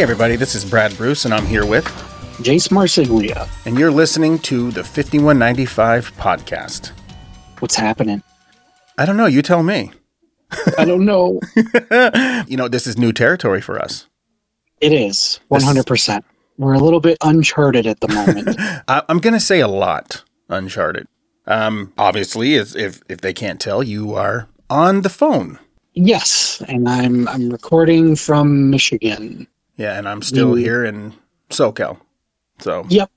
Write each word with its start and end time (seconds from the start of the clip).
Hey, 0.00 0.04
everybody, 0.04 0.36
this 0.36 0.54
is 0.54 0.64
Brad 0.64 0.96
Bruce, 0.96 1.26
and 1.26 1.34
I'm 1.34 1.44
here 1.44 1.66
with, 1.66 1.84
Jace 2.38 2.70
Marsiglia. 2.70 3.46
and 3.66 3.78
you're 3.78 3.90
listening 3.90 4.38
to 4.38 4.70
the 4.70 4.82
5195 4.82 6.14
podcast. 6.14 6.92
What's 7.58 7.76
happening? 7.76 8.22
I 8.96 9.04
don't 9.04 9.18
know, 9.18 9.26
you 9.26 9.42
tell 9.42 9.62
me. 9.62 9.92
I 10.78 10.86
don't 10.86 11.04
know. 11.04 11.38
You 12.48 12.56
know, 12.56 12.66
this 12.66 12.86
is 12.86 12.96
new 12.96 13.12
territory 13.12 13.60
for 13.60 13.78
us. 13.78 14.06
It 14.80 14.94
is 14.94 15.38
100%. 15.50 16.22
We're 16.56 16.72
a 16.72 16.78
little 16.78 17.00
bit 17.00 17.18
uncharted 17.20 17.86
at 17.86 18.00
the 18.00 18.08
moment. 18.08 18.56
I, 18.88 19.02
I'm 19.06 19.18
going 19.18 19.34
to 19.34 19.38
say 19.38 19.60
a 19.60 19.68
lot 19.68 20.24
Uncharted. 20.48 21.08
Um, 21.46 21.92
obviously, 21.98 22.54
as 22.54 22.74
if, 22.74 23.02
if 23.10 23.20
they 23.20 23.34
can't 23.34 23.60
tell, 23.60 23.82
you 23.82 24.14
are 24.14 24.48
on 24.70 25.02
the 25.02 25.10
phone. 25.10 25.58
yes, 25.92 26.62
and 26.68 26.88
I'm 26.88 27.28
I'm 27.28 27.50
recording 27.50 28.16
from 28.16 28.70
Michigan. 28.70 29.46
Yeah, 29.80 29.96
and 29.98 30.06
I'm 30.06 30.20
still 30.20 30.52
Mm. 30.54 30.60
here 30.60 30.84
in 30.84 31.14
SoCal. 31.48 31.96
So, 32.58 32.84
Yep. 32.90 33.10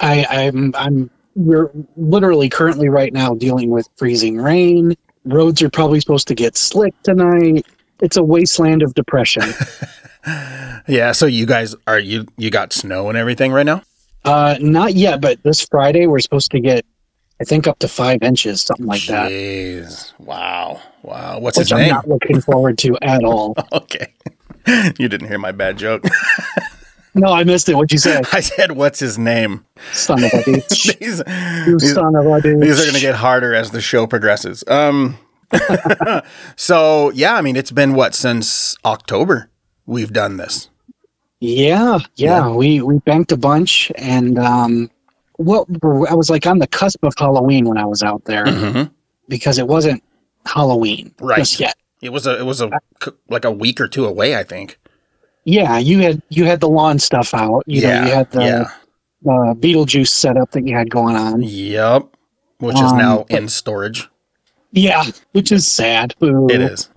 I 0.00 0.24
I'm 0.30 0.72
I'm 0.76 1.10
we're 1.34 1.70
literally 1.96 2.48
currently 2.48 2.88
right 2.88 3.12
now 3.12 3.34
dealing 3.34 3.70
with 3.70 3.88
freezing 3.96 4.36
rain. 4.38 4.94
Roads 5.24 5.60
are 5.60 5.68
probably 5.70 5.98
supposed 6.00 6.28
to 6.28 6.34
get 6.36 6.56
slick 6.56 6.94
tonight. 7.02 7.66
It's 8.00 8.16
a 8.16 8.22
wasteland 8.22 8.82
of 8.82 8.94
depression. 8.94 9.42
yeah, 10.86 11.10
so 11.12 11.26
you 11.26 11.46
guys 11.46 11.74
are 11.88 11.98
you 11.98 12.26
you 12.36 12.50
got 12.50 12.72
snow 12.72 13.08
and 13.08 13.18
everything 13.18 13.50
right 13.52 13.66
now? 13.66 13.82
uh 14.24 14.56
not 14.60 14.94
yet, 14.94 15.20
but 15.20 15.42
this 15.42 15.64
Friday 15.64 16.06
we're 16.06 16.18
supposed 16.20 16.50
to 16.52 16.60
get 16.60 16.84
I 17.40 17.44
think 17.44 17.66
up 17.68 17.78
to 17.80 17.88
5 17.88 18.22
inches, 18.22 18.62
something 18.62 18.86
like 18.86 19.06
that. 19.06 19.30
Jeez. 19.30 20.12
Wow. 20.18 20.80
Wow. 21.02 21.38
What's 21.38 21.56
Which 21.56 21.66
his 21.68 21.72
I'm 21.72 21.78
name? 21.78 21.90
not 21.90 22.08
looking 22.08 22.40
forward 22.40 22.78
to 22.78 22.96
at 23.02 23.22
all. 23.24 23.54
Okay. 23.72 24.12
you 24.98 25.08
didn't 25.08 25.28
hear 25.28 25.38
my 25.38 25.52
bad 25.52 25.78
joke. 25.78 26.04
No, 27.14 27.32
I 27.32 27.42
missed 27.42 27.68
it. 27.68 27.74
What'd 27.74 27.90
you 27.90 27.98
say? 27.98 28.20
I 28.32 28.38
said, 28.40 28.72
"What's 28.72 29.00
his 29.00 29.18
name?" 29.18 29.64
Son 29.92 30.22
of 30.22 30.32
a 30.32 30.36
bitch. 30.36 30.98
these, 31.00 31.20
You 31.66 31.78
these, 31.78 31.94
son 31.94 32.14
of 32.14 32.24
a 32.26 32.28
bitch. 32.28 32.60
these 32.60 32.78
are 32.78 32.82
going 32.84 32.94
to 32.94 33.00
get 33.00 33.16
harder 33.16 33.54
as 33.54 33.72
the 33.72 33.80
show 33.80 34.06
progresses. 34.06 34.62
Um, 34.68 35.18
so 36.56 37.10
yeah, 37.12 37.34
I 37.34 37.40
mean, 37.40 37.56
it's 37.56 37.70
been 37.70 37.94
what 37.94 38.14
since 38.14 38.76
October 38.84 39.48
we've 39.86 40.12
done 40.12 40.36
this. 40.36 40.68
Yeah, 41.40 41.98
yeah, 42.16 42.48
We 42.50 42.82
we 42.82 42.98
banked 42.98 43.32
a 43.32 43.36
bunch, 43.36 43.90
and 43.96 44.38
um, 44.38 44.90
well, 45.38 45.66
I 46.08 46.14
was 46.14 46.30
like 46.30 46.46
on 46.46 46.58
the 46.58 46.66
cusp 46.66 47.02
of 47.04 47.14
Halloween 47.16 47.64
when 47.68 47.78
I 47.78 47.84
was 47.86 48.02
out 48.02 48.24
there 48.26 48.44
Mhm. 48.44 48.90
because 49.28 49.58
it 49.58 49.66
wasn't 49.66 50.02
Halloween 50.46 51.12
Right. 51.20 51.38
just 51.38 51.58
yet. 51.58 51.76
It 52.00 52.10
was 52.10 52.26
a 52.26 52.38
it 52.38 52.44
was 52.44 52.60
a 52.60 52.70
like 53.28 53.44
a 53.44 53.50
week 53.50 53.80
or 53.80 53.88
two 53.88 54.06
away, 54.06 54.36
I 54.36 54.42
think. 54.44 54.78
Yeah, 55.44 55.78
you 55.78 56.00
had 56.00 56.22
you 56.28 56.44
had 56.44 56.60
the 56.60 56.68
lawn 56.68 56.98
stuff 56.98 57.34
out. 57.34 57.62
You 57.66 57.80
yeah, 57.82 58.00
know, 58.00 58.06
you 58.06 58.14
had 58.14 58.30
the 58.30 58.40
yeah, 58.44 58.70
uh, 59.32 59.54
Beetlejuice 59.54 60.08
setup 60.08 60.50
that 60.52 60.66
you 60.66 60.76
had 60.76 60.90
going 60.90 61.16
on. 61.16 61.42
yep. 61.42 62.06
Which 62.58 62.76
is 62.76 62.92
Um, 62.92 62.98
now 62.98 63.24
but- 63.28 63.38
in 63.38 63.48
storage. 63.48 64.08
Yeah, 64.72 65.04
which 65.32 65.50
is 65.50 65.66
sad. 65.66 66.14
Ooh. 66.22 66.46
It 66.50 66.60
is. 66.60 66.90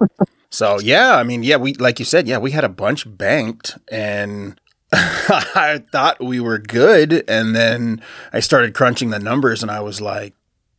so 0.49 0.79
yeah, 0.81 1.15
I 1.15 1.23
mean, 1.23 1.41
yeah, 1.43 1.55
we 1.55 1.73
like 1.75 1.99
you 1.99 2.05
said, 2.05 2.27
yeah, 2.27 2.37
we 2.37 2.51
had 2.51 2.65
a 2.65 2.69
bunch 2.69 3.05
banked, 3.17 3.77
and 3.89 4.59
I 4.93 5.81
thought 5.91 6.21
we 6.21 6.41
were 6.41 6.57
good, 6.57 7.23
and 7.29 7.55
then 7.55 8.01
I 8.33 8.41
started 8.41 8.73
crunching 8.73 9.09
the 9.11 9.19
numbers, 9.19 9.61
and 9.61 9.71
I 9.71 9.79
was 9.79 10.01
like, 10.01 10.33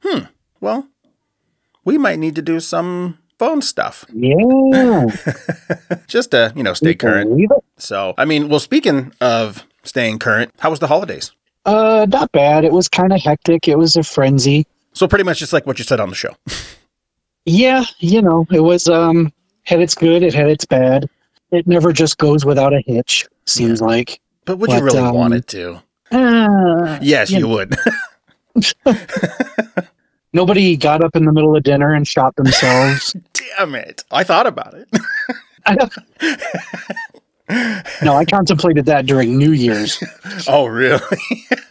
hmm, 0.05 0.25
well, 0.61 0.89
we 1.85 1.97
might 1.97 2.19
need 2.19 2.35
to 2.35 2.43
do 2.43 2.61
some 2.61 3.19
phone 3.43 3.61
stuff 3.61 4.05
Yeah, 4.13 5.07
just 6.07 6.31
to 6.31 6.53
you 6.55 6.63
know 6.63 6.75
stay 6.75 6.91
you 6.91 6.97
current. 6.97 7.51
So 7.77 8.15
I 8.17 8.25
mean, 8.25 8.49
well, 8.49 8.61
speaking 8.61 9.13
of 9.21 9.67
staying 9.83 10.21
current, 10.21 10.55
how 10.61 10.71
was 10.71 10.79
the 10.79 10.87
holidays? 10.87 11.33
Uh, 11.67 12.07
not 12.09 12.31
bad. 12.31 12.65
It 12.65 12.71
was 12.71 12.87
kind 12.89 13.13
of 13.13 13.21
hectic. 13.21 13.67
It 13.67 13.79
was 13.79 13.97
a 13.97 14.05
frenzy. 14.05 14.65
So 14.93 15.09
pretty 15.09 15.25
much 15.25 15.41
just 15.41 15.53
like 15.53 15.67
what 15.67 15.81
you 15.81 15.85
said 15.85 15.99
on 15.99 16.09
the 16.09 16.15
show. 16.15 16.37
Yeah, 17.45 17.83
you 17.99 18.23
know, 18.23 18.47
it 18.53 18.61
was 18.61 18.89
um 18.89 19.33
had 19.65 19.81
its 19.81 19.97
good, 19.97 20.23
it 20.23 20.35
had 20.35 20.49
its 20.49 20.65
bad. 20.65 21.09
It 21.51 21.67
never 21.67 21.93
just 21.93 22.19
goes 22.19 22.45
without 22.45 22.73
a 22.73 22.81
hitch, 22.87 23.27
seems 23.47 23.83
like. 23.83 24.21
But 24.45 24.59
would 24.59 24.71
you 24.71 24.83
really 24.83 24.99
um, 25.01 25.15
want 25.15 25.35
it 25.35 25.49
to? 25.49 25.83
Uh, 26.13 27.01
Yes, 27.03 27.33
you 27.33 27.41
you 27.41 27.49
would. 27.49 27.75
nobody 30.33 30.77
got 30.77 31.03
up 31.03 31.17
in 31.17 31.25
the 31.25 31.33
middle 31.33 31.57
of 31.57 31.63
dinner 31.63 31.95
and 31.95 32.07
shot 32.07 32.37
themselves. 32.37 33.15
Damn 33.33 33.75
it! 33.75 34.05
I 34.11 34.25
thought 34.25 34.47
about 34.47 34.75
it. 34.75 34.89
no, 38.03 38.17
I 38.17 38.25
contemplated 38.25 38.87
that 38.87 39.07
during 39.07 39.37
New 39.37 39.53
Year's. 39.53 40.03
oh, 40.49 40.67
really? 40.67 41.01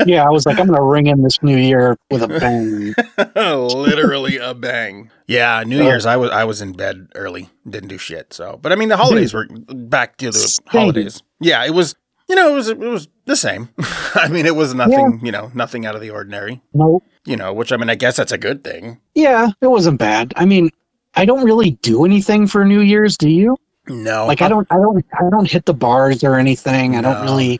Yeah, 0.05 0.23
I 0.23 0.29
was 0.29 0.45
like, 0.45 0.59
I'm 0.59 0.67
gonna 0.67 0.83
ring 0.83 1.07
in 1.07 1.23
this 1.23 1.41
new 1.41 1.57
year 1.57 1.97
with 2.09 2.21
a 2.23 2.27
bang. 2.27 2.93
Literally 3.35 4.37
a 4.37 4.53
bang. 4.53 5.09
Yeah, 5.27 5.63
New. 5.65 5.83
Year's 5.83 6.05
I 6.05 6.17
was 6.17 6.29
I 6.31 6.43
was 6.43 6.61
in 6.61 6.73
bed 6.73 7.07
early, 7.15 7.49
didn't 7.69 7.89
do 7.89 7.97
shit. 7.97 8.33
So, 8.33 8.59
but 8.61 8.71
I 8.71 8.75
mean 8.75 8.89
the 8.89 8.97
holidays 8.97 9.33
were 9.33 9.47
back 9.47 10.17
to 10.17 10.27
the 10.27 10.33
Same. 10.33 10.67
holidays. 10.67 11.23
Yeah, 11.39 11.65
it 11.65 11.71
was. 11.71 11.95
You 12.29 12.35
know, 12.35 12.51
it 12.51 12.53
was 12.55 12.69
it 12.69 12.77
was 12.77 13.09
the 13.31 13.35
same. 13.37 13.69
I 14.15 14.27
mean, 14.27 14.45
it 14.45 14.55
was 14.55 14.73
nothing. 14.75 15.19
You 15.25 15.31
know, 15.31 15.51
nothing 15.55 15.85
out 15.85 15.95
of 15.95 16.01
the 16.01 16.09
ordinary. 16.11 16.61
No, 16.73 17.01
You 17.25 17.35
know, 17.37 17.51
which 17.53 17.71
I 17.71 17.77
mean, 17.77 17.89
I 17.89 17.95
guess 17.95 18.17
that's 18.17 18.31
a 18.31 18.37
good 18.37 18.63
thing. 18.63 18.99
yeah, 19.15 19.49
it 19.61 19.67
wasn't 19.67 19.97
bad. 19.99 20.33
I 20.35 20.45
mean, 20.45 20.69
I 21.15 21.25
don't 21.25 21.43
really 21.43 21.71
do 21.81 22.05
anything 22.05 22.47
for 22.47 22.63
New 22.65 22.81
Year's. 22.81 23.17
Do 23.17 23.29
you? 23.29 23.57
No, 23.87 24.27
Like, 24.27 24.41
I 24.43 24.47
don't, 24.47 24.67
I 24.69 24.75
don't, 24.75 25.03
I 25.19 25.29
don't 25.31 25.49
hit 25.49 25.65
the 25.65 25.73
bars 25.73 26.23
or 26.23 26.35
anything. 26.35 26.95
I 26.95 27.01
don't 27.01 27.21
really. 27.23 27.59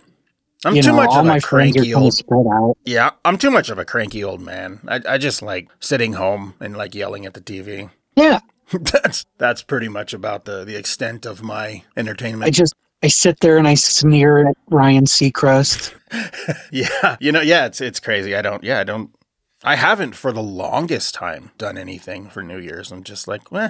I'm 0.64 0.76
you 0.76 0.84
too 0.84 0.90
know, 0.90 0.98
much 0.98 1.16
of 1.16 1.26
a 1.26 1.42
cranky 1.42 1.94
old. 1.96 2.14
spread 2.14 2.46
out. 2.54 2.78
Yeah, 2.86 3.10
I'm 3.26 3.38
too 3.40 3.50
much 3.50 3.70
of 3.72 3.80
a 3.80 3.86
cranky 3.86 4.24
old 4.24 4.42
man. 4.42 4.80
I 4.88 5.02
I 5.10 5.18
just 5.18 5.42
like 5.42 5.70
sitting 5.80 6.14
home 6.14 6.54
and 6.60 6.78
like 6.78 6.94
yelling 6.94 7.26
at 7.26 7.34
the 7.34 7.42
TV. 7.42 7.90
Yeah, 8.16 8.40
that's 8.72 9.26
that's 9.40 9.64
pretty 9.64 9.88
much 9.88 10.14
about 10.14 10.46
the 10.46 10.64
the 10.64 10.76
extent 10.76 11.26
of 11.26 11.42
my 11.42 11.84
entertainment. 11.98 12.48
I 12.48 12.52
just 12.52 12.76
I 13.04 13.08
sit 13.08 13.40
there 13.40 13.58
and 13.58 13.68
I 13.68 13.74
sneer 13.76 14.48
at 14.50 14.58
Ryan 14.70 15.06
Seacrest. 15.06 15.94
Yeah, 16.72 17.16
you 17.22 17.32
know, 17.32 17.40
yeah, 17.40 17.66
it's 17.68 17.80
it's 17.80 18.02
crazy. 18.02 18.36
I 18.36 18.42
don't, 18.42 18.62
yeah, 18.66 18.80
I 18.82 18.84
don't, 18.84 19.16
I 19.64 19.76
haven't 19.78 20.14
for 20.14 20.34
the 20.34 20.44
longest 20.44 21.16
time 21.16 21.52
done 21.58 21.78
anything 21.78 22.30
for 22.30 22.44
New 22.44 22.58
Year's. 22.60 22.92
I'm 22.92 23.04
just 23.04 23.30
like, 23.30 23.42
eh, 23.54 23.70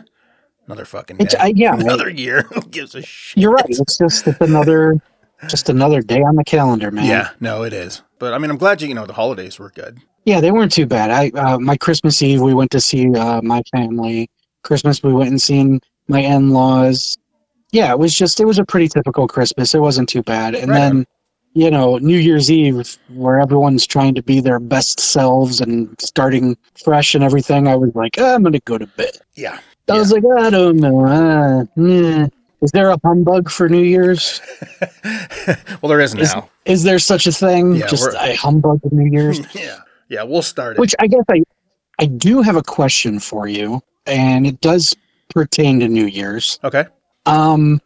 another 0.65 0.85
fucking 0.85 1.17
day, 1.17 1.27
I, 1.39 1.53
yeah, 1.55 1.75
another 1.75 2.09
year. 2.09 2.41
Who 2.53 2.61
gives 2.61 2.95
a 2.95 3.03
shit? 3.03 3.39
you're 3.39 3.51
right. 3.51 3.65
It's 3.69 3.97
just 3.99 4.25
it's 4.27 4.41
another 4.41 4.99
just 5.47 5.69
another 5.69 6.01
day 6.01 6.21
on 6.21 6.35
the 6.35 6.43
calendar, 6.43 6.89
man. 6.89 7.05
Yeah, 7.05 7.29
no, 7.39 7.61
it 7.63 7.73
is. 7.73 8.01
But 8.17 8.33
I 8.33 8.39
mean, 8.39 8.49
I'm 8.49 8.57
glad 8.57 8.81
you, 8.81 8.87
you 8.87 8.95
know, 8.95 9.05
the 9.05 9.13
holidays 9.13 9.59
were 9.59 9.69
good. 9.69 9.99
yeah, 10.25 10.41
they 10.41 10.49
weren't 10.51 10.71
too 10.71 10.87
bad. 10.87 11.11
I 11.11 11.29
uh, 11.39 11.59
my 11.59 11.77
Christmas 11.77 12.19
Eve 12.23 12.41
we 12.41 12.55
went 12.55 12.71
to 12.71 12.81
see 12.81 13.13
uh, 13.15 13.41
my 13.43 13.61
family. 13.71 14.31
Christmas 14.63 15.03
we 15.03 15.13
went 15.13 15.29
and 15.29 15.39
seen 15.41 15.79
my 16.07 16.21
in 16.21 16.49
laws. 16.49 17.19
Yeah, 17.71 17.91
it 17.91 17.99
was 17.99 18.13
just 18.13 18.39
it 18.39 18.45
was 18.45 18.59
a 18.59 18.65
pretty 18.65 18.87
typical 18.87 19.27
Christmas. 19.27 19.73
It 19.73 19.79
wasn't 19.79 20.09
too 20.09 20.23
bad. 20.23 20.55
And 20.55 20.69
Right 20.71 20.77
then 20.79 21.05
you 21.53 21.69
know 21.69 21.97
New 21.97 22.17
Year's 22.17 22.49
Eve 22.51 22.97
where 23.09 23.39
everyone's 23.39 23.85
trying 23.85 24.15
to 24.15 24.23
be 24.23 24.39
their 24.39 24.59
best 24.59 24.99
selves 24.99 25.59
and 25.61 25.93
starting 25.99 26.57
fresh 26.83 27.15
and 27.15 27.23
everything. 27.23 27.67
I 27.67 27.75
was 27.75 27.93
like, 27.95 28.15
"Ah, 28.17 28.35
I'm 28.35 28.43
gonna 28.43 28.59
go 28.59 28.77
to 28.77 28.87
bed. 28.87 29.17
Yeah. 29.35 29.59
I 29.89 29.97
was 29.97 30.11
like, 30.11 30.23
I 30.37 30.49
don't 30.49 30.77
know. 30.77 31.05
Uh, 31.05 31.65
eh. 31.81 32.27
Is 32.61 32.71
there 32.71 32.89
a 32.91 32.97
humbug 33.03 33.49
for 33.49 33.67
New 33.67 33.83
Year's? 33.83 34.39
well, 35.03 35.89
there 35.89 35.99
is 35.99 36.13
Is- 36.13 36.33
now. 36.33 36.49
Is 36.65 36.83
there 36.83 36.99
such 36.99 37.25
a 37.25 37.31
thing? 37.31 37.75
Yeah, 37.75 37.87
Just 37.87 38.13
a 38.13 38.35
humbug 38.35 38.79
of 38.85 38.91
New 38.93 39.11
Year's? 39.11 39.39
yeah, 39.55 39.79
yeah, 40.09 40.23
we'll 40.23 40.43
start 40.43 40.77
it. 40.77 40.79
Which 40.79 40.93
I 40.99 41.07
guess 41.07 41.23
I, 41.29 41.41
I 41.99 42.05
do 42.05 42.41
have 42.41 42.55
a 42.55 42.61
question 42.61 43.19
for 43.19 43.47
you, 43.47 43.81
and 44.05 44.45
it 44.45 44.61
does 44.61 44.95
pertain 45.29 45.79
to 45.79 45.87
New 45.87 46.05
Year's. 46.05 46.59
okay. 46.63 46.85
Um, 47.25 47.81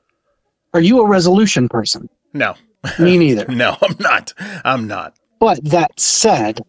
are 0.74 0.82
you 0.82 1.02
a 1.02 1.08
resolution 1.08 1.70
person? 1.70 2.10
No, 2.34 2.56
Me 3.00 3.18
neither. 3.18 3.46
no, 3.50 3.78
I'm 3.82 3.96
not. 4.00 4.34
I'm 4.64 4.88
not. 4.88 5.16
But 5.40 5.64
that 5.66 6.00
said, 6.00 6.62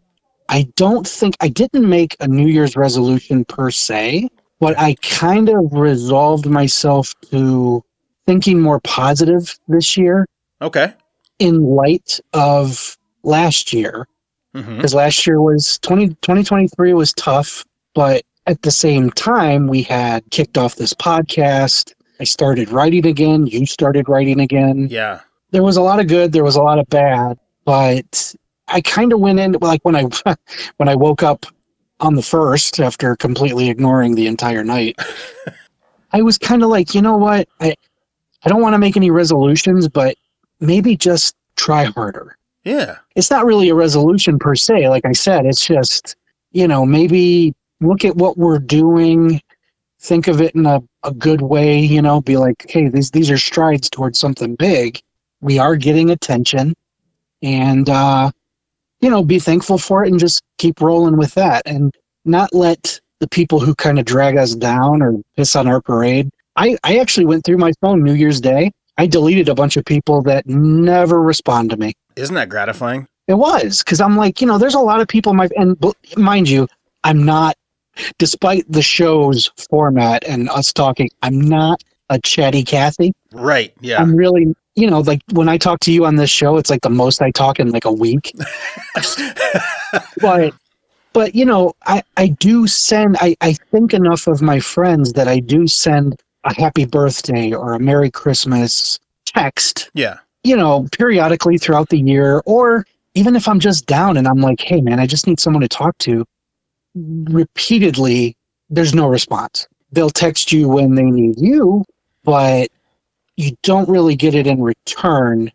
I 0.48 0.68
don't 0.76 1.06
think 1.06 1.36
I 1.40 1.48
didn't 1.48 1.88
make 1.88 2.16
a 2.20 2.28
New 2.28 2.46
Year's 2.48 2.76
resolution 2.76 3.44
per 3.44 3.70
se, 3.70 4.28
but 4.60 4.78
I 4.78 4.94
kind 5.02 5.48
of 5.48 5.72
resolved 5.72 6.46
myself 6.46 7.12
to 7.30 7.82
thinking 8.26 8.60
more 8.60 8.80
positive 8.80 9.56
this 9.68 9.96
year 9.96 10.26
Okay. 10.62 10.92
in 11.38 11.62
light 11.64 12.18
of 12.32 12.96
last 13.22 13.72
year. 13.72 14.06
because 14.52 14.94
last 14.94 15.26
year 15.26 15.40
was 15.40 15.78
20, 15.80 16.08
2023 16.08 16.94
was 16.94 17.12
tough 17.12 17.62
but 17.94 18.22
at 18.46 18.62
the 18.62 18.70
same 18.70 19.10
time 19.10 19.66
we 19.68 19.82
had 19.82 20.24
kicked 20.30 20.56
off 20.56 20.76
this 20.76 20.94
podcast 20.94 21.92
i 22.20 22.24
started 22.24 22.70
writing 22.70 23.06
again 23.06 23.46
you 23.46 23.66
started 23.66 24.08
writing 24.08 24.40
again 24.40 24.88
Yeah. 24.90 25.20
there 25.50 25.62
was 25.62 25.76
a 25.76 25.82
lot 25.82 26.00
of 26.00 26.08
good 26.08 26.32
there 26.32 26.44
was 26.44 26.56
a 26.56 26.62
lot 26.62 26.78
of 26.78 26.88
bad 26.88 27.38
but 27.64 28.34
i 28.68 28.80
kind 28.80 29.12
of 29.12 29.20
went 29.20 29.38
in 29.40 29.52
like 29.60 29.80
when 29.84 29.96
i 29.96 30.04
when 30.76 30.88
i 30.88 30.94
woke 30.94 31.22
up 31.22 31.46
on 32.00 32.14
the 32.14 32.22
first 32.22 32.78
after 32.80 33.16
completely 33.16 33.68
ignoring 33.70 34.14
the 34.14 34.26
entire 34.26 34.64
night 34.64 34.96
i 36.12 36.22
was 36.22 36.38
kind 36.38 36.62
of 36.62 36.68
like 36.68 36.94
you 36.94 37.02
know 37.02 37.16
what 37.16 37.48
i 37.60 37.74
i 38.44 38.48
don't 38.48 38.62
want 38.62 38.74
to 38.74 38.78
make 38.78 38.96
any 38.96 39.10
resolutions 39.10 39.88
but 39.88 40.16
maybe 40.60 40.96
just 40.96 41.36
try 41.56 41.84
harder. 41.84 42.36
Yeah. 42.64 42.96
It's 43.14 43.30
not 43.30 43.44
really 43.46 43.68
a 43.68 43.74
resolution 43.74 44.38
per 44.38 44.54
se. 44.54 44.88
Like 44.88 45.04
I 45.04 45.12
said, 45.12 45.46
it's 45.46 45.64
just, 45.64 46.16
you 46.52 46.66
know, 46.66 46.84
maybe 46.84 47.54
look 47.80 48.04
at 48.04 48.16
what 48.16 48.36
we're 48.36 48.58
doing, 48.58 49.40
think 50.00 50.28
of 50.28 50.40
it 50.40 50.54
in 50.54 50.66
a, 50.66 50.82
a 51.06 51.12
good 51.12 51.40
way, 51.40 51.78
you 51.78 52.02
know, 52.02 52.20
be 52.20 52.36
like, 52.36 52.66
hey, 52.68 52.88
these, 52.88 53.12
these 53.12 53.30
are 53.30 53.38
strides 53.38 53.88
towards 53.88 54.18
something 54.18 54.56
big. 54.56 55.00
We 55.40 55.58
are 55.58 55.76
getting 55.76 56.10
attention 56.10 56.74
and, 57.42 57.88
uh, 57.88 58.30
you 59.00 59.08
know, 59.08 59.22
be 59.22 59.38
thankful 59.38 59.78
for 59.78 60.04
it 60.04 60.10
and 60.10 60.18
just 60.18 60.42
keep 60.58 60.80
rolling 60.80 61.16
with 61.16 61.34
that 61.34 61.62
and 61.66 61.94
not 62.24 62.52
let 62.52 63.00
the 63.20 63.28
people 63.28 63.60
who 63.60 63.74
kind 63.74 63.98
of 63.98 64.04
drag 64.04 64.36
us 64.36 64.54
down 64.54 65.00
or 65.00 65.14
piss 65.36 65.54
on 65.54 65.68
our 65.68 65.80
parade. 65.80 66.30
I, 66.56 66.76
I 66.82 66.98
actually 66.98 67.26
went 67.26 67.44
through 67.44 67.58
my 67.58 67.72
phone 67.80 68.02
New 68.02 68.14
Year's 68.14 68.40
Day. 68.40 68.72
I 68.98 69.06
deleted 69.06 69.48
a 69.48 69.54
bunch 69.54 69.76
of 69.76 69.84
people 69.84 70.22
that 70.22 70.46
never 70.46 71.22
respond 71.22 71.70
to 71.70 71.76
me. 71.76 71.94
Isn't 72.16 72.34
that 72.34 72.48
gratifying? 72.48 73.06
It 73.28 73.34
was 73.34 73.82
because 73.82 74.00
I'm 74.00 74.16
like, 74.16 74.40
you 74.40 74.46
know, 74.46 74.58
there's 74.58 74.74
a 74.74 74.80
lot 74.80 75.00
of 75.00 75.08
people. 75.08 75.34
My 75.34 75.48
and 75.56 75.78
b- 75.78 75.92
mind 76.16 76.48
you, 76.48 76.66
I'm 77.04 77.24
not, 77.24 77.56
despite 78.18 78.64
the 78.70 78.82
show's 78.82 79.50
format 79.70 80.24
and 80.24 80.48
us 80.50 80.72
talking, 80.72 81.10
I'm 81.22 81.40
not 81.40 81.82
a 82.10 82.18
chatty 82.20 82.62
Cathy. 82.62 83.12
Right. 83.32 83.72
Yeah. 83.80 84.00
I'm 84.00 84.14
really, 84.14 84.54
you 84.74 84.88
know, 84.88 85.00
like 85.00 85.20
when 85.32 85.48
I 85.48 85.58
talk 85.58 85.80
to 85.80 85.92
you 85.92 86.04
on 86.04 86.16
this 86.16 86.30
show, 86.30 86.56
it's 86.56 86.70
like 86.70 86.82
the 86.82 86.90
most 86.90 87.20
I 87.22 87.30
talk 87.30 87.58
in 87.58 87.70
like 87.70 87.84
a 87.84 87.92
week. 87.92 88.32
but 90.20 90.54
but 91.12 91.34
you 91.34 91.44
know, 91.44 91.72
I 91.86 92.02
I 92.16 92.28
do 92.28 92.66
send. 92.66 93.16
I 93.20 93.36
I 93.40 93.54
think 93.54 93.94
enough 93.94 94.26
of 94.26 94.42
my 94.42 94.60
friends 94.60 95.14
that 95.14 95.28
I 95.28 95.40
do 95.40 95.66
send 95.66 96.20
a 96.44 96.54
happy 96.54 96.84
birthday 96.84 97.52
or 97.52 97.72
a 97.72 97.80
Merry 97.80 98.10
Christmas 98.10 99.00
text 99.24 99.90
yeah. 99.94 100.18
you 100.44 100.56
know, 100.56 100.86
periodically 100.92 101.58
throughout 101.58 101.88
the 101.88 101.98
year, 101.98 102.42
or 102.46 102.86
even 103.14 103.36
if 103.36 103.48
I'm 103.48 103.60
just 103.60 103.86
down 103.86 104.16
and 104.16 104.26
I'm 104.28 104.40
like, 104.40 104.60
hey, 104.60 104.80
man, 104.80 105.00
I 105.00 105.06
just 105.06 105.26
need 105.26 105.40
someone 105.40 105.62
to 105.62 105.68
talk 105.68 105.96
to, 105.98 106.24
repeatedly, 106.96 108.36
there's 108.70 108.94
no 108.94 109.08
response. 109.08 109.66
They'll 109.92 110.10
text 110.10 110.52
you 110.52 110.68
when 110.68 110.94
they 110.94 111.04
need 111.04 111.38
you, 111.38 111.84
but 112.24 112.70
you 113.36 113.56
don't 113.62 113.88
really 113.88 114.16
get 114.16 114.34
it 114.34 114.46
in 114.46 114.62
return. 114.62 115.52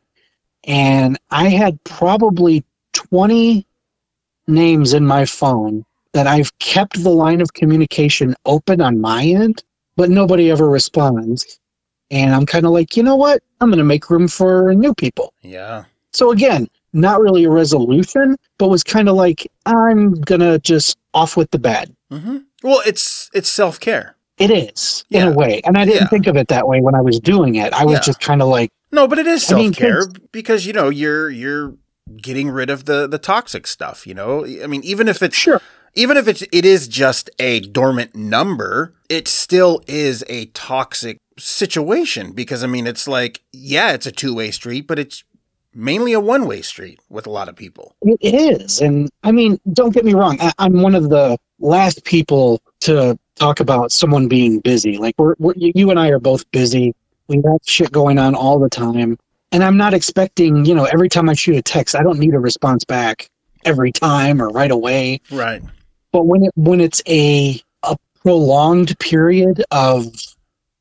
And 0.63 1.17
I 1.31 1.49
had 1.49 1.83
probably 1.83 2.63
20 2.93 3.65
names 4.47 4.93
in 4.93 5.05
my 5.05 5.25
phone 5.25 5.83
that 6.13 6.27
I've 6.27 6.57
kept 6.59 7.01
the 7.01 7.09
line 7.09 7.41
of 7.41 7.53
communication 7.53 8.35
open 8.45 8.81
on 8.81 8.99
my 8.99 9.23
end, 9.23 9.63
but 9.95 10.09
nobody 10.09 10.51
ever 10.51 10.69
responds. 10.69 11.59
And 12.11 12.35
I'm 12.35 12.45
kind 12.45 12.65
of 12.65 12.71
like, 12.71 12.97
you 12.97 13.03
know 13.03 13.15
what? 13.15 13.41
I'm 13.61 13.69
going 13.69 13.79
to 13.79 13.85
make 13.85 14.09
room 14.09 14.27
for 14.27 14.73
new 14.73 14.93
people. 14.93 15.33
Yeah. 15.41 15.85
So 16.11 16.31
again, 16.31 16.67
not 16.93 17.19
really 17.21 17.43
a 17.45 17.49
resolution, 17.49 18.35
but 18.57 18.69
was 18.69 18.83
kind 18.83 19.09
of 19.09 19.15
like, 19.15 19.49
I'm 19.65 20.15
to 20.23 20.59
just 20.59 20.97
off 21.13 21.38
with 21.38 21.51
the 21.51 21.59
bad. 21.59 21.93
hmm 22.09 22.38
Well, 22.63 22.81
it's 22.85 23.29
it's 23.33 23.49
self 23.49 23.79
care. 23.79 24.15
It 24.38 24.49
is, 24.49 25.05
in 25.11 25.27
a 25.27 25.31
way. 25.31 25.61
And 25.65 25.77
I 25.77 25.85
didn't 25.85 26.01
Yeah. 26.03 26.07
think 26.07 26.25
of 26.27 26.35
it 26.35 26.47
that 26.47 26.67
way 26.67 26.81
when 26.81 26.95
I 26.95 27.01
was 27.01 27.19
doing 27.19 27.55
it. 27.55 27.73
I 27.73 27.85
was 27.85 27.95
Yeah. 27.95 27.99
just 27.99 28.19
kind 28.19 28.41
of 28.41 28.47
like, 28.47 28.69
No, 28.91 29.07
but 29.07 29.19
it 29.19 29.27
is 29.27 29.43
self 29.43 29.71
care 29.73 30.07
because 30.31 30.65
you 30.65 30.73
know 30.73 30.89
you're 30.89 31.29
you're 31.29 31.75
getting 32.21 32.49
rid 32.49 32.69
of 32.69 32.85
the 32.85 33.07
the 33.07 33.19
toxic 33.19 33.67
stuff. 33.67 34.07
You 34.07 34.13
know, 34.13 34.45
I 34.45 34.67
mean, 34.67 34.83
even 34.83 35.07
if 35.07 35.21
it's 35.21 35.35
sure. 35.38 35.61
even 35.93 36.17
if 36.17 36.27
it's 36.27 36.41
it 36.51 36.65
is 36.65 36.88
just 36.88 37.29
a 37.39 37.59
dormant 37.61 38.15
number, 38.15 38.95
it 39.09 39.27
still 39.27 39.81
is 39.88 40.23
a 40.27 40.45
toxic 40.47 41.17
situation 41.38 42.31
because 42.31 42.63
I 42.63 42.67
mean, 42.67 42.88
it's 42.88 43.07
like 43.07 43.41
yeah, 43.53 43.91
it's 43.93 44.05
a 44.07 44.11
two 44.11 44.33
way 44.33 44.51
street, 44.51 44.88
but 44.88 44.97
it's 44.99 45.23
mainly 45.73 46.13
a 46.13 46.19
one 46.19 46.45
way 46.47 46.62
street 46.62 47.00
with 47.09 47.27
a 47.27 47.29
lot 47.29 47.50
of 47.50 47.56
people. 47.56 47.95
It 48.01 48.33
is. 48.33 48.81
And 48.81 49.09
I 49.23 49.31
mean, 49.31 49.59
don't 49.73 49.94
get 49.94 50.06
me 50.06 50.13
wrong. 50.13 50.38
I, 50.39 50.51
I'm 50.59 50.81
one 50.81 50.95
of 50.95 51.09
the 51.09 51.38
last 51.59 52.03
people 52.03 52.62
to 52.81 53.18
talk 53.35 53.59
about 53.59 53.91
someone 53.91 54.27
being 54.27 54.59
busy. 54.59 54.97
Like, 54.97 55.15
we're, 55.18 55.35
we're, 55.39 55.53
you 55.56 55.89
and 55.89 56.00
I 56.00 56.09
are 56.09 56.19
both 56.19 56.50
busy. 56.51 56.94
We 57.27 57.38
have 57.38 57.59
shit 57.63 57.91
going 57.91 58.18
on 58.18 58.35
all 58.35 58.59
the 58.59 58.69
time. 58.69 59.18
And 59.51 59.63
I'm 59.63 59.77
not 59.77 59.94
expecting, 59.94 60.65
you 60.65 60.73
know, 60.73 60.85
every 60.85 61.09
time 61.09 61.29
I 61.29 61.33
shoot 61.33 61.56
a 61.56 61.62
text, 61.62 61.95
I 61.95 62.03
don't 62.03 62.19
need 62.19 62.33
a 62.33 62.39
response 62.39 62.85
back 62.85 63.29
every 63.65 63.91
time 63.91 64.41
or 64.41 64.50
right 64.50 64.71
away. 64.71 65.21
Right. 65.29 65.62
But 66.12 66.25
when 66.25 66.45
it 66.45 66.51
when 66.56 66.81
it's 66.81 67.01
a 67.07 67.62
a 67.83 67.97
prolonged 68.21 68.97
period 69.00 69.63
of 69.71 70.07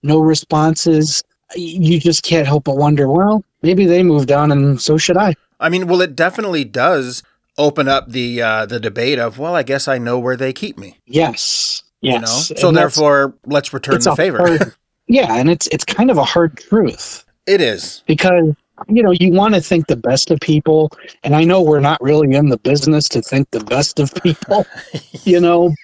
no 0.03 0.21
responses, 0.21 1.23
you 1.55 2.01
just 2.01 2.23
can't 2.23 2.47
help 2.47 2.65
but 2.65 2.77
wonder, 2.77 3.09
well, 3.09 3.45
maybe 3.63 3.87
they 3.87 4.03
moved 4.03 4.31
on 4.33 4.53
and 4.53 4.81
so 4.81 4.97
should 4.99 5.17
I. 5.17 5.35
I 5.59 5.69
mean, 5.69 5.87
well, 5.87 6.01
it 6.01 6.17
definitely 6.17 6.65
does 6.65 7.23
open 7.59 7.89
up 7.89 8.09
the 8.11 8.41
uh, 8.41 8.67
the 8.67 8.81
debate 8.81 9.19
of 9.19 9.39
well, 9.39 9.55
I 9.55 9.63
guess 9.63 9.87
I 9.89 9.99
know 9.99 10.19
where 10.19 10.37
they 10.37 10.53
keep 10.53 10.79
me. 10.79 10.99
Yes. 11.07 11.83
Yes. 12.01 12.15
You 12.15 12.21
know, 12.21 12.61
so 12.61 12.69
And 12.69 12.77
therefore, 12.77 13.35
let's 13.45 13.73
return 13.75 14.01
the 14.01 14.15
favor. 14.17 14.39
hard- 14.39 14.75
yeah, 15.07 15.35
and 15.37 15.51
it's 15.51 15.67
it's 15.69 15.85
kind 15.85 16.11
of 16.11 16.17
a 16.17 16.25
hard 16.25 16.57
truth 16.57 17.25
it 17.47 17.61
is. 17.61 18.03
because 18.07 18.55
you 18.89 19.03
know 19.03 19.11
you 19.11 19.33
want 19.33 19.55
to 19.55 19.61
think 19.61 19.87
the 19.89 19.97
best 19.97 20.31
of 20.31 20.41
people, 20.41 20.91
and 21.25 21.37
I 21.37 21.45
know 21.45 21.61
we're 21.61 21.81
not 21.81 22.01
really 22.01 22.35
in 22.35 22.49
the 22.49 22.57
business 22.57 23.09
to 23.11 23.21
think 23.21 23.51
the 23.51 23.63
best 23.65 24.01
of 24.01 24.15
people, 24.23 24.65
you 25.25 25.39
know, 25.39 25.75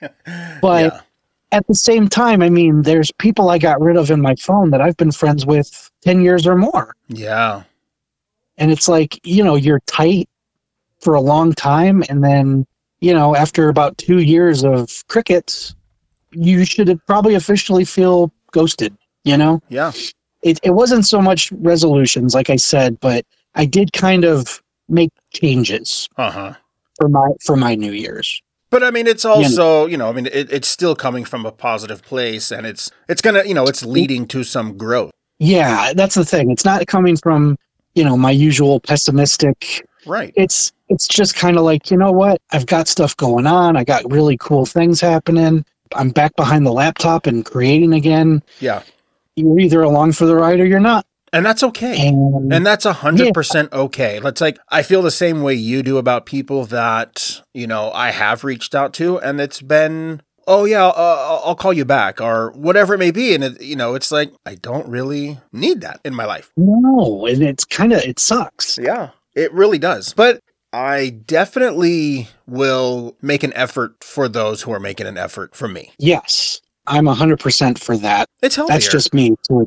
but 0.63 0.95
yeah. 0.95 1.01
at 1.53 1.67
the 1.67 1.75
same 1.75 2.09
time, 2.09 2.41
I 2.41 2.49
mean, 2.49 2.83
there's 2.83 3.13
people 3.13 3.51
I 3.51 3.59
got 3.59 3.79
rid 3.83 3.99
of 3.99 4.11
in 4.11 4.23
my 4.23 4.35
phone 4.37 4.71
that 4.71 4.81
I've 4.81 4.97
been 4.97 5.13
friends 5.13 5.45
with 5.45 5.91
ten 6.07 6.23
years 6.23 6.47
or 6.47 6.55
more, 6.57 6.95
Yeah. 7.09 7.63
and 8.59 8.71
it's 8.71 8.89
like 8.89 9.13
you 9.25 9.43
know 9.45 9.57
you're 9.57 9.81
tight 9.87 10.29
for 11.01 11.15
a 11.15 11.21
long 11.21 11.53
time, 11.53 12.03
and 12.09 12.23
then 12.25 12.67
you 13.01 13.13
know 13.13 13.35
after 13.37 13.69
about 13.69 13.99
two 13.99 14.21
years 14.21 14.65
of 14.65 14.89
crickets, 15.09 15.75
you 16.31 16.65
should 16.65 16.89
probably 17.07 17.35
officially 17.35 17.85
feel 17.85 18.33
ghosted, 18.53 18.97
you 19.25 19.37
know. 19.37 19.61
Yeah. 19.69 19.93
it, 20.43 20.61
it 20.63 20.71
wasn't 20.83 21.05
so 21.07 21.21
much 21.21 21.51
resolutions 21.73 22.35
like 22.35 22.51
i 22.51 22.57
said 22.57 22.91
but 23.01 23.25
i 23.55 23.65
did 23.67 23.89
kind 23.93 24.25
of 24.25 24.63
make 24.89 25.11
changes 25.33 26.09
Uh 26.17 26.31
huh. 26.31 26.53
for 26.99 27.09
my 27.09 27.29
for 27.47 27.57
my 27.57 27.75
new 27.75 27.93
year's 28.05 28.29
But 28.71 28.83
I 28.85 28.91
mean, 28.97 29.07
it's 29.07 29.25
also 29.25 29.87
you 29.93 29.97
know, 30.01 30.09
I 30.11 30.13
mean, 30.17 30.27
it, 30.41 30.47
it's 30.57 30.69
still 30.69 30.95
coming 31.07 31.25
from 31.33 31.43
a 31.47 31.53
positive 31.69 32.01
place, 32.13 32.47
and 32.57 32.63
it's 32.71 32.85
it's 33.09 33.23
gonna 33.27 33.43
you 33.51 33.55
know, 33.59 33.67
it's 33.71 33.83
leading 33.97 34.27
to 34.35 34.45
some 34.45 34.69
growth. 34.85 35.13
Yeah 35.39 35.93
that's 35.95 36.15
the 36.15 36.25
thing 36.25 36.51
it's 36.51 36.65
not 36.65 36.87
coming 36.87 37.17
from 37.17 37.57
you 37.95 38.05
know 38.05 38.17
my 38.17 38.31
usual 38.31 38.81
pessimistic 38.81 39.87
Right. 40.07 40.33
it's 40.37 40.73
it's 40.89 41.09
just 41.09 41.35
kind 41.35 41.57
of 41.57 41.65
like 41.65 41.91
you 41.91 41.97
know 41.97 42.13
what 42.13 42.41
i've 42.53 42.67
got 42.67 42.87
stuff 42.87 43.17
going 43.17 43.47
on 43.47 43.77
i 43.77 43.83
got 43.83 44.11
really 44.11 44.37
cool 44.37 44.65
things 44.65 45.01
happening 45.01 45.65
i'm 45.97 46.11
back 46.11 46.37
behind 46.37 46.65
the 46.65 46.73
laptop 46.73 47.27
and 47.27 47.45
creating 47.45 47.93
again 47.93 48.41
Yeah. 48.61 48.83
you're 49.35 49.59
either 49.59 49.83
along 49.83 50.13
for 50.13 50.25
the 50.27 50.37
ride 50.37 50.61
or 50.61 50.65
you're 50.65 50.79
not 50.79 51.05
And 51.33 51.45
that's 51.45 51.65
okay. 51.65 52.07
and, 52.09 52.53
And 52.53 52.65
that's 52.65 52.87
a 52.87 52.93
hundred 52.93 53.35
percent 53.35 53.73
okay. 53.73 54.21
Let's 54.21 54.41
like 54.41 54.59
I 54.69 54.83
feel 54.85 55.03
the 55.03 55.11
same 55.11 55.43
way 55.43 55.55
you 55.55 55.83
do 55.83 55.99
about 55.99 56.25
people 56.25 56.65
that 56.67 57.43
you 57.53 57.67
know 57.67 57.91
I 57.91 58.13
have 58.13 58.45
reached 58.45 58.75
out 58.77 58.95
to, 58.95 59.19
and 59.19 59.41
it's 59.41 59.61
been 59.61 60.23
oh 60.47 60.65
yeah, 60.65 60.87
uh, 60.87 61.41
I'll- 61.45 61.55
call 61.57 61.73
you 61.73 61.85
back 61.85 62.21
or 62.21 62.51
whatever 62.53 62.95
it 62.95 62.99
may 62.99 63.11
be, 63.11 63.35
and 63.35 63.43
it, 63.45 63.61
you 63.63 63.77
know 63.77 63.95
it's 63.95 64.13
like 64.13 64.33
I 64.45 64.55
don't 64.57 64.87
really 64.89 65.39
need 65.53 65.81
that 65.81 66.01
in 66.05 66.15
my 66.15 66.25
life. 66.25 66.51
no 66.57 67.27
and 67.27 67.43
it's 67.43 67.65
kind 67.65 67.93
of 67.93 68.01
it 68.03 68.19
sucks 68.19 68.79
Yeah, 68.79 69.11
it 69.35 69.53
really 69.53 69.79
does. 69.79 70.13
But 70.15 70.41
I 70.73 71.11
definitely 71.11 72.29
will 72.47 73.17
make 73.23 73.43
an 73.43 73.53
effort 73.55 74.03
for 74.05 74.29
those 74.29 74.63
who 74.63 74.73
are 74.73 74.81
making 74.81 75.07
an 75.07 75.17
effort 75.17 75.55
for 75.55 75.69
me. 75.69 75.93
yes 75.99 76.61
i'm 76.89 77.07
100% 77.07 77.79
for 77.79 77.97
that 77.97 78.29
It's 78.43 78.55
healthier. 78.57 78.75
that's 78.75 78.91
just 78.93 79.13
me 79.15 79.35
to 79.49 79.61
a, 79.63 79.65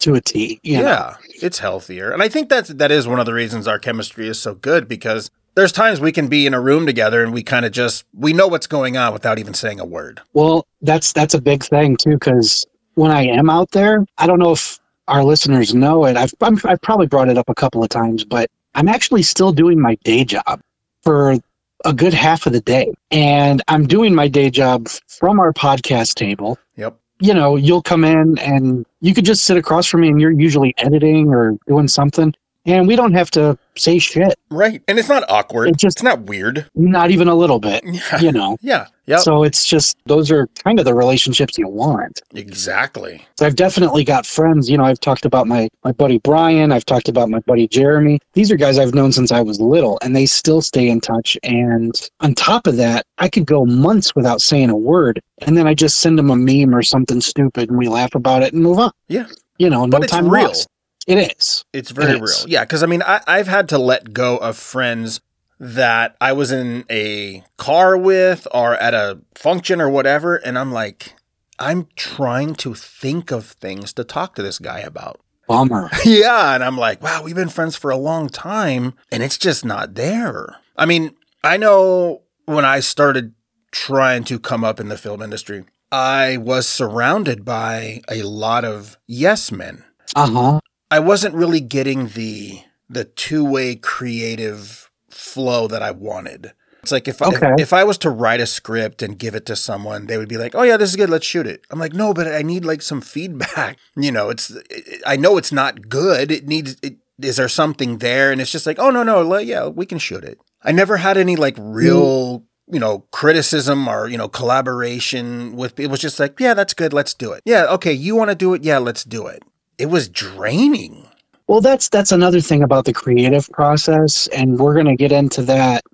to 0.00 0.14
a 0.14 0.20
T. 0.20 0.58
You 0.64 0.78
know? 0.78 0.82
yeah, 0.84 1.14
it's 1.42 1.58
healthier. 1.60 2.10
And 2.10 2.22
I 2.22 2.28
think 2.28 2.48
that's 2.48 2.70
that 2.70 2.90
is 2.90 3.06
one 3.06 3.20
of 3.20 3.26
the 3.26 3.34
reasons 3.34 3.68
our 3.68 3.78
chemistry 3.78 4.26
is 4.28 4.40
so 4.40 4.54
good 4.54 4.88
because 4.88 5.30
there's 5.56 5.72
times 5.72 5.98
we 6.00 6.12
can 6.12 6.28
be 6.28 6.46
in 6.46 6.54
a 6.54 6.60
room 6.60 6.86
together 6.86 7.24
and 7.24 7.32
we 7.32 7.42
kind 7.42 7.64
of 7.64 7.72
just 7.72 8.04
we 8.14 8.32
know 8.32 8.46
what's 8.46 8.66
going 8.66 8.96
on 8.96 9.12
without 9.12 9.38
even 9.38 9.54
saying 9.54 9.80
a 9.80 9.84
word. 9.84 10.20
Well, 10.34 10.66
that's 10.82 11.12
that's 11.12 11.34
a 11.34 11.40
big 11.40 11.64
thing 11.64 11.96
too, 11.96 12.12
because 12.12 12.64
when 12.94 13.10
I 13.10 13.24
am 13.24 13.50
out 13.50 13.72
there, 13.72 14.06
I 14.18 14.26
don't 14.26 14.38
know 14.38 14.52
if 14.52 14.78
our 15.08 15.24
listeners 15.24 15.74
know 15.74 16.04
it. 16.04 16.16
I've 16.16 16.34
I'm, 16.40 16.58
I've 16.64 16.80
probably 16.82 17.06
brought 17.06 17.28
it 17.28 17.38
up 17.38 17.48
a 17.48 17.54
couple 17.54 17.82
of 17.82 17.88
times, 17.88 18.24
but 18.24 18.50
I'm 18.74 18.88
actually 18.88 19.22
still 19.22 19.50
doing 19.50 19.80
my 19.80 19.96
day 20.04 20.24
job 20.24 20.60
for 21.02 21.36
a 21.84 21.92
good 21.92 22.14
half 22.14 22.46
of 22.46 22.52
the 22.52 22.60
day, 22.60 22.92
and 23.10 23.62
I'm 23.68 23.86
doing 23.86 24.14
my 24.14 24.28
day 24.28 24.50
job 24.50 24.88
from 25.08 25.40
our 25.40 25.52
podcast 25.52 26.14
table. 26.14 26.58
Yep. 26.76 26.98
You 27.20 27.32
know, 27.32 27.56
you'll 27.56 27.82
come 27.82 28.04
in 28.04 28.38
and 28.40 28.84
you 29.00 29.14
could 29.14 29.24
just 29.24 29.44
sit 29.44 29.56
across 29.56 29.86
from 29.86 30.02
me, 30.02 30.08
and 30.08 30.20
you're 30.20 30.30
usually 30.30 30.74
editing 30.76 31.28
or 31.30 31.56
doing 31.66 31.88
something. 31.88 32.34
And 32.66 32.86
we 32.88 32.96
don't 32.96 33.12
have 33.14 33.30
to 33.32 33.56
say 33.76 33.98
shit, 33.98 34.34
Right. 34.50 34.82
And 34.88 34.98
it's 34.98 35.08
not 35.08 35.24
awkward. 35.28 35.68
It's 35.68 35.82
just- 35.82 35.96
it's 35.98 36.02
not 36.02 36.22
weird. 36.22 36.66
not 36.74 37.10
even 37.10 37.28
a 37.28 37.34
little 37.34 37.58
bit, 37.58 37.82
Yeah. 37.86 38.20
you 38.20 38.32
know. 38.32 38.56
Yeah. 38.62 38.86
Yep. 39.06 39.20
So 39.20 39.42
it's 39.44 39.64
just 39.66 39.96
those 40.06 40.30
are 40.32 40.48
kind 40.64 40.78
of 40.80 40.84
the 40.84 40.94
relationships 40.94 41.56
you 41.58 41.68
want. 41.68 42.22
exactly. 42.34 43.24
So 43.38 43.46
I've 43.46 43.54
definitely 43.54 44.02
got 44.02 44.24
friends. 44.26 44.68
You 44.70 44.78
know, 44.78 44.84
I've 44.84 44.98
talked 44.98 45.24
about 45.24 45.46
my 45.46 45.68
my 45.84 45.92
buddy 45.92 46.18
Brian. 46.18 46.72
I've 46.72 46.84
talked 46.86 47.08
about 47.08 47.28
my 47.28 47.38
buddy 47.40 47.68
Jeremy. 47.68 48.18
These 48.32 48.50
are 48.50 48.56
guys 48.56 48.78
I've 48.78 48.94
known 48.94 49.12
since 49.12 49.30
I 49.30 49.42
was 49.42 49.60
little, 49.60 49.98
and 50.02 50.16
they 50.16 50.26
still 50.26 50.60
stay 50.62 50.88
in 50.88 51.00
touch. 51.00 51.36
And 51.44 51.92
on 52.20 52.34
top 52.34 52.66
of 52.66 52.76
that, 52.78 53.04
I 53.18 53.28
could 53.28 53.46
go 53.46 53.64
months 53.66 54.14
without 54.16 54.40
saying 54.40 54.70
a 54.70 54.76
word, 54.76 55.20
and 55.42 55.56
then 55.56 55.66
I 55.68 55.74
just 55.74 56.00
send 56.00 56.18
them 56.18 56.30
a 56.30 56.36
meme 56.36 56.74
or 56.74 56.82
something 56.82 57.20
stupid, 57.20 57.68
and 57.68 57.78
we 57.78 57.88
laugh 57.88 58.14
about 58.14 58.42
it 58.42 58.52
and 58.54 58.62
move 58.62 58.78
on. 58.78 58.90
Yeah. 59.08 59.26
You 59.58 59.70
know, 59.70 59.84
no 59.86 59.90
But 59.98 60.04
it's 60.04 60.12
time 60.12 60.28
real. 60.28 60.48
lost. 60.48 60.66
It 61.06 61.36
is. 61.36 61.64
It's 61.72 61.90
very 61.90 62.12
It 62.12 62.22
is. 62.22 62.40
real. 62.44 62.50
Yeah, 62.50 62.64
because 62.64 62.82
I 62.82 62.86
mean, 62.86 63.02
I, 63.02 63.20
I've 63.26 63.46
had 63.46 63.68
to 63.70 63.78
let 63.78 64.12
go 64.12 64.36
of 64.38 64.56
friends 64.56 65.20
that 65.58 66.16
I 66.20 66.32
was 66.32 66.52
in 66.52 66.84
a 66.90 67.42
car 67.56 67.96
with 67.96 68.46
or 68.52 68.74
at 68.74 68.92
a 68.94 69.20
function 69.34 69.80
or 69.80 69.88
whatever, 69.88 70.36
and 70.36 70.58
I'm 70.58 70.72
like, 70.72 71.14
I'm 71.58 71.88
trying 71.96 72.54
to 72.56 72.74
think 72.74 73.30
of 73.30 73.46
things 73.46 73.92
to 73.94 74.04
talk 74.04 74.34
to 74.34 74.42
this 74.42 74.58
guy 74.58 74.80
about. 74.80 75.20
Bummer. 75.46 75.90
yeah, 76.04 76.54
and 76.54 76.64
I'm 76.64 76.76
like, 76.76 77.00
wow, 77.02 77.22
we've 77.22 77.34
been 77.36 77.48
friends 77.48 77.76
for 77.76 77.90
a 77.90 77.96
long 77.96 78.28
time, 78.28 78.94
and 79.12 79.22
it's 79.22 79.38
just 79.38 79.64
not 79.64 79.94
there. 79.94 80.56
I 80.76 80.86
mean, 80.86 81.14
I 81.42 81.56
know 81.56 82.22
when 82.46 82.64
I 82.64 82.80
started 82.80 83.32
trying 83.70 84.24
to 84.24 84.38
come 84.38 84.64
up 84.64 84.80
in 84.80 84.88
the 84.88 84.98
film 84.98 85.22
industry, 85.22 85.64
I 85.92 86.36
was 86.36 86.68
surrounded 86.68 87.44
by 87.44 88.02
a 88.10 88.22
lot 88.24 88.64
of 88.64 88.98
yes 89.06 89.52
men. 89.52 89.84
Uh 90.14 90.30
huh. 90.30 90.60
I 90.90 90.98
wasn't 91.00 91.34
really 91.34 91.60
getting 91.60 92.08
the 92.08 92.60
the 92.88 93.04
two 93.04 93.44
way 93.44 93.74
creative 93.76 94.90
flow 95.10 95.66
that 95.68 95.82
I 95.82 95.90
wanted. 95.90 96.52
It's 96.82 96.92
like 96.92 97.08
if, 97.08 97.20
Okay. 97.20 97.52
if 97.54 97.60
if 97.60 97.72
I 97.72 97.82
was 97.82 97.98
to 97.98 98.10
write 98.10 98.40
a 98.40 98.46
script 98.46 99.02
and 99.02 99.18
give 99.18 99.34
it 99.34 99.44
to 99.46 99.56
someone, 99.56 100.06
they 100.06 100.16
would 100.18 100.28
be 100.28 100.36
like, 100.38 100.54
"Oh 100.54 100.62
yeah, 100.62 100.76
this 100.76 100.90
is 100.90 100.96
good. 100.96 101.10
Let's 101.10 101.26
shoot 101.26 101.46
it." 101.46 101.62
I'm 101.70 101.80
like, 101.80 101.94
"No, 101.94 102.14
but 102.14 102.28
I 102.28 102.42
need 102.42 102.64
like 102.64 102.82
some 102.82 103.00
feedback." 103.00 103.78
You 103.96 104.12
know, 104.12 104.30
it's 104.30 104.50
it, 104.50 105.02
I 105.04 105.16
know 105.16 105.36
it's 105.36 105.50
not 105.52 105.88
good. 105.88 106.30
It 106.30 106.46
needs. 106.46 106.76
It, 106.82 106.98
is 107.20 107.36
there 107.38 107.48
something 107.48 107.98
there? 107.98 108.30
And 108.30 108.40
it's 108.40 108.52
just 108.52 108.66
like, 108.66 108.78
"Oh 108.78 108.90
no, 108.90 109.02
no, 109.02 109.22
le- 109.22 109.42
yeah, 109.42 109.66
we 109.66 109.86
can 109.86 109.98
shoot 109.98 110.22
it." 110.22 110.38
I 110.62 110.70
never 110.72 110.98
had 110.98 111.16
any 111.16 111.34
like 111.34 111.56
real. 111.58 112.40
Mm. 112.40 112.42
You 112.68 112.80
know, 112.80 113.04
criticism 113.12 113.86
or, 113.86 114.08
you 114.08 114.18
know, 114.18 114.26
collaboration 114.28 115.54
with 115.54 115.78
it 115.78 115.86
was 115.88 116.00
just 116.00 116.18
like, 116.18 116.40
yeah, 116.40 116.52
that's 116.52 116.74
good. 116.74 116.92
Let's 116.92 117.14
do 117.14 117.30
it. 117.30 117.42
Yeah. 117.44 117.66
Okay. 117.66 117.92
You 117.92 118.16
want 118.16 118.30
to 118.30 118.34
do 118.34 118.54
it? 118.54 118.64
Yeah. 118.64 118.78
Let's 118.78 119.04
do 119.04 119.28
it. 119.28 119.44
It 119.78 119.86
was 119.86 120.08
draining. 120.08 121.06
Well, 121.46 121.60
that's 121.60 121.88
that's 121.88 122.12
another 122.12 122.40
thing 122.40 122.62
about 122.62 122.86
the 122.86 122.92
creative 122.92 123.48
process, 123.50 124.26
and 124.28 124.58
we're 124.58 124.74
going 124.74 124.86
to 124.86 124.96
get 124.96 125.12
into 125.12 125.42
that 125.42 125.84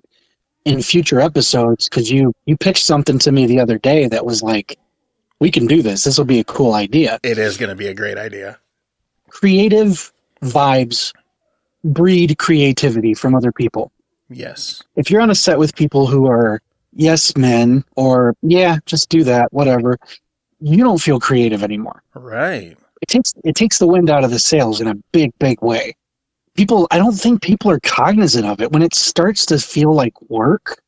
in 0.65 0.81
future 0.81 1.19
episodes 1.19 1.89
because 1.89 2.09
you 2.09 2.33
you 2.45 2.57
pitched 2.57 2.85
something 2.85 3.19
to 3.19 3.31
me 3.31 3.45
the 3.45 3.59
other 3.59 3.77
day 3.77 4.07
that 4.07 4.25
was 4.25 4.41
like, 4.41 4.79
we 5.39 5.51
can 5.51 5.67
do 5.67 5.81
this. 5.81 6.03
This 6.05 6.17
will 6.17 6.25
be 6.25 6.39
a 6.39 6.43
cool 6.43 6.73
idea. 6.73 7.19
It 7.23 7.37
is 7.37 7.57
going 7.57 7.69
to 7.69 7.75
be 7.75 7.87
a 7.87 7.93
great 7.93 8.17
idea. 8.17 8.57
Creative 9.29 10.11
vibes 10.41 11.13
breed 11.83 12.37
creativity 12.37 13.13
from 13.13 13.35
other 13.35 13.51
people. 13.51 13.91
Yes. 14.29 14.83
If 14.95 15.11
you're 15.11 15.21
on 15.21 15.29
a 15.29 15.35
set 15.35 15.59
with 15.59 15.75
people 15.75 16.07
who 16.07 16.27
are 16.27 16.61
yes 16.93 17.35
men 17.35 17.83
or 17.95 18.35
yeah, 18.41 18.77
just 18.85 19.09
do 19.09 19.23
that, 19.25 19.51
whatever, 19.51 19.97
you 20.59 20.83
don't 20.83 21.01
feel 21.01 21.19
creative 21.19 21.63
anymore. 21.63 22.01
Right. 22.13 22.77
It 23.03 23.07
takes 23.07 23.33
it 23.43 23.55
takes 23.55 23.77
the 23.77 23.87
wind 23.87 24.09
out 24.09 24.23
of 24.23 24.31
the 24.31 24.39
sails 24.39 24.81
in 24.81 24.87
a 24.87 24.95
big 25.11 25.31
big 25.39 25.61
way 25.61 25.93
people 26.55 26.87
i 26.91 26.97
don't 26.97 27.13
think 27.23 27.41
people 27.41 27.69
are 27.69 27.79
cognizant 27.81 28.45
of 28.45 28.61
it 28.61 28.71
when 28.71 28.81
it 28.81 28.93
starts 28.95 29.45
to 29.45 29.59
feel 29.59 29.93
like 29.93 30.13
work 30.29 30.81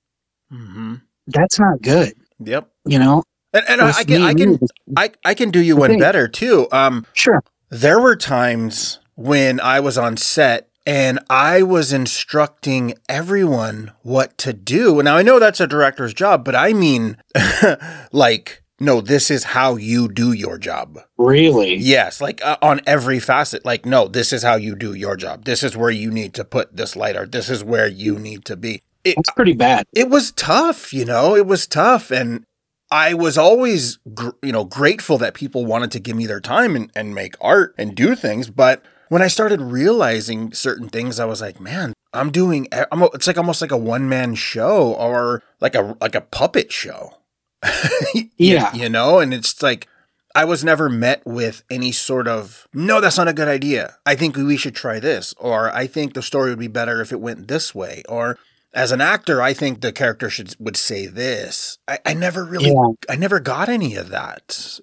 hmm 0.50 0.96
that's 1.28 1.60
not 1.60 1.82
good 1.82 2.14
Yep. 2.40 2.70
you 2.86 3.00
know 3.00 3.24
And, 3.54 3.64
and 3.70 3.82
I, 3.82 3.90
I 4.00 4.04
can, 4.04 4.22
I 4.22 4.34
can, 4.34 4.60
I, 4.98 5.12
I 5.24 5.34
can 5.34 5.50
do 5.52 5.62
you 5.62 5.76
one 5.78 5.92
thing. 5.92 6.00
better 6.00 6.28
too. 6.28 6.68
Um, 6.72 7.06
sure 7.14 7.42
there 7.70 8.00
were 8.00 8.16
times 8.16 9.00
when 9.16 9.60
I 9.62 9.80
was 9.80 9.98
on 9.98 10.18
set 10.18 10.70
and 10.86 11.20
I 11.30 11.64
was 11.64 11.94
instructing 11.94 12.94
everyone 13.10 13.92
what 14.04 14.38
to 14.40 14.52
do. 14.54 15.02
Now 15.02 15.16
I 15.18 15.24
know 15.24 15.40
that's 15.40 15.62
a 15.62 15.68
director's 15.68 16.14
job, 16.14 16.44
but 16.46 16.56
I 16.56 16.74
mean, 16.74 17.18
like, 18.12 18.62
no, 18.80 19.00
this 19.00 19.32
is 19.32 19.46
how 19.46 19.76
you 19.78 20.10
do 20.10 20.34
your 20.34 20.58
job. 20.58 21.00
really 21.18 21.76
Yes, 21.76 22.20
like 22.20 22.44
uh, 22.44 22.58
on 22.62 22.82
every 22.86 23.20
facet. 23.20 23.64
Like, 23.66 23.86
no, 23.86 24.08
this 24.08 24.34
is 24.34 24.44
how 24.44 24.56
you 24.56 24.76
do 24.76 24.94
your 24.94 25.16
job. 25.16 25.46
This 25.46 25.64
is 25.64 25.78
where 25.78 25.92
you 25.92 26.12
need 26.12 26.34
to 26.34 26.44
put 26.44 26.76
this 26.76 26.96
light, 26.96 27.16
or 27.16 27.26
this 27.26 27.50
is 27.50 27.64
where 27.64 27.88
you 27.88 28.20
need 28.20 28.44
to 28.46 28.58
be. 28.58 28.82
It, 29.04 29.16
that's 29.18 29.32
pretty 29.32 29.54
bad 29.54 29.86
it 29.94 30.10
was 30.10 30.32
tough, 30.32 30.92
you 30.92 31.06
know, 31.06 31.36
it 31.36 31.46
was 31.46 31.68
tough. 31.68 32.10
And 32.12 32.44
I 32.92 33.14
was 33.14 33.38
always, 33.38 33.98
gr- 34.14 34.30
you 34.42 34.52
know, 34.52 34.64
grateful 34.64 35.18
that 35.20 35.36
people 35.36 35.66
wanted 35.66 35.92
to 35.92 36.00
give 36.00 36.16
me 36.18 36.26
their 36.26 36.42
time 36.42 36.76
and, 36.76 36.92
and 36.96 37.14
make 37.16 37.36
art 37.40 37.76
and 37.78 37.96
do 37.96 38.16
things. 38.16 38.50
But 38.50 38.84
when 39.10 39.22
I 39.22 39.28
started 39.28 39.62
realizing 39.62 40.54
certain 40.54 40.90
things, 40.90 41.20
I 41.20 41.26
was 41.26 41.40
like, 41.40 41.60
man, 41.60 41.94
I'm 42.14 42.32
doing, 42.32 42.68
I'm, 42.92 43.04
a- 43.04 43.10
it's 43.14 43.28
like 43.28 43.38
almost 43.38 43.62
like 43.62 43.72
a 43.72 43.78
one 43.78 44.10
man 44.10 44.36
show 44.36 44.94
or 44.94 45.44
like 45.62 45.76
a, 45.76 45.96
like 46.02 46.16
a 46.16 46.22
puppet 46.22 46.72
show. 46.72 47.18
Yeah. 48.38 48.74
You 48.74 48.90
know, 48.90 49.20
and 49.20 49.34
it's 49.34 49.62
like, 49.62 49.88
I 50.36 50.44
was 50.44 50.64
never 50.64 50.90
met 50.90 51.26
with 51.26 51.64
any 51.70 51.94
sort 51.94 52.28
of, 52.28 52.68
no, 52.74 53.00
that's 53.00 53.18
not 53.18 53.30
a 53.30 53.34
good 53.34 53.48
idea. 53.48 53.96
I 54.06 54.16
think 54.16 54.36
we 54.36 54.58
should 54.58 54.76
try 54.76 55.00
this. 55.00 55.34
Or 55.38 55.74
I 55.74 55.88
think 55.88 56.14
the 56.14 56.22
story 56.22 56.50
would 56.50 56.60
be 56.60 56.68
better 56.68 57.02
if 57.02 57.14
it 57.14 57.22
went 57.22 57.48
this 57.48 57.74
way. 57.74 58.04
Or 58.10 58.38
as 58.74 58.92
an 58.92 59.00
actor, 59.00 59.42
I 59.42 59.54
think 59.54 59.80
the 59.80 59.94
character 59.94 60.30
should 60.30 60.54
would 60.60 60.76
say 60.76 61.08
this. 61.08 61.78
I, 61.88 62.00
I 62.06 62.14
never 62.14 62.44
really, 62.44 62.72
Yeah. 62.72 62.94
I 63.10 63.16
never 63.16 63.40
got 63.40 63.70
any 63.70 63.96
of 63.96 64.10
that. 64.10 64.82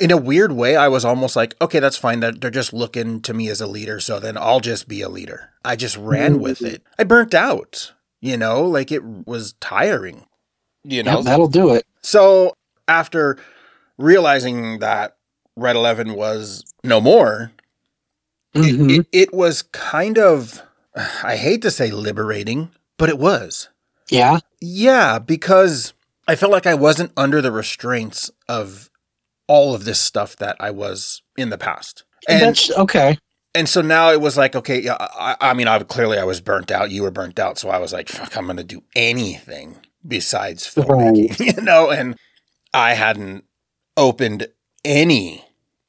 In 0.00 0.10
a 0.10 0.16
weird 0.16 0.52
way, 0.52 0.74
I 0.74 0.88
was 0.88 1.04
almost 1.04 1.36
like, 1.36 1.54
okay, 1.60 1.78
that's 1.78 1.98
fine. 1.98 2.20
That 2.20 2.40
they're 2.40 2.50
just 2.50 2.72
looking 2.72 3.20
to 3.20 3.34
me 3.34 3.48
as 3.48 3.60
a 3.60 3.66
leader, 3.66 4.00
so 4.00 4.18
then 4.18 4.36
I'll 4.36 4.60
just 4.60 4.88
be 4.88 5.02
a 5.02 5.08
leader. 5.08 5.50
I 5.64 5.76
just 5.76 5.96
ran 5.96 6.40
with 6.40 6.58
mm-hmm. 6.58 6.76
it. 6.76 6.82
I 6.98 7.04
burnt 7.04 7.34
out. 7.34 7.92
You 8.20 8.38
know, 8.38 8.64
like 8.64 8.90
it 8.90 9.04
was 9.04 9.52
tiring. 9.60 10.24
You 10.84 11.02
know, 11.02 11.16
Yep, 11.16 11.24
that'll 11.24 11.48
do 11.48 11.74
it 11.74 11.86
so 12.04 12.54
after 12.86 13.38
realizing 13.96 14.78
that 14.80 15.16
Red 15.56 15.74
Eleven 15.76 16.14
was 16.14 16.64
no 16.84 17.00
more, 17.00 17.50
Mhm. 18.54 18.90
it, 18.90 18.98
it, 19.00 19.06
it 19.12 19.34
was 19.34 19.62
kind 19.62 20.18
of, 20.18 20.62
I 21.24 21.36
hate 21.36 21.62
to 21.62 21.70
say 21.70 21.90
liberating, 21.90 22.70
but 22.98 23.08
it 23.08 23.18
was. 23.18 23.68
yeah 24.10 24.38
Yeah, 24.60 25.18
because 25.18 25.94
I 26.28 26.36
felt 26.36 26.52
like 26.52 26.66
I 26.66 26.74
wasn't 26.74 27.12
under 27.16 27.40
the 27.40 27.52
restraints 27.52 28.30
of 28.48 28.90
all 29.46 29.74
of 29.74 29.84
this 29.84 30.00
stuff 30.00 30.36
that 30.36 30.56
I 30.60 30.70
was 30.70 31.22
in 31.36 31.50
the 31.50 31.58
past. 31.58 32.04
And 32.28 32.42
that's 32.42 32.70
okay 32.70 33.18
and 33.56 33.68
so 33.68 33.80
now 33.80 34.10
it 34.10 34.20
was 34.20 34.36
like, 34.36 34.56
okay, 34.56 34.80
yeah, 34.80 34.96
I, 34.98 35.36
I 35.40 35.54
mean, 35.54 35.68
I 35.68 35.78
clearly 35.84 36.18
I 36.18 36.24
was 36.24 36.40
burnt 36.40 36.72
out. 36.72 36.90
You 36.90 37.02
were 37.02 37.12
burnt 37.12 37.38
out, 37.38 37.56
so 37.56 37.70
I 37.70 37.78
was 37.78 37.92
like, 37.92 38.08
fuck, 38.08 38.36
I'm 38.36 38.46
gonna 38.48 38.64
do 38.64 38.82
anything 38.96 39.76
besides 40.06 40.72
filmmaking, 40.72 41.56
you 41.56 41.62
know. 41.62 41.90
And 41.90 42.16
I 42.72 42.94
hadn't 42.94 43.44
opened 43.96 44.48
any 44.84 45.44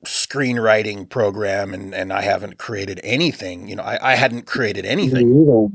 screenwriting 0.05 1.09
program, 1.09 1.73
and 1.73 1.93
and 1.93 2.11
I 2.13 2.21
haven't 2.21 2.57
created 2.57 2.99
anything. 3.03 3.67
You 3.67 3.77
know, 3.77 3.83
I, 3.83 4.13
I 4.13 4.15
hadn't 4.15 4.45
created 4.45 4.85
anything, 4.85 5.45
Me 5.45 5.69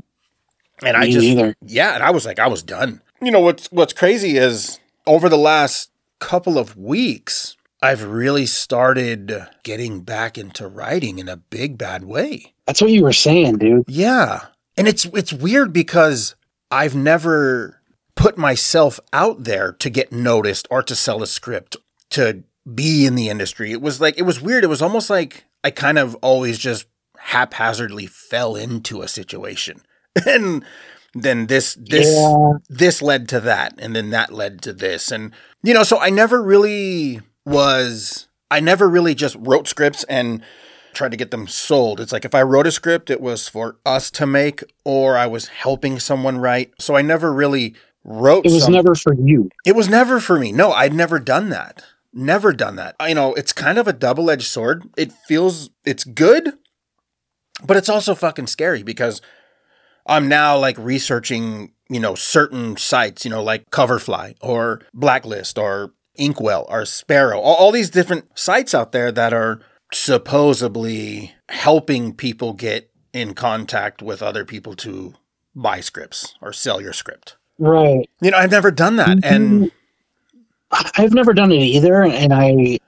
and 0.83 0.97
I 0.97 1.09
just 1.09 1.25
neither. 1.25 1.55
yeah, 1.65 1.95
and 1.95 2.03
I 2.03 2.11
was 2.11 2.25
like, 2.25 2.39
I 2.39 2.47
was 2.47 2.63
done. 2.63 3.01
You 3.21 3.31
know 3.31 3.39
what's 3.41 3.67
what's 3.71 3.93
crazy 3.93 4.37
is 4.37 4.79
over 5.05 5.29
the 5.29 5.37
last 5.37 5.91
couple 6.19 6.57
of 6.57 6.77
weeks, 6.77 7.55
I've 7.81 8.03
really 8.03 8.45
started 8.45 9.47
getting 9.63 10.01
back 10.01 10.37
into 10.37 10.67
writing 10.67 11.19
in 11.19 11.27
a 11.27 11.37
big 11.37 11.77
bad 11.77 12.03
way. 12.03 12.53
that's 12.67 12.81
what 12.81 12.91
you 12.91 13.03
were 13.03 13.13
saying 13.13 13.57
dude 13.57 13.83
Yeah. 13.87 14.45
And 14.77 14.87
it's 14.87 15.05
it's 15.05 15.33
weird 15.33 15.73
because 15.73 16.35
I've 16.69 16.95
never 16.95 17.80
put 18.21 18.37
myself 18.37 18.99
out 19.11 19.43
there 19.45 19.71
to 19.73 19.89
get 19.89 20.11
noticed 20.11 20.67
or 20.69 20.83
to 20.83 20.95
sell 20.95 21.23
a 21.23 21.27
script, 21.27 21.75
to 22.11 22.43
be 22.71 23.05
in 23.05 23.15
the 23.15 23.29
industry. 23.29 23.71
It 23.71 23.81
was 23.81 23.99
like 23.99 24.17
it 24.17 24.23
was 24.23 24.39
weird. 24.39 24.63
It 24.63 24.67
was 24.67 24.81
almost 24.81 25.09
like 25.09 25.45
I 25.63 25.71
kind 25.71 25.97
of 25.97 26.15
always 26.15 26.59
just 26.59 26.85
haphazardly 27.17 28.05
fell 28.05 28.55
into 28.55 29.01
a 29.01 29.07
situation. 29.07 29.81
And 30.25 30.65
then 31.13 31.47
this 31.47 31.75
this 31.75 32.07
yeah 32.07 32.53
this 32.69 33.01
led 33.01 33.27
to 33.29 33.39
that 33.39 33.73
and 33.77 33.95
then 33.95 34.09
that 34.11 34.33
led 34.33 34.61
to 34.61 34.71
this 34.71 35.11
and 35.11 35.31
you 35.63 35.73
know 35.73 35.83
so 35.83 35.99
i 35.99 36.09
never 36.09 36.41
really 36.41 37.19
was 37.45 38.27
i 38.49 38.59
never 38.59 38.89
really 38.89 39.13
just 39.13 39.35
wrote 39.39 39.67
scripts 39.67 40.05
and 40.05 40.41
tried 40.93 41.11
to 41.11 41.17
get 41.17 41.31
them 41.31 41.47
sold 41.47 41.99
it's 41.99 42.13
like 42.13 42.23
if 42.23 42.33
i 42.33 42.41
wrote 42.41 42.67
a 42.67 42.71
script 42.71 43.09
it 43.09 43.19
was 43.19 43.49
for 43.49 43.77
us 43.85 44.09
to 44.09 44.25
make 44.25 44.63
or 44.85 45.17
i 45.17 45.27
was 45.27 45.47
helping 45.47 45.99
someone 45.99 46.37
write 46.37 46.71
so 46.79 46.95
i 46.95 47.01
never 47.01 47.33
really 47.33 47.75
wrote 48.03 48.45
it 48.45 48.51
was 48.51 48.67
never 48.69 48.95
for 48.95 49.13
you. 49.13 49.49
It 49.65 49.75
was 49.75 49.89
never 49.89 50.19
for 50.19 50.39
me. 50.39 50.51
No 50.51 50.71
i'd 50.71 50.93
never 50.93 51.19
done 51.19 51.49
that. 51.49 51.83
Never 52.13 52.53
done 52.53 52.75
that. 52.77 52.95
You 53.05 53.15
know 53.15 53.33
it's 53.35 53.53
kind 53.53 53.77
of 53.77 53.87
a 53.87 53.93
double-edged 53.93 54.47
sword. 54.47 54.83
It 54.97 55.11
feels 55.27 55.69
it's 55.85 56.03
good 56.03 56.53
But 57.63 57.77
it's 57.77 57.89
also 57.89 58.15
fucking 58.15 58.47
scary 58.47 58.83
because 58.83 59.21
I'm 60.07 60.27
now 60.27 60.57
like 60.57 60.77
researching, 60.77 61.73
you 61.89 61.99
know, 61.99 62.15
certain 62.15 62.77
sites, 62.77 63.23
you 63.25 63.31
know, 63.31 63.43
like 63.43 63.69
Coverfly 63.69 64.35
or 64.41 64.81
Blacklist 64.93 65.57
or 65.57 65.93
Inkwell 66.15 66.65
or 66.69 66.85
Sparrow, 66.85 67.39
all, 67.39 67.55
all 67.55 67.71
these 67.71 67.89
different 67.89 68.37
sites 68.37 68.73
out 68.73 68.91
there 68.91 69.11
that 69.11 69.33
are 69.33 69.61
supposedly 69.93 71.33
helping 71.49 72.13
people 72.13 72.53
get 72.53 72.89
in 73.13 73.33
contact 73.33 74.01
with 74.01 74.23
other 74.23 74.45
people 74.45 74.75
to 74.77 75.13
buy 75.55 75.81
scripts 75.81 76.35
or 76.41 76.53
sell 76.53 76.81
your 76.81 76.93
script. 76.93 77.35
Right. 77.61 78.09
You 78.21 78.31
know, 78.31 78.37
I've 78.37 78.49
never 78.49 78.71
done 78.71 78.95
that. 78.95 79.23
And 79.23 79.71
I've 80.71 81.13
never 81.13 81.31
done 81.31 81.51
it 81.51 81.61
either, 81.61 82.01
and 82.01 82.33
I 82.33 82.79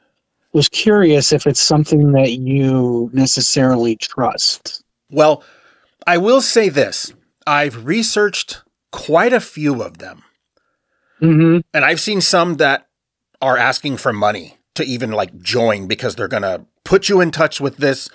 was 0.52 0.68
curious 0.68 1.32
if 1.32 1.46
it's 1.46 1.62
something 1.62 2.14
that 2.14 2.32
you 2.32 3.12
necessarily 3.14 3.96
trust. 3.98 4.84
well, 5.12 5.44
I 6.08 6.18
will 6.18 6.42
say 6.42 6.70
this 6.70 7.14
I've 7.46 7.86
researched 7.86 8.64
quite 8.92 9.32
a 9.32 9.40
few 9.40 9.84
of 9.84 10.00
them, 10.00 10.24
hmm 11.20 11.60
and 11.72 11.86
I've 11.86 12.00
seen 12.00 12.20
some 12.20 12.56
that 12.56 12.88
are 13.44 13.58
asking 13.58 13.98
for 13.98 14.12
money 14.12 14.58
to 14.74 14.84
even 14.84 15.12
like 15.12 15.40
join 15.40 15.86
because 15.86 16.16
they're 16.16 16.28
going 16.28 16.44
to 16.44 16.66
put 16.84 17.10
you 17.10 17.22
in 17.22 17.30
touch 17.30 17.62
with 17.62 17.78
this 17.78 18.10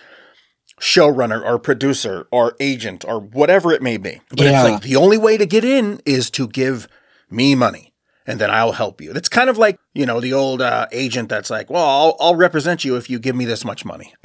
showrunner 0.80 1.44
or 1.44 1.58
producer 1.58 2.26
or 2.30 2.54
agent 2.60 3.04
or 3.06 3.20
whatever 3.20 3.72
it 3.72 3.82
may 3.82 3.96
be. 3.96 4.20
But 4.30 4.40
Yeah. 4.40 4.62
it's 4.62 4.70
like 4.70 4.82
the 4.82 4.96
only 4.96 5.18
way 5.18 5.36
to 5.36 5.46
get 5.46 5.64
in 5.64 6.00
is 6.04 6.30
to 6.30 6.48
give 6.48 6.88
me 7.30 7.54
money 7.54 7.92
and 8.26 8.38
then 8.40 8.50
I'll 8.50 8.72
help 8.72 9.00
you. 9.00 9.12
It's 9.12 9.28
kind 9.28 9.48
of 9.48 9.56
like, 9.58 9.78
you 9.94 10.04
know, 10.06 10.20
the 10.20 10.32
old 10.34 10.60
uh, 10.60 10.86
agent 10.92 11.28
that's 11.30 11.48
like, 11.50 11.70
well, 11.70 11.84
I'll, 11.84 12.16
I'll 12.20 12.36
represent 12.36 12.84
you 12.84 12.96
if 12.96 13.08
you 13.08 13.18
give 13.18 13.34
me 13.34 13.44
this 13.44 13.64
much 13.64 13.84
money. 13.84 14.14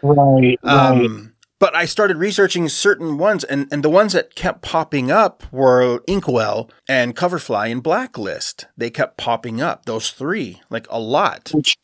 Right. 0.00 0.56
Right. 0.62 0.64
Um, 0.64 1.34
but 1.58 1.74
I 1.74 1.84
started 1.84 2.18
researching 2.18 2.68
certain 2.68 3.18
ones, 3.18 3.42
and, 3.42 3.66
and 3.72 3.82
the 3.82 3.90
ones 3.90 4.12
that 4.12 4.36
kept 4.36 4.62
popping 4.62 5.10
up 5.10 5.42
were 5.50 6.04
Inkwell 6.06 6.70
and 6.88 7.16
Coverfly 7.16 7.72
and 7.72 7.82
Blacklist. 7.82 8.66
They 8.76 8.90
kept 8.90 9.16
popping 9.16 9.60
up, 9.60 9.86
those 9.86 10.12
three, 10.12 10.62
like 10.70 10.86
a 10.88 11.00
lot. 11.00 11.50
Which, 11.52 11.76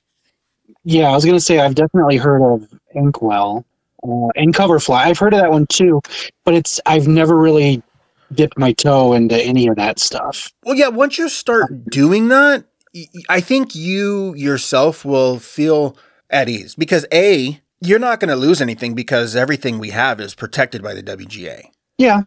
yeah, 0.85 1.09
I 1.09 1.13
was 1.17 1.25
gonna 1.25 1.41
say 1.41 1.59
I've 1.59 1.75
definitely 1.75 2.17
heard 2.19 2.41
of 2.41 2.69
Inkwell 2.95 3.65
uh, 4.05 4.29
and 4.37 4.55
Coverfly. 4.55 4.97
I've 4.97 5.19
heard 5.19 5.35
of 5.35 5.41
that 5.41 5.51
one 5.51 5.67
too, 5.67 6.01
but 6.45 6.55
it's 6.55 6.81
I've 6.87 7.09
never 7.09 7.37
really 7.37 7.83
dipped 8.33 8.59
my 8.59 8.73
toe 8.73 9.13
into 9.13 9.37
any 9.43 9.67
of 9.69 9.77
that 9.77 9.99
stuff. 9.99 10.53
Well, 10.65 10.75
yeah, 10.75 10.89
once 10.89 11.19
you 11.19 11.29
start 11.29 11.85
doing 11.91 12.29
that, 12.29 12.65
I 13.29 13.41
think 13.41 13.75
you 13.75 14.35
yourself 14.35 15.05
will 15.05 15.39
feel 15.39 15.97
at 16.31 16.49
ease 16.49 16.75
because 16.75 17.07
A, 17.13 17.61
you're 17.81 17.99
not 17.99 18.21
going 18.21 18.29
to 18.31 18.37
lose 18.37 18.61
anything 18.61 18.95
because 18.95 19.37
everything 19.37 19.79
we 19.79 19.91
have 19.91 20.21
is 20.21 20.35
protected 20.35 20.83
by 20.83 20.95
the 20.95 21.03
WGA. 21.03 21.65
Yeah, 21.99 22.23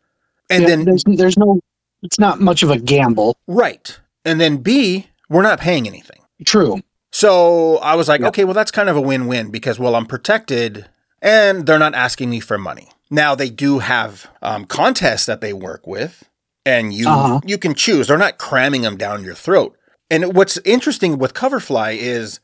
And 0.50 0.62
yeah, 0.63 0.67
then, 0.67 0.86
there's 0.86 1.03
there's 1.05 1.38
no, 1.38 1.60
it's 2.03 2.19
not 2.19 2.39
much 2.39 2.63
of 2.63 2.69
a 2.69 2.79
gamble. 2.79 3.38
right. 3.48 4.00
And 4.24 4.39
then 4.41 4.57
B, 4.57 5.07
we're 5.29 5.41
not 5.41 5.60
paying 5.60 5.88
anything. 5.88 6.19
True. 6.46 6.81
So 7.12 7.77
I 7.77 7.96
was 7.96 8.07
like, 8.10 8.22
Yeah. 8.22 8.27
okay, 8.27 8.43
well, 8.43 8.53
that's 8.53 8.72
kind 8.72 8.89
of 8.89 8.96
a 8.98 9.01
win 9.01 9.27
win 9.27 9.51
because, 9.51 9.79
well, 9.79 9.96
I'm 9.96 10.05
protected 10.05 10.88
and 11.21 11.65
they're 11.65 11.79
not 11.79 11.95
asking 11.95 12.29
me 12.29 12.39
for 12.39 12.57
money. 12.57 12.89
Now, 13.09 13.36
they 13.36 13.50
do 13.50 13.79
have 13.79 14.29
um, 14.41 14.65
contests 14.65 15.25
that 15.25 15.41
they 15.41 15.53
work 15.53 15.88
with, 15.88 16.24
and 16.65 16.93
you, 16.93 17.07
Uh-huh. 17.07 17.39
you 17.45 17.57
can 17.57 17.74
choose. 17.74 18.07
They're 18.07 18.17
not 18.17 18.38
cramming 18.38 18.81
them 18.81 18.97
down 18.97 19.24
your 19.24 19.36
throat. 19.36 19.77
And 20.09 20.36
what's 20.36 20.57
interesting 20.65 21.17
with 21.17 21.33
Coverfly 21.33 21.97
is 21.97 22.39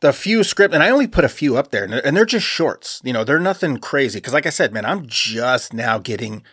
the 0.00 0.12
few 0.12 0.44
script, 0.44 0.72
and 0.74 0.82
I 0.82 0.90
only 0.90 1.08
put 1.08 1.24
a 1.24 1.28
few 1.28 1.56
up 1.56 1.70
there, 1.72 1.82
and 1.84 1.92
they're, 1.92 2.06
and 2.06 2.16
they're 2.16 2.24
just 2.24 2.46
shorts. 2.46 3.00
You 3.04 3.12
know, 3.12 3.24
they're 3.24 3.40
nothing 3.40 3.78
crazy. 3.78 4.18
Because, 4.18 4.32
like 4.32 4.46
I 4.46 4.50
said, 4.50 4.72
man, 4.72 4.84
I'm 4.86 5.06
just 5.06 5.72
now 5.74 5.98
getting 5.98 6.44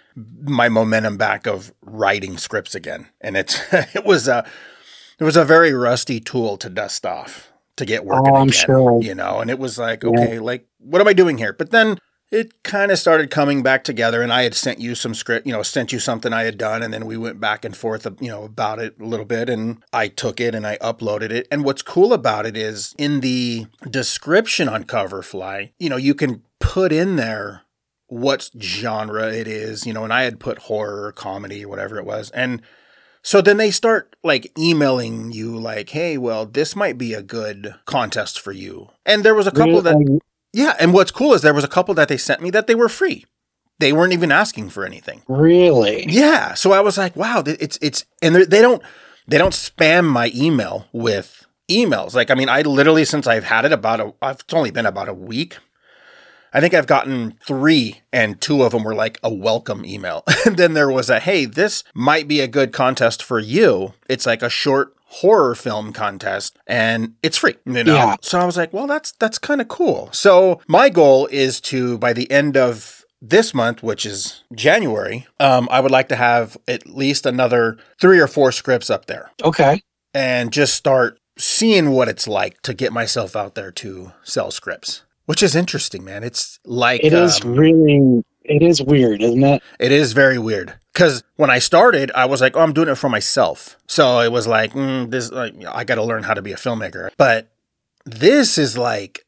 my 0.41 0.67
momentum 0.69 1.17
back 1.17 1.45
of 1.45 1.71
writing 1.81 2.37
scripts 2.39 2.73
again, 2.73 3.09
and 3.21 3.37
it's 3.37 3.59
it 3.71 4.03
was 4.03 4.27
a 4.27 4.47
it 5.19 5.23
was 5.23 5.37
a 5.37 5.45
very 5.45 5.73
rusty 5.73 6.19
tool 6.19 6.57
to 6.57 6.69
dust 6.69 7.05
off 7.05 7.51
to 7.77 7.85
get 7.85 8.05
working 8.05 8.31
Oh, 8.33 8.35
I'm 8.37 8.47
again. 8.49 8.65
sure. 8.65 9.01
You 9.01 9.15
know, 9.15 9.39
and 9.39 9.49
it 9.49 9.59
was 9.59 9.77
like, 9.77 10.03
Yeah. 10.03 10.09
okay, 10.09 10.39
like 10.39 10.67
what 10.79 11.01
am 11.01 11.07
I 11.07 11.13
doing 11.13 11.37
here? 11.37 11.53
But 11.53 11.71
then 11.71 11.97
it 12.31 12.63
kind 12.63 12.91
of 12.91 12.97
started 12.97 13.29
coming 13.29 13.61
back 13.61 13.83
together, 13.83 14.21
and 14.23 14.33
I 14.33 14.43
had 14.43 14.55
sent 14.55 14.79
you 14.79 14.95
some 14.95 15.13
script, 15.13 15.45
you 15.45 15.53
know, 15.53 15.61
sent 15.61 15.93
you 15.93 15.99
something 15.99 16.33
I 16.33 16.43
had 16.43 16.57
done, 16.57 16.81
and 16.81 16.91
then 16.93 17.05
we 17.05 17.17
went 17.17 17.39
back 17.39 17.63
and 17.63 17.77
forth, 17.77 18.05
uh, 18.07 18.11
you 18.19 18.29
know, 18.29 18.43
about 18.43 18.79
it 18.79 18.95
a 18.99 19.05
little 19.05 19.27
bit, 19.27 19.47
and 19.47 19.83
I 19.93 20.07
took 20.07 20.41
it 20.41 20.55
and 20.55 20.65
I 20.65 20.77
uploaded 20.77 21.29
it. 21.29 21.47
And 21.51 21.63
what's 21.63 21.83
cool 21.83 22.13
about 22.13 22.47
it 22.47 22.57
is 22.57 22.95
in 22.97 23.19
the 23.19 23.67
description 23.89 24.67
on 24.67 24.85
Coverfly, 24.85 25.71
you 25.77 25.87
know, 25.89 25.97
you 25.97 26.15
can 26.15 26.41
put 26.59 26.91
in 26.91 27.15
there 27.15 27.61
what 28.07 28.49
genre 28.59 29.31
it 29.31 29.47
is, 29.47 29.85
you 29.85 29.93
know, 29.93 30.03
and 30.03 30.11
I 30.13 30.23
had 30.23 30.39
put 30.39 30.59
horror, 30.59 31.11
comedy, 31.11 31.63
whatever 31.65 31.97
it 31.97 32.05
was. 32.05 32.31
And 32.31 32.61
so 33.25 33.41
then 33.41 33.57
they 33.57 33.71
start 33.71 34.15
like 34.23 34.51
emailing 34.55 35.31
you 35.31 35.57
like, 35.57 35.89
"Hey, 35.89 36.15
well, 36.15 36.45
this 36.45 36.75
might 36.75 36.95
be 36.95 37.15
a 37.15 37.23
good 37.23 37.73
contest 37.85 38.39
for 38.39 38.51
you." 38.51 38.89
And 39.03 39.25
there 39.25 39.33
was 39.33 39.47
a 39.47 39.51
couple 39.51 39.81
that 39.81 40.19
yeah, 40.53 40.75
and 40.79 40.93
what's 40.93 41.09
cool 41.09 41.33
is 41.33 41.41
there 41.41 41.51
was 41.51 41.63
a 41.63 41.67
couple 41.67 41.95
that 41.95 42.07
they 42.07 42.17
sent 42.17 42.41
me 42.41 42.51
that 42.51 42.67
they 42.67 42.75
were 42.75 42.87
free. 42.87 43.25
They 43.79 43.91
weren't 43.91 44.13
even 44.13 44.31
asking 44.31 44.69
for 44.69 44.85
anything. 44.85 45.23
really. 45.27 46.05
Yeah, 46.07 46.53
so 46.53 46.71
I 46.71 46.81
was 46.81 46.99
like, 46.99 47.15
wow, 47.15 47.41
it's 47.47 47.79
it's 47.81 48.05
and 48.21 48.35
they 48.35 48.61
don't 48.61 48.83
they 49.27 49.39
don't 49.39 49.53
spam 49.53 50.05
my 50.05 50.31
email 50.35 50.85
with 50.93 51.47
emails. 51.67 52.13
Like, 52.13 52.29
I 52.29 52.35
mean, 52.35 52.47
I 52.47 52.61
literally 52.61 53.05
since 53.05 53.25
I've 53.25 53.45
had 53.45 53.65
it 53.65 53.73
about 53.73 53.99
a 53.99 54.13
I've 54.21 54.41
it's 54.41 54.53
only 54.53 54.69
been 54.69 54.85
about 54.85 55.09
a 55.09 55.15
week. 55.15 55.57
I 56.55 56.61
think 56.61 56.73
I've 56.73 56.87
gotten 56.87 57.37
three, 57.45 58.01
and 58.13 58.39
two 58.39 58.63
of 58.63 58.71
them 58.71 58.85
were 58.85 58.95
like 58.95 59.19
a 59.21 59.33
welcome 59.33 59.85
email. 59.85 60.23
and 60.45 60.55
then 60.55 60.73
there 60.73 60.89
was 60.89 61.09
a, 61.09 61.19
hey, 61.19 61.43
this 61.43 61.83
might 61.93 62.29
be 62.29 62.39
a 62.39 62.47
good 62.47 62.71
contest 62.71 63.21
for 63.21 63.39
you. 63.39 63.93
It's 64.07 64.25
like 64.25 64.41
a 64.41 64.49
short 64.49 64.93
horror 65.07 65.53
film 65.55 65.91
contest 65.93 66.57
and 66.67 67.15
it's 67.21 67.37
free. 67.37 67.55
You 67.65 67.83
know? 67.83 67.93
Yeah. 67.93 68.15
So 68.21 68.39
I 68.39 68.45
was 68.45 68.57
like, 68.57 68.73
well, 68.73 68.87
that's 68.87 69.11
that's 69.13 69.37
kind 69.37 69.61
of 69.61 69.67
cool. 69.67 70.09
So 70.11 70.61
my 70.67 70.89
goal 70.89 71.27
is 71.27 71.61
to 71.61 71.97
by 71.97 72.11
the 72.13 72.29
end 72.31 72.57
of 72.57 73.05
this 73.21 73.53
month, 73.53 73.81
which 73.83 74.05
is 74.05 74.43
January, 74.53 75.25
um, 75.39 75.67
I 75.71 75.79
would 75.79 75.91
like 75.91 76.09
to 76.09 76.15
have 76.15 76.57
at 76.67 76.87
least 76.87 77.25
another 77.25 77.77
three 77.99 78.19
or 78.19 78.27
four 78.27 78.51
scripts 78.51 78.89
up 78.89 79.05
there 79.05 79.31
Okay. 79.43 79.81
and 80.13 80.51
just 80.51 80.73
start 80.73 81.17
seeing 81.37 81.91
what 81.91 82.07
it's 82.09 82.27
like 82.27 82.61
to 82.61 82.73
get 82.73 82.93
myself 82.93 83.35
out 83.35 83.55
there 83.55 83.71
to 83.71 84.11
sell 84.23 84.51
scripts. 84.51 85.03
Which 85.25 85.41
is 85.41 85.55
interesting, 85.55 86.03
man. 86.03 86.23
It's 86.23 86.59
like 86.65 87.03
It 87.03 87.13
is 87.13 87.43
um, 87.43 87.55
really. 87.55 88.23
It 88.43 88.61
is 88.61 88.81
weird, 88.81 89.23
isn't 89.23 89.43
it? 89.43 89.63
it 89.79 89.91
is 89.91 90.13
very 90.13 90.37
weird 90.37 90.75
because 90.93 91.23
when 91.35 91.49
I 91.49 91.57
started, 91.57 92.11
I 92.13 92.25
was 92.25 92.41
like, 92.41 92.55
"Oh, 92.55 92.59
I'm 92.59 92.73
doing 92.73 92.89
it 92.89 92.95
for 92.95 93.09
myself." 93.09 93.75
So 93.87 94.19
it 94.19 94.31
was 94.31 94.45
like, 94.45 94.73
mm, 94.73 95.09
"This, 95.09 95.31
like, 95.31 95.55
I 95.67 95.83
got 95.83 95.95
to 95.95 96.03
learn 96.03 96.23
how 96.23 96.35
to 96.35 96.43
be 96.43 96.51
a 96.51 96.55
filmmaker." 96.55 97.09
But 97.17 97.49
this 98.05 98.59
is 98.59 98.77
like 98.77 99.25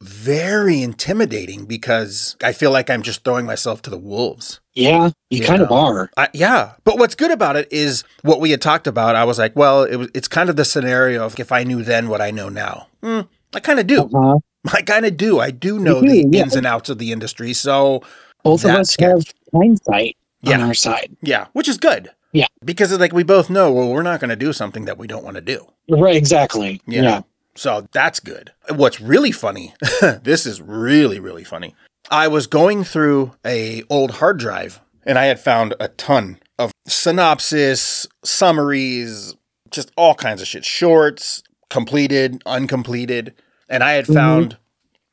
very 0.00 0.82
intimidating 0.82 1.66
because 1.66 2.36
I 2.42 2.52
feel 2.52 2.70
like 2.70 2.88
I'm 2.88 3.02
just 3.02 3.22
throwing 3.22 3.44
myself 3.44 3.82
to 3.82 3.90
the 3.90 3.98
wolves. 3.98 4.60
Yeah, 4.74 5.10
you 5.28 5.40
You 5.40 5.46
kind 5.46 5.60
of 5.60 5.70
are. 5.70 6.10
I, 6.16 6.28
yeah, 6.32 6.72
but 6.84 6.98
what's 6.98 7.14
good 7.14 7.30
about 7.30 7.56
it 7.56 7.68
is 7.70 8.04
what 8.22 8.40
we 8.40 8.50
had 8.50 8.62
talked 8.62 8.86
about. 8.86 9.14
I 9.16 9.24
was 9.24 9.38
like, 9.38 9.54
well, 9.54 9.84
it 9.84 9.96
was, 9.96 10.08
it's 10.14 10.28
kind 10.28 10.48
of 10.48 10.56
the 10.56 10.64
scenario 10.64 11.26
of 11.26 11.38
if 11.38 11.52
I 11.52 11.64
knew 11.64 11.82
then 11.82 12.08
what 12.08 12.22
I 12.22 12.30
know 12.30 12.48
now. 12.48 12.86
Mm, 13.02 13.28
I 13.54 13.60
kind 13.60 13.78
of 13.78 13.86
do. 13.86 14.04
Uh-huh. 14.04 14.38
I 14.72 14.82
kind 14.82 15.06
of 15.06 15.16
do. 15.16 15.40
I 15.40 15.50
do 15.50 15.78
know 15.78 16.00
do, 16.00 16.08
the 16.08 16.24
mm-hmm, 16.24 16.34
yeah. 16.34 16.42
ins 16.42 16.56
and 16.56 16.66
outs 16.66 16.88
of 16.90 16.98
the 16.98 17.12
industry. 17.12 17.52
So 17.52 18.02
Both 18.42 18.64
of 18.64 18.72
us 18.72 18.96
have 19.00 19.24
hindsight 19.52 20.16
on 20.46 20.60
our 20.60 20.74
side. 20.74 21.16
yeah, 21.22 21.46
which 21.52 21.68
is 21.68 21.78
good. 21.78 22.10
Yeah. 22.32 22.46
because 22.64 22.92
it's 22.92 23.00
like 23.00 23.12
we 23.12 23.24
both 23.24 23.50
know. 23.50 23.72
Well, 23.72 23.88
we're 23.88 24.02
not 24.02 24.20
going 24.20 24.30
to 24.30 24.36
do 24.36 24.52
something 24.52 24.84
that 24.84 24.96
we 24.98 25.08
don't 25.08 25.24
want 25.24 25.34
to 25.34 25.40
do. 25.40 25.66
Right, 25.88 26.14
exactly. 26.14 26.80
You 26.86 27.02
Yeah. 27.02 27.22
So 27.56 27.88
that's 27.90 28.20
good. 28.20 28.52
What's 28.72 29.00
really 29.00 29.32
funny, 29.32 29.74
this 30.22 30.46
is 30.46 30.62
really, 30.62 31.18
really 31.18 31.42
funny. 31.42 31.74
I 32.08 32.28
was 32.28 32.46
going 32.46 32.84
through 32.84 33.32
a 33.44 33.82
old 33.90 34.12
hard 34.12 34.38
drive 34.38 34.80
and 35.04 35.18
I 35.18 35.24
had 35.26 35.40
found 35.40 35.74
a 35.80 35.88
ton 35.88 36.38
of 36.58 36.72
synopsis, 36.86 38.06
summaries, 38.24 39.34
just 39.70 39.90
all 39.96 40.14
kinds 40.14 40.40
of 40.40 40.46
shit. 40.46 40.64
Shorts, 40.64 41.42
completed, 41.68 42.42
uncompleted. 42.46 43.34
And 43.70 43.82
I 43.82 43.92
had 43.92 44.06
Mhm. 44.06 44.14
found 44.14 44.56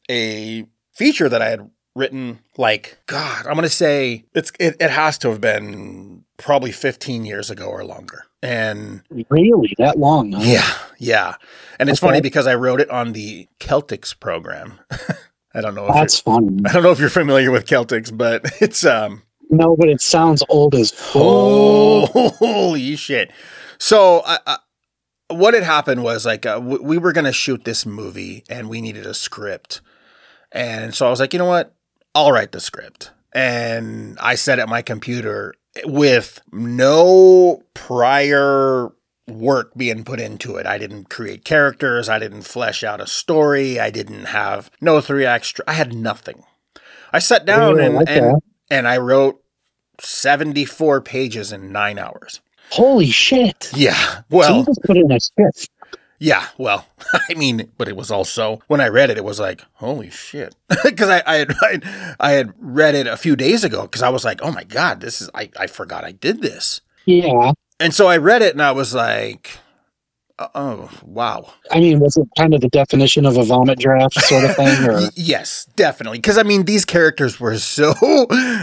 a 0.09 0.65
feature 0.93 1.29
that 1.29 1.41
I 1.41 1.49
had 1.49 1.69
written 1.95 2.39
like, 2.57 2.97
God, 3.07 3.45
I'm 3.47 3.55
gonna 3.55 3.69
say 3.69 4.25
it's 4.33 4.51
it, 4.59 4.75
it 4.79 4.89
has 4.89 5.17
to 5.19 5.29
have 5.29 5.39
been 5.41 6.23
probably 6.37 6.71
15 6.71 7.25
years 7.25 7.49
ago 7.49 7.65
or 7.67 7.83
longer. 7.85 8.25
And 8.43 9.01
Really, 9.29 9.73
that 9.79 9.97
long? 9.97 10.31
Huh? 10.33 10.41
yeah, 10.43 10.73
yeah. 10.99 11.35
And 11.79 11.89
it's 11.89 12.01
Okay. 12.01 12.09
funny 12.09 12.21
because 12.21 12.45
I 12.47 12.55
wrote 12.55 12.79
it 12.81 12.89
on 12.91 13.13
the 13.13 13.47
Celtx 13.59 14.13
program. 14.19 14.79
I 15.53 15.61
don't 15.61 15.73
know 15.73 15.87
if 15.87 15.95
That's 15.95 16.19
funny. 16.19 16.57
you're, 16.59 16.69
I 16.69 16.73
don't 16.73 16.83
know 16.83 16.91
if 16.91 16.99
you're 16.99 17.09
familiar 17.09 17.49
with 17.51 17.65
Celtx, 17.65 18.15
but 18.15 18.45
it's 18.61 18.85
um 18.85 19.23
No, 19.49 19.75
but 19.75 19.89
it 19.89 20.01
sounds 20.01 20.43
old 20.49 20.75
as 20.75 20.91
fuck. 21.13 22.09
holy 22.11 22.95
shit. 22.95 23.31
So 23.79 24.21
I, 24.25 24.39
I, 24.45 24.57
what 25.29 25.53
had 25.53 25.63
happened 25.63 26.03
was 26.03 26.25
like 26.25 26.45
uh, 26.45 26.59
w- 26.59 26.81
we 26.81 26.97
were 26.97 27.13
going 27.13 27.25
to 27.25 27.33
shoot 27.33 27.63
this 27.63 27.85
movie 27.85 28.43
and 28.49 28.69
we 28.69 28.81
needed 28.81 29.05
a 29.05 29.13
script. 29.13 29.81
And 30.51 30.93
so 30.95 31.07
I 31.07 31.09
was 31.09 31.19
like, 31.19 31.33
you 31.33 31.39
know 31.39 31.45
what? 31.45 31.73
I'll 32.15 32.31
write 32.31 32.51
the 32.51 32.59
script. 32.59 33.11
And 33.33 34.17
I 34.19 34.35
sat 34.35 34.59
at 34.59 34.69
my 34.69 34.81
computer 34.81 35.53
with 35.85 36.41
no 36.51 37.63
prior 37.73 38.89
work 39.27 39.73
being 39.75 40.03
put 40.03 40.19
into 40.19 40.55
it. 40.55 40.65
I 40.65 40.77
didn't 40.77 41.09
create 41.09 41.43
characters. 41.43 42.07
I 42.07 42.19
didn't 42.19 42.43
flesh 42.43 42.83
out 42.83 43.01
a 43.01 43.07
story. 43.07 43.79
I 43.79 43.89
didn't 43.89 44.25
have 44.25 44.71
no 44.79 45.01
three 45.01 45.25
extra. 45.25 45.65
I 45.67 45.73
had 45.73 45.93
nothing. 45.93 46.43
I 47.11 47.19
sat 47.19 47.45
down 47.45 47.77
Yeah, 47.77 47.85
and, 47.85 47.95
like 47.95 48.09
and, 48.09 48.41
and 48.69 48.87
I 48.87 48.97
wrote 48.97 49.43
74 49.99 51.01
pages 51.01 51.51
in 51.51 51.71
nine 51.71 51.99
hours. 51.99 52.39
Holy 52.71 53.09
shit! 53.09 53.69
Yeah. 53.75 54.21
Well, 54.29 54.63
just 54.65 54.81
put 54.83 54.97
in 54.97 55.11
a 55.11 55.19
script. 55.19 55.69
yeah. 56.19 56.47
Well, 56.57 56.85
I 57.29 57.33
mean, 57.35 57.71
but 57.77 57.87
it 57.87 57.95
was 57.95 58.11
also, 58.11 58.61
when 58.67 58.81
I 58.81 58.87
read 58.87 59.09
it, 59.09 59.17
it 59.17 59.23
was 59.23 59.39
like, 59.39 59.61
holy 59.73 60.09
shit. 60.09 60.55
Because 60.83 61.09
I, 61.09 61.23
I, 61.25 61.35
had, 61.37 61.51
I, 61.61 62.15
I 62.19 62.31
had 62.31 62.53
read 62.59 62.95
it 62.95 63.07
a 63.07 63.17
few 63.17 63.35
days 63.35 63.63
ago 63.63 63.83
because 63.83 64.03
I 64.03 64.09
was 64.09 64.25
like, 64.25 64.39
oh 64.41 64.51
my 64.51 64.63
God, 64.63 64.99
this 65.01 65.21
is, 65.21 65.29
I, 65.33 65.49
I 65.59 65.67
forgot 65.67 66.03
I 66.03 66.11
did 66.11 66.41
this. 66.41 66.81
Yeah. 67.05 67.51
And 67.79 67.93
so 67.93 68.07
I 68.07 68.17
read 68.17 68.41
it 68.41 68.53
and 68.53 68.61
I 68.61 68.71
was 68.71 68.93
like, 68.93 69.51
oh, 70.39 70.89
wow. 71.03 71.53
I 71.71 71.79
mean, 71.79 71.99
was 71.99 72.17
it 72.17 72.27
kind 72.37 72.53
of 72.53 72.61
the 72.61 72.69
definition 72.69 73.25
of 73.25 73.37
a 73.37 73.43
vomit 73.43 73.79
draft 73.79 74.15
sort 74.21 74.43
of 74.43 74.55
thing, 74.55 74.89
or 74.89 75.09
yes, 75.15 75.65
definitely. 75.75 76.17
Because 76.19 76.37
I 76.37 76.43
mean, 76.43 76.65
these 76.65 76.85
characters 76.85 77.39
were 77.39 77.57
so 77.57 77.93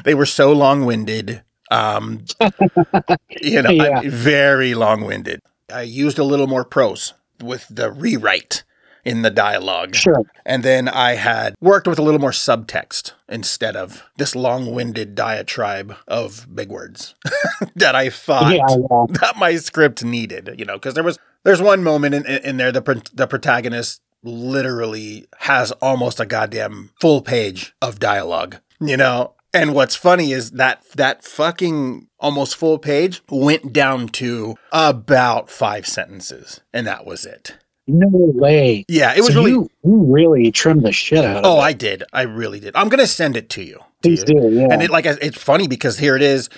they 0.05 0.15
were 0.15 0.27
so 0.27 0.53
long 0.53 0.85
winded. 0.85 1.43
Um, 1.75 2.25
you 3.43 3.63
know, 3.63 3.71
Yeah. 3.71 4.03
Very 4.05 4.75
long 4.75 5.05
winded. 5.05 5.41
I 5.73 5.83
used 5.83 6.19
a 6.19 6.25
little 6.25 6.47
more 6.47 6.65
prose 6.65 7.15
with 7.43 7.67
the 7.71 7.91
rewrite 7.91 8.63
in 9.05 9.21
the 9.23 9.31
dialogue, 9.31 9.95
sure? 9.95 10.23
and 10.47 10.63
then 10.63 10.89
I 10.89 11.17
had 11.17 11.55
worked 11.61 11.87
with 11.87 11.99
a 11.99 12.03
little 12.03 12.21
more 12.21 12.31
subtext 12.31 13.13
instead 13.29 13.77
of 13.77 14.03
this 14.17 14.35
long 14.35 14.73
winded 14.75 15.15
diatribe 15.15 15.95
of 16.09 16.47
big 16.55 16.71
words 16.71 17.15
that 17.77 17.95
I 17.95 18.09
thought 18.09 18.55
Yeah, 18.55 18.65
yeah. 18.69 19.05
that 19.21 19.37
my 19.37 19.57
script 19.57 20.03
needed, 20.05 20.55
you 20.59 20.65
know, 20.65 20.75
because 20.75 20.95
there 20.95 21.05
was 21.05 21.19
there's 21.43 21.61
one 21.61 21.83
moment 21.83 22.15
in, 22.15 22.25
in 22.25 22.57
there 22.57 22.73
the 22.73 23.03
the 23.13 23.27
protagonist 23.27 24.01
literally 24.23 25.27
has 25.41 25.71
almost 25.83 26.19
a 26.21 26.25
goddamn 26.27 26.91
full 27.01 27.21
page 27.21 27.75
of 27.83 27.99
dialogue, 27.99 28.57
you 28.81 28.97
know. 28.97 29.35
And 29.55 29.73
what's 29.73 29.95
funny 29.95 30.33
is 30.33 30.51
that 30.53 30.83
that 30.97 31.25
fucking 31.25 32.09
almost 32.19 32.57
full 32.57 32.79
page 32.79 33.23
went 33.31 33.73
down 33.73 34.09
to 34.09 34.57
about 34.73 35.49
five 35.49 35.87
sentences, 35.87 36.61
and 36.73 36.87
that 36.87 37.07
was 37.07 37.25
it. 37.25 37.57
No 37.87 38.09
way. 38.11 38.85
Yeah, 38.89 39.15
it 39.15 39.21
was 39.21 39.35
So 39.35 39.41
really. 39.41 39.51
you, 39.53 39.71
you 39.85 40.05
really 40.13 40.51
trimmed 40.51 40.85
the 40.85 40.93
shit 40.93 41.25
out 41.25 41.39
of 41.39 41.45
oh, 41.45 41.59
it. 41.59 41.63
I 41.63 41.73
did. 41.73 42.03
I 42.13 42.23
really 42.23 42.59
did. 42.59 42.75
I'm 42.75 42.89
gonna 42.89 43.07
send 43.07 43.37
it 43.37 43.49
to 43.51 43.63
you. 43.63 43.79
Please 44.03 44.25
you. 44.27 44.41
do. 44.41 44.51
Yeah. 44.51 44.69
And 44.71 44.83
it 44.83 44.91
like 44.91 45.07
it's 45.07 45.41
funny 45.41 45.69
because 45.69 45.99
here 45.99 46.17
it 46.17 46.23
is, 46.23 46.51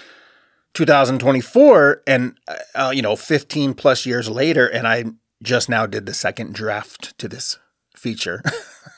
2024, 0.73 2.03
and 2.07 2.39
uh, 2.75 2.93
you 2.95 3.03
know, 3.03 3.17
15 3.17 3.75
plus 3.75 4.07
years 4.07 4.29
later, 4.29 4.67
and 4.67 4.87
I 4.87 5.05
just 5.43 5.69
now 5.69 5.85
did 5.85 6.07
the 6.07 6.15
second 6.15 6.55
draft 6.55 7.19
to 7.19 7.29
this 7.29 7.59
feature. 7.95 8.43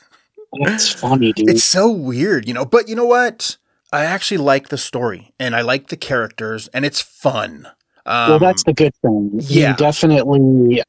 That's 0.65 0.93
funny, 0.93 1.33
dude. 1.33 1.51
it's 1.51 1.65
so 1.65 1.91
weird, 1.91 2.47
you 2.47 2.55
know. 2.55 2.65
But 2.65 2.89
you 2.89 2.95
know 2.95 3.05
what? 3.05 3.57
I 3.93 4.05
actually 4.05 4.39
like 4.39 4.69
the 4.69 4.79
story, 4.79 5.33
and 5.39 5.57
I 5.57 5.63
like 5.63 5.89
the 5.89 5.97
characters, 5.97 6.69
and 6.69 6.85
it's 6.85 7.01
fun. 7.01 7.67
Um, 8.07 8.31
well, 8.31 8.39
that's 8.39 8.65
the 8.65 8.73
good 8.73 8.95
thing. 9.03 9.31
yeah. 9.43 9.71
You 9.71 9.77
definitely. 9.77 10.83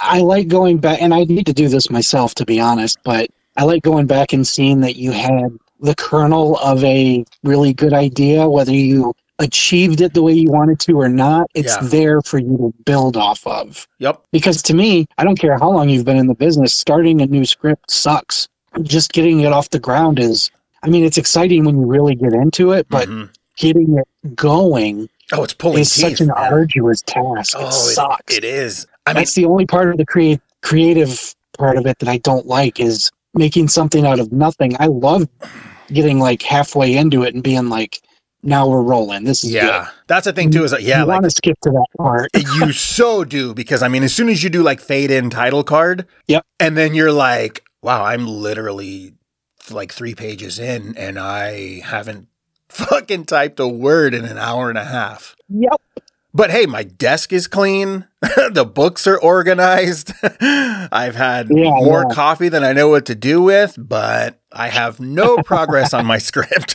I 0.00 0.20
like 0.20 0.48
going 0.48 0.78
back, 0.78 1.00
and 1.00 1.14
I 1.14 1.24
need 1.24 1.46
to 1.46 1.52
do 1.52 1.68
this 1.68 1.90
myself, 1.90 2.34
to 2.36 2.44
be 2.44 2.58
honest. 2.60 2.98
But 3.04 3.30
I 3.56 3.64
like 3.64 3.82
going 3.82 4.06
back 4.06 4.32
and 4.32 4.46
seeing 4.46 4.80
that 4.80 4.96
you 4.96 5.12
had 5.12 5.56
the 5.80 5.94
kernel 5.94 6.56
of 6.58 6.82
a 6.84 7.24
really 7.44 7.72
good 7.72 7.92
idea, 7.92 8.48
whether 8.48 8.72
you 8.72 9.14
achieved 9.40 10.00
it 10.00 10.14
the 10.14 10.22
way 10.22 10.32
you 10.32 10.50
wanted 10.50 10.80
to 10.80 11.00
or 11.00 11.08
not. 11.08 11.46
It's 11.54 11.76
Yeah. 11.76 11.88
there 11.88 12.22
for 12.22 12.38
you 12.38 12.56
to 12.56 12.74
build 12.84 13.16
off 13.16 13.46
of. 13.46 13.86
Yep. 14.00 14.20
Because 14.32 14.62
to 14.62 14.74
me, 14.74 15.06
I 15.16 15.22
don't 15.22 15.38
care 15.38 15.56
how 15.56 15.70
long 15.70 15.88
you've 15.88 16.04
been 16.04 16.16
in 16.16 16.26
the 16.26 16.34
business, 16.34 16.74
starting 16.74 17.20
a 17.20 17.26
new 17.26 17.44
script 17.44 17.88
sucks. 17.90 18.48
Just 18.82 19.12
getting 19.12 19.40
it 19.40 19.52
off 19.52 19.70
the 19.70 19.78
ground 19.78 20.18
is, 20.18 20.50
I 20.82 20.88
mean, 20.88 21.04
it's 21.04 21.18
exciting 21.18 21.64
when 21.64 21.78
you 21.78 21.86
really 21.86 22.14
get 22.14 22.32
into 22.32 22.72
it, 22.72 22.86
but 22.88 23.08
Mhm. 23.08 23.30
getting 23.56 23.98
it 23.98 24.34
going 24.36 25.08
oh, 25.32 25.42
it's 25.44 25.52
pulling 25.54 25.80
is 25.80 25.90
teeth. 25.92 26.02
such 26.10 26.20
an 26.20 26.28
man. 26.28 26.36
arduous 26.36 27.02
task. 27.02 27.54
Oh, 27.58 27.66
it 27.68 27.72
sucks. 27.72 28.34
It, 28.36 28.44
it 28.44 28.48
is. 28.48 28.86
I 29.06 29.10
mean, 29.12 29.16
That's 29.22 29.34
the 29.34 29.44
only 29.46 29.66
part 29.66 29.90
of 29.90 29.96
the 29.96 30.06
create, 30.06 30.40
creative 30.62 31.34
part 31.58 31.76
of 31.76 31.86
it 31.86 31.98
that 31.98 32.08
I 32.08 32.18
don't 32.18 32.46
like 32.46 32.78
is 32.80 33.10
making 33.34 33.68
something 33.68 34.06
out 34.06 34.20
of 34.20 34.32
nothing. 34.32 34.76
I 34.78 34.86
love 34.86 35.26
getting 35.92 36.18
like 36.20 36.42
halfway 36.42 36.94
into 36.96 37.22
it 37.24 37.34
and 37.34 37.42
being 37.42 37.68
like, 37.68 38.00
now 38.44 38.68
we're 38.68 38.82
rolling. 38.82 39.24
This 39.24 39.42
is 39.42 39.50
yeah, 39.50 39.88
that's 40.06 40.24
the 40.26 40.32
thing 40.32 40.50
too. 40.52 40.62
Is 40.62 40.70
that 40.70 40.82
yeah, 40.84 41.00
you 41.00 41.06
like 41.06 41.14
want 41.22 41.24
to 41.24 41.30
skip 41.30 41.58
to 41.62 41.70
that 41.70 41.86
part. 41.98 42.30
you 42.36 42.72
so 42.72 43.24
do 43.24 43.52
because 43.52 43.82
I 43.82 43.88
mean, 43.88 44.04
as 44.04 44.14
soon 44.14 44.28
as 44.28 44.44
you 44.44 44.48
do 44.50 44.62
like 44.62 44.80
fade 44.80 45.10
in 45.10 45.28
title 45.28 45.64
card, 45.64 46.06
Yep. 46.28 46.46
and 46.60 46.76
then 46.76 46.94
you're 46.94 47.10
like, 47.12 47.64
wow, 47.82 48.04
I'm 48.04 48.28
literally 48.28 49.14
like 49.72 49.92
three 49.92 50.14
pages 50.14 50.58
in, 50.58 50.96
and 50.96 51.18
I 51.18 51.80
haven't 51.80 52.28
fucking 52.68 53.24
typed 53.26 53.60
a 53.60 53.68
word 53.68 54.14
in 54.14 54.24
an 54.24 54.38
hour 54.38 54.68
and 54.68 54.78
a 54.78 54.84
half. 54.84 55.36
Yep. 55.48 55.80
But 56.34 56.50
hey, 56.50 56.66
my 56.66 56.82
desk 56.84 57.32
is 57.32 57.46
clean. 57.48 58.06
the 58.50 58.64
books 58.70 59.06
are 59.06 59.18
organized. 59.18 60.12
I've 60.40 61.14
had 61.16 61.48
Yeah, 61.50 61.70
more 61.70 62.04
yeah. 62.08 62.14
coffee 62.14 62.48
than 62.50 62.62
I 62.62 62.72
know 62.74 62.88
what 62.88 63.06
to 63.06 63.14
do 63.14 63.42
with, 63.42 63.74
but 63.78 64.38
I 64.52 64.68
have 64.68 65.00
no 65.00 65.38
progress 65.38 65.94
on 65.94 66.04
my 66.06 66.18
script. 66.18 66.74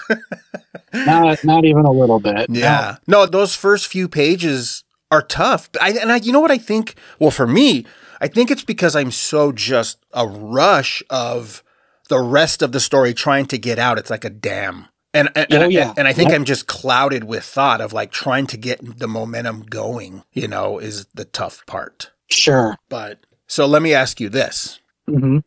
Not, 0.94 1.44
not 1.44 1.66
even 1.66 1.86
a 1.86 1.92
little 1.92 2.20
bit. 2.20 2.48
Yeah. 2.50 2.98
No, 3.08 3.26
those 3.26 3.56
first 3.56 3.88
few 3.88 4.08
pages 4.08 4.84
are 5.12 5.22
tough. 5.22 5.70
I, 5.80 5.92
and 5.92 6.12
I, 6.12 6.18
you 6.18 6.32
know 6.32 6.40
what 6.40 6.52
I 6.52 6.58
think? 6.58 6.96
Well, 7.20 7.32
for 7.32 7.48
me, 7.48 7.86
I 8.20 8.28
think 8.28 8.52
it's 8.52 8.64
because 8.64 8.96
I'm 8.96 9.12
so 9.12 9.52
just 9.52 9.98
a 10.14 10.28
rush 10.28 11.02
of 11.10 11.64
the 12.10 12.20
rest 12.20 12.62
of 12.62 12.72
the 12.72 12.80
story 12.80 13.14
trying 13.14 13.46
to 13.48 13.58
get 13.58 13.80
out. 13.80 13.98
It's 13.98 14.10
like 14.10 14.26
a 14.26 14.30
dam. 14.30 14.88
And, 15.14 15.30
and, 15.36 15.48
Oh, 15.54 15.62
and, 15.64 15.72
yeah. 15.74 15.94
and 15.98 16.08
I 16.08 16.14
think 16.14 16.30
Yep. 16.32 16.36
I'm 16.40 16.46
just 16.46 16.68
clouded 16.68 17.24
with 17.26 17.44
thought 17.44 17.82
of 17.82 17.94
like 17.94 18.12
trying 18.12 18.48
to 18.48 18.58
get 18.58 19.00
the 19.00 19.08
momentum 19.08 19.62
going, 19.64 20.24
you 20.34 20.48
know, 20.48 20.80
is 20.80 21.06
the 21.14 21.26
tough 21.26 21.66
part. 21.68 22.12
Sure. 22.30 22.76
But 22.90 23.20
so 23.48 23.66
let 23.68 23.82
me 23.82 23.94
ask 23.94 24.20
you 24.20 24.30
this 24.30 24.80
hmm 25.08 25.40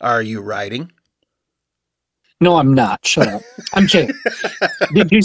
Are 0.00 0.22
you 0.22 0.40
writing? 0.40 0.92
No, 2.40 2.56
I'm 2.56 2.72
not. 2.74 3.04
Shut 3.04 3.26
up. 3.26 3.42
I'm 3.74 3.86
kidding. 3.88 4.14
Did 4.94 5.10
you? 5.10 5.20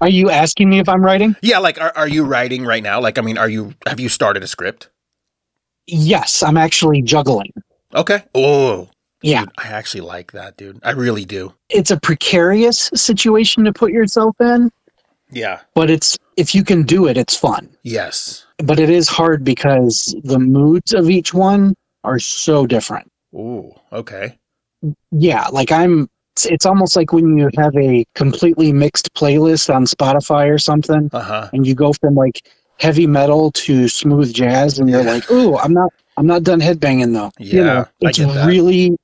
Are 0.00 0.08
you 0.08 0.30
asking 0.30 0.68
me 0.70 0.80
if 0.80 0.88
I'm 0.88 1.04
writing? 1.04 1.36
Yeah. 1.42 1.58
Like, 1.58 1.80
are, 1.80 1.92
are 1.94 2.08
you 2.08 2.24
writing 2.24 2.64
right 2.64 2.82
now? 2.82 3.00
Like, 3.00 3.18
I 3.18 3.20
mean, 3.22 3.38
are 3.38 3.48
you, 3.48 3.74
have 3.86 4.00
you 4.00 4.08
started 4.08 4.42
a 4.42 4.48
script? 4.48 4.88
Yes, 5.86 6.42
I'm 6.42 6.56
actually 6.56 7.02
juggling. 7.02 7.52
Okay. 7.94 8.24
Oh, 8.34 8.88
Yeah, 9.22 9.40
Dude, 9.40 9.50
I 9.58 9.68
actually 9.68 10.00
like 10.02 10.32
that, 10.32 10.56
dude. 10.56 10.80
I 10.82 10.92
really 10.92 11.24
do. 11.24 11.52
it's 11.68 11.90
a 11.90 12.00
precarious 12.00 12.90
situation 12.94 13.64
to 13.64 13.72
put 13.72 13.92
yourself 13.92 14.34
in, 14.40 14.70
Yeah. 15.30 15.60
but 15.74 15.90
it's 15.90 16.16
if 16.36 16.54
you 16.54 16.64
can 16.64 16.84
do 16.84 17.06
it, 17.06 17.16
it's 17.18 17.36
fun. 17.36 17.68
Yes. 17.82 18.46
But 18.58 18.80
it 18.80 18.88
is 18.90 19.08
hard 19.08 19.44
because 19.44 20.14
the 20.24 20.38
moods 20.38 20.94
of 20.94 21.10
each 21.10 21.34
one 21.34 21.74
are 22.04 22.18
so 22.18 22.66
different. 22.66 23.10
Ooh. 23.34 23.74
Okay. 23.92 24.38
Yeah, 25.12 25.46
like 25.48 25.70
I'm. 25.72 26.08
It's, 26.34 26.46
it's 26.46 26.64
almost 26.66 26.96
like 26.96 27.12
when 27.12 27.36
you 27.36 27.50
have 27.56 27.76
a 27.76 28.04
completely 28.14 28.72
mixed 28.72 29.12
playlist 29.14 29.74
on 29.74 29.84
Spotify 29.84 30.48
or 30.48 30.58
something, 30.58 31.10
Uh 31.12 31.20
huh. 31.20 31.50
and 31.52 31.66
you 31.66 31.74
go 31.74 31.92
from 31.92 32.14
like 32.14 32.48
heavy 32.78 33.06
metal 33.06 33.50
to 33.52 33.88
smooth 33.88 34.32
jazz, 34.32 34.78
and 34.78 34.88
you're 34.88 35.04
like, 35.04 35.30
"Ooh, 35.30 35.58
I'm 35.58 35.74
not, 35.74 35.92
I'm 36.16 36.26
not 36.26 36.42
done 36.44 36.60
headbanging 36.60 37.12
though." 37.12 37.30
you 37.38 37.58
Yeah, 37.58 37.64
know, 37.64 37.80
I 37.80 38.08
it's 38.08 38.18
get 38.18 38.32
that. 38.32 38.46
really, 38.46 38.96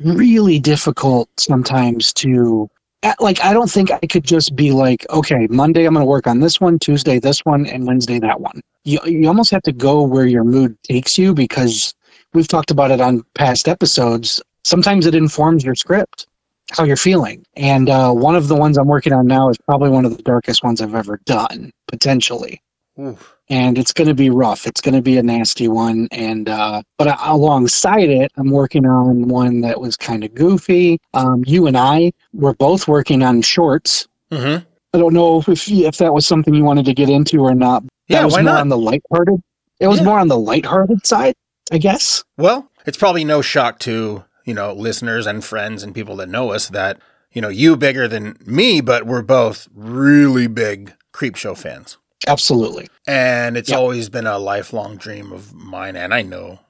really 0.00 0.58
difficult 0.58 1.28
sometimes 1.38 2.12
to. 2.14 2.68
uh, 3.02 3.14
Like, 3.20 3.42
I 3.44 3.52
don't 3.52 3.70
think 3.70 3.90
I 3.90 3.98
could 4.06 4.24
just 4.24 4.56
be 4.56 4.72
like, 4.72 5.06
okay, 5.10 5.46
Monday 5.50 5.84
I'm 5.84 5.94
going 5.94 6.04
to 6.04 6.08
work 6.08 6.26
on 6.26 6.40
this 6.40 6.60
one, 6.60 6.78
Tuesday 6.78 7.18
this 7.18 7.44
one, 7.44 7.66
and 7.66 7.86
Wednesday 7.86 8.18
that 8.20 8.40
one. 8.40 8.60
You 8.84 8.98
you 9.04 9.28
almost 9.28 9.50
have 9.50 9.62
to 9.62 9.72
go 9.72 10.02
where 10.02 10.26
your 10.26 10.44
mood 10.44 10.76
takes 10.82 11.18
you 11.18 11.34
because 11.34 11.94
we've 12.32 12.48
talked 12.48 12.70
about 12.70 12.90
it 12.90 13.00
on 13.00 13.24
past 13.34 13.68
episodes. 13.68 14.42
Sometimes 14.64 15.06
it 15.06 15.14
informs 15.14 15.64
your 15.64 15.74
script, 15.74 16.26
how 16.70 16.84
you're 16.84 16.96
feeling. 16.96 17.44
And 17.56 17.88
uh, 17.88 18.12
one 18.12 18.36
of 18.36 18.48
the 18.48 18.56
ones 18.56 18.78
I'm 18.78 18.86
working 18.86 19.12
on 19.12 19.26
now 19.26 19.48
is 19.48 19.56
probably 19.58 19.90
one 19.90 20.04
of 20.04 20.16
the 20.16 20.22
darkest 20.22 20.62
ones 20.62 20.80
I've 20.80 20.94
ever 20.94 21.20
done, 21.24 21.70
potentially 21.86 22.62
Ooh. 23.00 23.16
And 23.50 23.78
it's 23.78 23.92
going 23.92 24.08
to 24.08 24.14
be 24.14 24.28
rough. 24.30 24.66
It's 24.66 24.80
going 24.82 24.94
to 24.94 25.00
be 25.02 25.16
a 25.16 25.22
nasty 25.22 25.68
one, 25.68 26.06
and 26.12 26.48
uh, 26.48 26.82
but 26.98 27.16
alongside 27.24 28.10
it, 28.10 28.30
I'm 28.36 28.50
working 28.50 28.84
on 28.84 29.28
one 29.28 29.62
that 29.62 29.80
was 29.80 29.96
kind 29.96 30.22
of 30.22 30.34
goofy. 30.34 31.00
Um, 31.14 31.44
you 31.46 31.66
and 31.66 31.76
I 31.76 32.12
were 32.34 32.52
both 32.52 32.86
working 32.88 33.22
on 33.22 33.40
shorts. 33.40 34.06
Mm-hmm. 34.30 34.64
I 34.94 34.98
don't 34.98 35.14
know 35.14 35.38
if 35.46 35.68
if 35.70 35.96
that 35.96 36.12
was 36.12 36.26
something 36.26 36.52
you 36.54 36.64
wanted 36.64 36.84
to 36.86 36.94
get 36.94 37.08
into 37.08 37.40
or 37.40 37.54
not. 37.54 37.82
That 37.82 37.90
Yeah. 38.08 38.24
was 38.26 38.34
Why 38.34 38.42
more 38.42 38.52
not? 38.54 38.60
on 38.60 38.68
the 38.68 38.78
lighthearted. 38.78 39.42
It 39.80 39.86
was 39.88 39.98
Yeah. 40.00 40.04
more 40.04 40.18
on 40.18 40.28
the 40.28 40.38
lighthearted 40.38 41.06
side, 41.06 41.34
I 41.72 41.78
guess. 41.78 42.24
Well, 42.36 42.70
it's 42.84 42.98
probably 42.98 43.24
no 43.24 43.40
shock 43.42 43.78
to 43.80 44.24
you 44.44 44.54
know 44.54 44.72
listeners 44.74 45.26
and 45.26 45.42
friends 45.42 45.82
and 45.82 45.94
people 45.94 46.16
that 46.16 46.28
know 46.28 46.52
us 46.52 46.68
that 46.68 46.98
you 47.32 47.42
know, 47.42 47.48
you 47.50 47.76
bigger 47.76 48.08
than 48.08 48.36
me, 48.46 48.80
but 48.80 49.06
we're 49.06 49.22
both 49.22 49.68
really 49.74 50.46
big 50.46 50.94
Creepshow 51.12 51.56
fans. 51.56 51.98
Absolutely. 52.26 52.88
And 53.06 53.56
it's 53.56 53.70
Yep. 53.70 53.78
always 53.78 54.08
been 54.08 54.26
a 54.26 54.38
lifelong 54.38 54.96
dream 54.96 55.32
of 55.32 55.52
mine, 55.54 55.96
and 55.96 56.12
I 56.12 56.22
know 56.22 56.60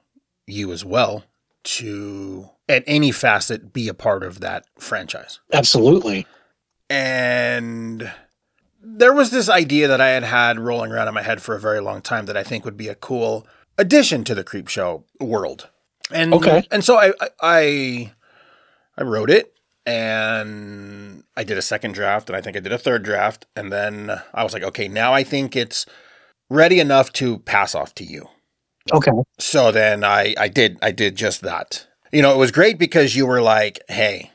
you 0.47 0.71
as 0.71 0.85
well, 0.85 1.23
to 1.63 2.49
at 2.67 2.83
any 2.87 3.11
facet 3.11 3.73
be 3.73 3.87
a 3.87 3.93
part 3.93 4.23
of 4.23 4.39
that 4.41 4.65
franchise. 4.77 5.39
Absolutely. 5.51 6.25
And 6.89 8.11
there 8.81 9.13
was 9.13 9.31
this 9.31 9.49
idea 9.49 9.87
that 9.87 9.99
I 10.01 10.09
had 10.09 10.23
had 10.23 10.59
rolling 10.59 10.91
around 10.91 11.07
in 11.07 11.13
my 11.13 11.21
head 11.23 11.41
for 11.41 11.55
a 11.55 11.59
very 11.59 11.79
long 11.79 12.01
time 12.01 12.25
that 12.27 12.37
I 12.37 12.43
think 12.43 12.63
would 12.65 12.77
be 12.77 12.87
a 12.87 12.95
cool 12.95 13.45
addition 13.77 14.23
to 14.25 14.35
the 14.35 14.43
Creepshow 14.43 15.03
world. 15.19 15.67
And 16.11 16.33
Okay. 16.33 16.67
and 16.71 16.83
so 16.83 16.97
I 16.97 17.09
I- 17.19 17.29
I 17.41 18.13
I 18.97 19.03
wrote 19.03 19.29
it 19.29 19.53
and 19.89 21.23
I 21.35 21.43
did 21.43 21.57
a 21.57 21.63
second 21.63 21.93
draft 21.93 22.29
and 22.29 22.35
I 22.37 22.41
think 22.41 22.55
I 22.55 22.59
did 22.59 22.71
a 22.71 22.77
third 22.77 23.01
draft 23.01 23.47
and 23.55 23.71
then 23.73 24.11
I 24.33 24.43
was 24.43 24.53
like, 24.53 24.61
okay, 24.63 24.87
now 24.87 25.13
I 25.13 25.23
think 25.23 25.55
it's 25.55 25.87
ready 26.47 26.79
enough 26.79 27.11
to 27.13 27.39
pass 27.39 27.73
off 27.73 27.95
to 27.95 28.03
you. 28.03 28.29
Okay. 28.93 29.11
So 29.39 29.71
then 29.71 30.03
I 30.03 30.35
I 30.37 30.47
did 30.47 30.77
I 30.81 30.91
did 30.91 31.15
just 31.15 31.41
that. 31.41 31.87
You 32.11 32.21
know, 32.21 32.33
it 32.33 32.37
was 32.37 32.51
great 32.51 32.79
because 32.79 33.15
you 33.15 33.27
were 33.27 33.41
like, 33.41 33.79
"Hey, 33.87 34.31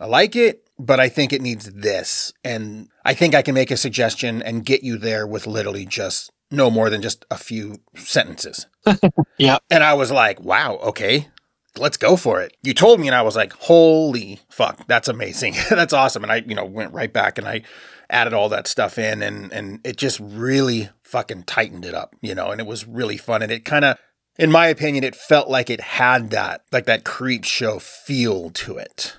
I 0.00 0.06
like 0.06 0.34
it, 0.34 0.66
but 0.78 0.98
I 0.98 1.08
think 1.10 1.32
it 1.32 1.42
needs 1.42 1.66
this." 1.72 2.32
And 2.42 2.88
I 3.04 3.12
think 3.12 3.34
I 3.34 3.42
can 3.42 3.54
make 3.54 3.70
a 3.70 3.76
suggestion 3.76 4.40
and 4.42 4.64
get 4.64 4.82
you 4.82 4.96
there 4.96 5.26
with 5.26 5.46
literally 5.46 5.84
just 5.84 6.30
no 6.50 6.70
more 6.70 6.88
than 6.88 7.02
just 7.02 7.26
a 7.30 7.36
few 7.36 7.78
sentences. 7.96 8.66
Yeah. 9.38 9.58
And 9.70 9.84
I 9.84 9.94
was 9.94 10.10
like, 10.10 10.40
"Wow, 10.40 10.78
okay. 10.82 11.28
Let's 11.76 11.96
go 11.96 12.16
for 12.16 12.40
it." 12.40 12.56
You 12.62 12.74
told 12.74 13.00
me 13.00 13.08
and 13.08 13.14
I 13.14 13.22
was 13.22 13.36
like, 13.36 13.52
"Holy 13.54 14.40
fuck, 14.48 14.86
that's 14.86 15.08
amazing. 15.08 15.54
that's 15.70 15.92
awesome." 15.92 16.22
And 16.22 16.32
I, 16.32 16.36
you 16.46 16.54
know, 16.54 16.64
went 16.64 16.92
right 16.92 17.12
back 17.12 17.38
and 17.38 17.46
I 17.46 17.62
added 18.10 18.32
all 18.32 18.48
that 18.48 18.66
stuff 18.66 18.98
in 18.98 19.22
and 19.22 19.52
and 19.52 19.80
it 19.84 19.96
just 19.96 20.18
really 20.20 20.90
fucking 21.02 21.44
tightened 21.44 21.84
it 21.84 21.94
up, 21.94 22.14
you 22.20 22.34
know, 22.34 22.50
and 22.50 22.60
it 22.60 22.66
was 22.66 22.86
really 22.86 23.16
fun 23.16 23.42
and 23.42 23.52
it 23.52 23.64
kind 23.64 23.84
of 23.84 23.98
in 24.38 24.50
my 24.50 24.68
opinion 24.68 25.04
it 25.04 25.16
felt 25.16 25.48
like 25.48 25.68
it 25.68 25.80
had 25.80 26.30
that 26.30 26.62
like 26.72 26.86
that 26.86 27.04
Creepshow 27.04 27.80
feel 27.80 28.50
to 28.50 28.78
it. 28.78 29.16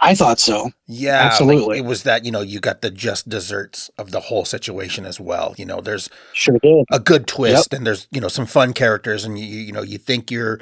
I 0.00 0.14
thought 0.14 0.38
so. 0.38 0.70
Yeah, 0.86 1.22
like, 1.22 1.32
Absolutely. 1.32 1.78
it 1.78 1.84
was 1.84 2.04
that, 2.04 2.24
you 2.24 2.30
know, 2.30 2.40
you 2.40 2.60
got 2.60 2.82
the 2.82 2.90
just 2.90 3.28
desserts 3.28 3.90
of 3.98 4.12
the 4.12 4.20
whole 4.20 4.44
situation 4.44 5.04
as 5.04 5.18
well. 5.18 5.56
You 5.58 5.64
know, 5.64 5.80
there's 5.80 6.08
Sure 6.32 6.56
a 6.92 7.00
good 7.00 7.26
twist 7.26 7.74
and 7.74 7.84
there's, 7.84 8.06
you 8.12 8.20
know, 8.20 8.28
some 8.28 8.46
fun 8.46 8.74
characters 8.74 9.24
and 9.24 9.38
you 9.38 9.44
you 9.44 9.72
know, 9.72 9.82
you 9.82 9.98
think 9.98 10.30
you're 10.30 10.60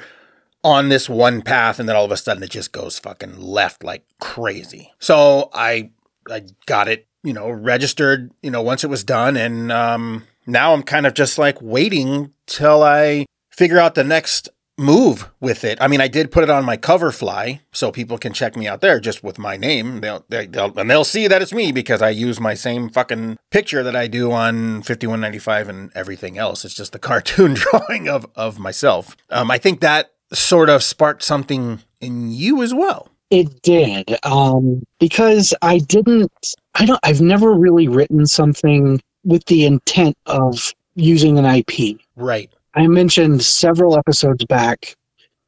on 0.63 0.89
this 0.89 1.07
one 1.07 1.41
path 1.41 1.79
and 1.79 1.87
then 1.87 1.95
all 1.95 2.05
of 2.05 2.11
a 2.11 2.17
sudden 2.17 2.43
it 2.43 2.49
just 2.49 2.71
goes 2.71 2.99
fucking 2.99 3.39
left 3.39 3.83
like 3.83 4.03
crazy. 4.19 4.93
So 4.99 5.49
I 5.53 5.91
I 6.29 6.43
got 6.65 6.87
it, 6.87 7.07
you 7.23 7.33
know, 7.33 7.49
registered, 7.49 8.31
you 8.41 8.51
know, 8.51 8.61
once 8.61 8.83
it 8.83 8.89
was 8.89 9.03
done 9.03 9.37
and 9.37 9.71
um 9.71 10.23
now 10.45 10.73
I'm 10.73 10.83
kind 10.83 11.05
of 11.05 11.13
just 11.13 11.37
like 11.37 11.61
waiting 11.61 12.33
till 12.45 12.83
I 12.83 13.25
figure 13.49 13.79
out 13.79 13.95
the 13.95 14.03
next 14.03 14.49
move 14.77 15.29
with 15.39 15.63
it. 15.63 15.77
I 15.81 15.87
mean, 15.87 16.01
I 16.01 16.07
did 16.07 16.31
put 16.31 16.43
it 16.43 16.49
on 16.49 16.63
my 16.63 16.77
Coverfly 16.77 17.61
so 17.71 17.91
people 17.91 18.17
can 18.17 18.31
check 18.31 18.55
me 18.55 18.67
out 18.67 18.81
there 18.81 18.99
just 18.99 19.23
with 19.23 19.39
my 19.39 19.57
name. 19.57 20.01
They'll, 20.01 20.23
they, 20.29 20.45
they'll 20.45 20.77
and 20.77 20.89
they'll 20.89 21.03
see 21.03 21.27
that 21.27 21.41
it's 21.41 21.53
me 21.53 21.71
because 21.71 22.01
I 22.01 22.09
use 22.09 22.39
my 22.39 22.53
same 22.53 22.89
fucking 22.89 23.37
picture 23.49 23.83
that 23.83 23.95
I 23.95 24.07
do 24.07 24.31
on 24.31 24.83
5195 24.83 25.69
and 25.69 25.91
everything 25.95 26.37
else. 26.37 26.63
It's 26.63 26.75
just 26.75 26.91
the 26.91 26.99
cartoon 27.09 27.53
drawing 27.55 28.07
of 28.07 28.27
of 28.35 28.59
myself. 28.59 29.17
Um, 29.29 29.49
I 29.49 29.57
think 29.57 29.79
that 29.81 30.13
sort 30.33 30.69
of 30.69 30.83
sparked 30.83 31.23
something 31.23 31.79
in 32.01 32.31
you 32.31 32.61
as 32.61 32.73
well. 32.73 33.09
It 33.29 33.61
did. 33.61 34.17
Um, 34.23 34.83
because 34.99 35.53
I 35.61 35.79
didn't 35.79 36.31
I 36.75 36.85
don't 36.85 36.99
I've 37.03 37.21
never 37.21 37.53
really 37.53 37.87
written 37.87 38.25
something 38.25 39.01
with 39.23 39.45
the 39.45 39.65
intent 39.65 40.17
of 40.25 40.73
using 40.95 41.37
an 41.37 41.45
IP. 41.45 41.99
Right. 42.15 42.49
I 42.75 42.87
mentioned 42.87 43.43
several 43.43 43.97
episodes 43.97 44.45
back 44.45 44.95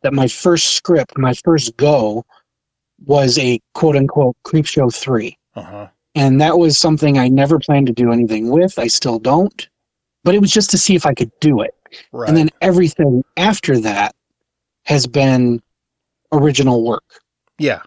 that 0.02 0.14
my 0.14 0.28
first 0.28 0.76
script, 0.76 1.18
my 1.18 1.34
first 1.34 1.76
go, 1.78 2.26
was 3.06 3.38
a 3.38 3.60
quote 3.74 3.96
unquote 3.96 4.36
Creepshow 4.44 4.94
three. 4.94 5.38
Uh-huh. 5.56 5.88
And 6.16 6.42
that 6.42 6.58
was 6.58 6.78
something 6.78 7.18
I 7.18 7.28
never 7.28 7.60
planned 7.60 7.88
to 7.88 7.94
do 7.94 8.12
anything 8.12 8.50
with. 8.50 8.78
I 8.78 8.88
still 8.88 9.20
don't. 9.20 9.70
But 10.24 10.36
it 10.36 10.42
was 10.42 10.52
just 10.52 10.70
to 10.72 10.78
see 10.78 10.96
if 10.96 11.06
I 11.06 11.14
could 11.14 11.32
do 11.40 11.62
it. 11.62 11.74
Right. 12.12 12.28
And 12.28 12.38
then 12.38 12.50
everything 12.62 13.24
after 13.38 13.80
that 13.80 14.16
has 14.90 15.06
been 15.06 15.62
original 16.32 16.84
work. 16.84 17.04
yeah. 17.60 17.82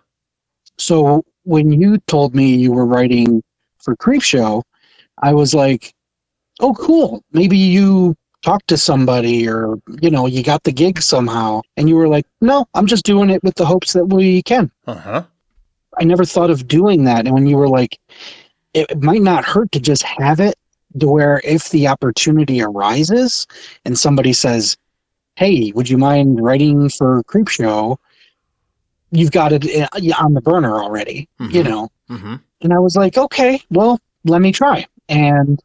So 0.78 1.24
when 1.44 1.70
you 1.72 1.98
told 2.06 2.34
me 2.34 2.54
you 2.54 2.72
were 2.72 2.86
writing 2.86 3.42
for 3.78 3.94
Creepshow, 3.96 4.62
I 5.22 5.34
was 5.34 5.52
like, 5.52 5.92
"Oh, 6.60 6.72
cool. 6.74 7.22
Maybe 7.32 7.58
you 7.58 8.16
talked 8.42 8.68
to 8.68 8.76
somebody, 8.76 9.48
or 9.48 9.78
you 10.00 10.10
know, 10.10 10.26
you 10.26 10.42
got 10.42 10.62
the 10.62 10.72
gig 10.72 11.02
somehow." 11.02 11.60
And 11.76 11.88
you 11.88 11.96
were 11.96 12.08
like, 12.08 12.26
"No, 12.40 12.66
I'm 12.74 12.86
just 12.86 13.04
doing 13.04 13.30
it 13.30 13.42
with 13.42 13.56
the 13.56 13.66
hopes 13.66 13.92
that 13.92 14.06
we 14.06 14.42
can." 14.42 14.70
Uh-huh. 14.86 15.24
I 16.00 16.04
never 16.04 16.24
thought 16.24 16.50
of 16.50 16.66
doing 16.68 17.04
that. 17.04 17.26
And 17.26 17.34
when 17.34 17.46
you 17.46 17.56
were 17.56 17.68
like, 17.68 17.98
"It, 18.74 18.86
it 18.90 19.02
might 19.02 19.22
not 19.22 19.44
hurt 19.44 19.70
to 19.72 19.80
just 19.80 20.04
have 20.04 20.40
it 20.40 20.54
to 21.00 21.06
where 21.08 21.40
if 21.44 21.70
the 21.70 21.88
opportunity 21.88 22.62
arises 22.62 23.46
and 23.84 23.98
somebody 23.98 24.32
says." 24.32 24.76
Hey, 25.36 25.72
would 25.74 25.88
you 25.88 25.96
mind 25.98 26.40
writing 26.40 26.88
for 26.88 27.22
Creepshow? 27.24 27.96
You've 29.10 29.30
got 29.32 29.52
it 29.52 29.64
uh, 29.92 30.22
on 30.22 30.34
the 30.34 30.40
burner 30.40 30.76
already, 30.82 31.28
you 31.40 31.62
Mhm. 31.62 31.68
know. 31.68 31.88
Mm-hmm. 32.10 32.34
and 32.60 32.72
I 32.74 32.78
was 32.78 32.94
like, 32.94 33.16
okay, 33.16 33.60
well, 33.70 33.98
let 34.24 34.42
me 34.42 34.52
try. 34.52 34.86
And 35.08 35.58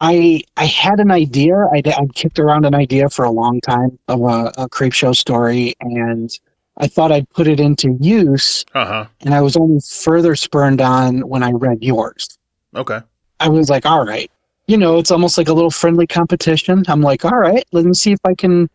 I 0.00 0.42
I 0.56 0.64
had 0.64 0.98
an 1.00 1.10
idea. 1.10 1.54
I'd, 1.72 1.86
I'd 1.88 2.14
kicked 2.14 2.38
around 2.38 2.64
an 2.64 2.74
idea 2.74 3.08
for 3.10 3.24
a 3.24 3.30
long 3.30 3.60
time 3.60 3.98
of 4.08 4.20
a, 4.22 4.52
a 4.62 4.68
Creepshow 4.68 5.14
story, 5.14 5.74
and 5.80 6.30
I 6.78 6.86
thought 6.86 7.12
I'd 7.12 7.28
put 7.30 7.46
it 7.48 7.60
into 7.60 7.96
use. 8.00 8.64
Uh-huh. 8.74 9.06
And 9.20 9.34
I 9.34 9.40
was 9.42 9.56
only 9.56 9.80
further 9.80 10.34
spurned 10.36 10.80
on 10.80 11.20
when 11.28 11.42
I 11.42 11.50
read 11.52 11.82
yours. 11.82 12.38
Okay. 12.74 13.00
I 13.40 13.48
was 13.48 13.68
like, 13.68 13.84
all 13.86 14.04
right, 14.06 14.30
you 14.68 14.76
know, 14.78 14.98
it's 14.98 15.10
almost 15.10 15.36
like 15.38 15.48
a 15.48 15.52
little 15.52 15.70
friendly 15.70 16.06
competition. 16.06 16.84
I'm 16.88 17.00
like, 17.02 17.24
all 17.24 17.36
right, 17.38 17.64
let 17.72 17.84
me 17.84 17.92
see 17.94 18.12
if 18.12 18.20
I 18.24 18.34
can, 18.34 18.68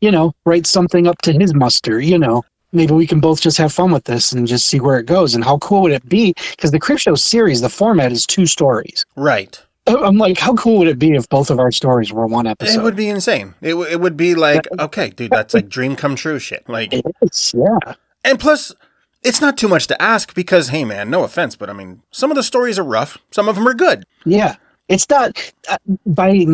you 0.00 0.10
know, 0.10 0.34
write 0.44 0.66
something 0.66 1.06
up 1.06 1.20
to 1.22 1.32
his 1.32 1.54
muster. 1.54 2.00
You 2.00 2.18
know, 2.18 2.44
maybe 2.72 2.92
we 2.94 3.06
can 3.06 3.20
both 3.20 3.40
just 3.40 3.58
have 3.58 3.72
fun 3.72 3.92
with 3.92 4.04
this 4.04 4.32
and 4.32 4.46
just 4.46 4.66
see 4.68 4.80
where 4.80 4.98
it 4.98 5.06
goes. 5.06 5.34
And 5.34 5.44
how 5.44 5.58
cool 5.58 5.82
would 5.82 5.92
it 5.92 6.08
be? 6.08 6.34
Because 6.50 6.70
the 6.70 6.80
Creepshow 6.80 7.18
series, 7.18 7.60
the 7.60 7.68
format 7.68 8.12
is 8.12 8.26
two 8.26 8.46
stories. 8.46 9.04
Right. 9.16 9.60
I'm 9.88 10.18
like, 10.18 10.36
how 10.36 10.54
cool 10.54 10.78
would 10.78 10.88
it 10.88 10.98
be 10.98 11.12
if 11.12 11.28
both 11.28 11.48
of 11.48 11.60
our 11.60 11.70
stories 11.70 12.12
were 12.12 12.26
one 12.26 12.46
episode? 12.48 12.80
It 12.80 12.82
would 12.82 12.96
be 12.96 13.08
insane. 13.08 13.54
It, 13.60 13.70
w- 13.70 13.88
it 13.88 14.00
would 14.00 14.16
be 14.16 14.34
like, 14.34 14.66
okay, 14.80 15.10
dude, 15.10 15.30
that's 15.30 15.54
like 15.54 15.68
dream 15.68 15.94
come 15.94 16.16
true 16.16 16.40
shit. 16.40 16.68
Like, 16.68 16.92
It 16.92 17.06
is, 17.22 17.54
yeah. 17.56 17.94
and 18.24 18.40
plus, 18.40 18.74
it's 19.22 19.40
not 19.40 19.56
too 19.56 19.68
much 19.68 19.86
to 19.86 20.02
ask 20.02 20.34
because, 20.34 20.70
hey, 20.70 20.84
man, 20.84 21.08
no 21.08 21.22
offense, 21.22 21.54
but 21.54 21.70
I 21.70 21.72
mean, 21.72 22.02
some 22.10 22.32
of 22.32 22.36
the 22.36 22.42
stories 22.42 22.80
are 22.80 22.84
rough. 22.84 23.18
Some 23.30 23.48
of 23.48 23.54
them 23.54 23.66
are 23.68 23.74
good. 23.74 24.04
Yeah. 24.24 24.56
It's 24.88 25.08
not, 25.08 25.52
uh, 25.68 25.76
by 26.04 26.46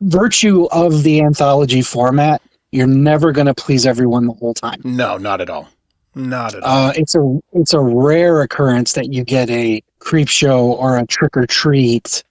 virtue 0.00 0.66
of 0.70 1.02
the 1.02 1.20
anthology 1.20 1.82
format, 1.82 2.40
you're 2.72 2.86
never 2.86 3.32
going 3.32 3.46
to 3.46 3.54
please 3.54 3.86
everyone 3.86 4.26
the 4.26 4.32
whole 4.32 4.54
time. 4.54 4.80
No, 4.84 5.16
not 5.18 5.40
at 5.40 5.48
all. 5.50 5.68
Not 6.14 6.54
at 6.54 6.62
all. 6.62 6.88
Uh, 6.88 6.92
it's 6.96 7.14
a 7.14 7.38
it's 7.52 7.72
a 7.72 7.80
rare 7.80 8.42
occurrence 8.42 8.92
that 8.94 9.12
you 9.12 9.24
get 9.24 9.48
a 9.50 9.82
Creepshow 10.00 10.62
or 10.62 10.98
a 10.98 11.06
trick 11.06 11.36
or 11.36 11.46
treat 11.46 12.24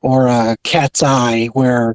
or 0.00 0.26
a 0.28 0.56
cat's 0.62 1.02
eye 1.02 1.46
where 1.52 1.94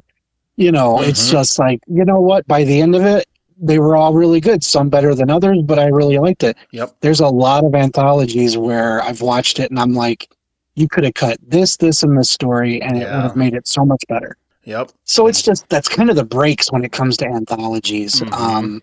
you 0.56 0.70
know 0.72 1.00
it's 1.00 1.26
Mhm. 1.28 1.30
just 1.32 1.58
like 1.58 1.80
you 1.88 2.04
know 2.04 2.20
what 2.20 2.46
by 2.46 2.62
the 2.64 2.80
end 2.80 2.94
of 2.94 3.02
it 3.04 3.26
they 3.60 3.78
were 3.80 3.96
all 3.96 4.12
really 4.14 4.40
good 4.40 4.62
some 4.62 4.88
better 4.88 5.14
than 5.14 5.30
others 5.30 5.58
but 5.64 5.78
i 5.78 5.86
really 5.86 6.16
liked 6.18 6.42
it 6.44 6.56
Yep. 6.72 6.94
there's 7.00 7.20
a 7.20 7.26
lot 7.28 7.64
of 7.64 7.74
anthologies 7.74 8.56
where 8.56 9.02
i've 9.02 9.20
watched 9.20 9.58
it 9.60 9.70
and 9.70 9.78
i'm 9.80 9.94
like 9.94 10.28
you 10.76 10.88
could 10.88 11.04
have 11.04 11.14
cut 11.14 11.38
this 11.46 11.76
this 11.76 12.02
and 12.02 12.16
this 12.18 12.30
story 12.30 12.80
and 12.82 12.96
it 12.96 13.00
would 13.06 13.22
have 13.22 13.36
made 13.36 13.54
it 13.54 13.66
so 13.68 13.84
much 13.84 14.02
better 14.08 14.36
Yep. 14.68 14.92
so 15.04 15.26
it's 15.26 15.40
just 15.42 15.68
that's 15.70 15.88
kind 15.88 16.10
of 16.10 16.16
the 16.16 16.24
breaks 16.24 16.70
when 16.70 16.84
it 16.84 16.92
comes 16.92 17.16
to 17.18 17.26
anthologies. 17.26 18.20
Mhm. 18.20 18.32
Um, 18.32 18.82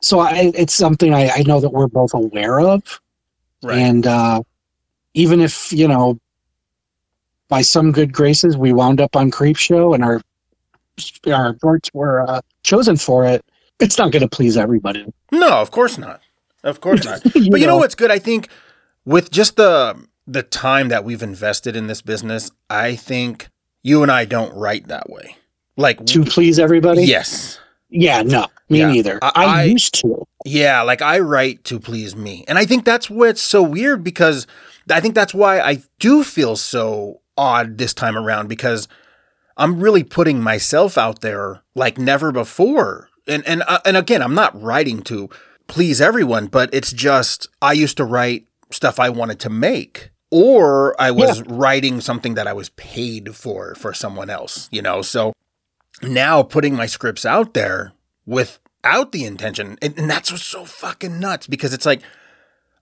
so 0.00 0.20
I, 0.20 0.52
it's 0.54 0.72
something 0.74 1.12
I, 1.12 1.30
I 1.30 1.42
know 1.46 1.58
that 1.60 1.70
we're 1.70 1.88
both 1.88 2.14
aware 2.14 2.60
of, 2.60 3.00
Right. 3.62 3.78
and 3.78 4.06
uh, 4.06 4.42
even 5.14 5.40
if 5.40 5.72
you 5.72 5.88
know, 5.88 6.18
by 7.48 7.62
some 7.62 7.90
good 7.92 8.12
graces, 8.12 8.56
we 8.56 8.72
wound 8.72 9.00
up 9.00 9.16
on 9.16 9.30
Creepshow 9.30 9.94
and 9.94 10.04
our 10.04 10.20
our 11.32 11.56
shorts 11.60 11.90
were 11.92 12.22
uh, 12.28 12.40
chosen 12.62 12.96
for 12.96 13.24
it. 13.24 13.44
It's 13.80 13.98
not 13.98 14.12
going 14.12 14.22
to 14.22 14.28
please 14.28 14.56
everybody. 14.56 15.04
no, 15.32 15.48
of 15.60 15.70
course 15.72 15.98
not. 15.98 16.20
Of 16.62 16.80
course 16.80 17.04
not. 17.04 17.20
But 17.50 17.60
you 17.60 17.66
know 17.66 17.78
what's 17.78 17.94
good? 17.96 18.10
I 18.12 18.18
think 18.20 18.48
with 19.04 19.30
just 19.32 19.56
the 19.56 20.06
the 20.26 20.42
time 20.44 20.88
that 20.88 21.04
we've 21.04 21.22
invested 21.22 21.74
in 21.76 21.88
this 21.88 22.00
business, 22.00 22.50
I 22.70 22.94
think 22.94 23.48
you 23.84 24.02
and 24.02 24.10
I 24.10 24.24
don't 24.24 24.52
write 24.56 24.88
that 24.88 25.08
way. 25.08 25.36
Like 25.76 26.04
to 26.06 26.24
please 26.24 26.58
everybody? 26.58 27.04
yes. 27.04 27.60
Yeah, 27.90 28.22
no, 28.22 28.48
Me 28.68 28.80
Yeah. 28.80 28.90
neither. 28.90 29.18
I- 29.22 29.32
I, 29.36 29.44
I- 29.44 29.62
used 29.64 29.94
to. 30.00 30.24
Yeah, 30.44 30.82
like 30.82 31.00
I 31.00 31.20
write 31.20 31.62
to 31.64 31.78
please 31.78 32.16
me. 32.16 32.44
And 32.48 32.58
I 32.58 32.64
think 32.66 32.84
that's 32.84 33.08
what's 33.08 33.40
so 33.40 33.62
weird 33.62 34.02
because 34.02 34.46
I 34.90 35.00
think 35.00 35.14
that's 35.14 35.32
why 35.32 35.60
I 35.60 35.82
do 36.00 36.22
feel 36.24 36.56
so 36.56 37.20
odd 37.38 37.78
this 37.78 37.94
time 37.94 38.16
around 38.16 38.48
because 38.48 38.88
I'm 39.56 39.80
really 39.80 40.02
putting 40.02 40.42
myself 40.42 40.98
out 40.98 41.20
there 41.20 41.62
like 41.74 41.96
never 41.98 42.30
before. 42.32 43.08
And 43.26 43.46
and 43.46 43.62
uh, 43.68 43.78
and 43.86 43.96
again, 43.96 44.20
I'm 44.22 44.34
not 44.34 44.60
writing 44.60 45.00
to 45.02 45.30
please 45.66 46.00
everyone, 46.00 46.46
but 46.48 46.68
it's 46.74 46.92
just 46.92 47.48
I 47.62 47.72
used 47.72 47.96
to 47.96 48.04
write 48.04 48.46
stuff 48.70 48.98
I 49.00 49.08
wanted 49.08 49.38
to 49.40 49.50
make 49.50 50.10
or 50.34 51.00
I 51.00 51.12
was 51.12 51.44
writing 51.44 52.00
something 52.00 52.34
that 52.34 52.48
I 52.48 52.52
was 52.52 52.70
paid 52.70 53.36
for 53.36 53.76
for 53.76 53.94
someone 53.94 54.30
else, 54.30 54.68
you 54.72 54.82
know. 54.82 55.00
So 55.00 55.32
now 56.02 56.42
putting 56.42 56.74
my 56.74 56.86
scripts 56.86 57.24
out 57.24 57.54
there 57.54 57.92
without 58.26 59.12
the 59.12 59.24
intention, 59.24 59.78
and, 59.80 59.96
and 59.96 60.10
that's 60.10 60.32
what's 60.32 60.42
so 60.42 60.64
fucking 60.64 61.20
nuts 61.20 61.46
because 61.46 61.72
it's 61.72 61.86
like 61.86 62.02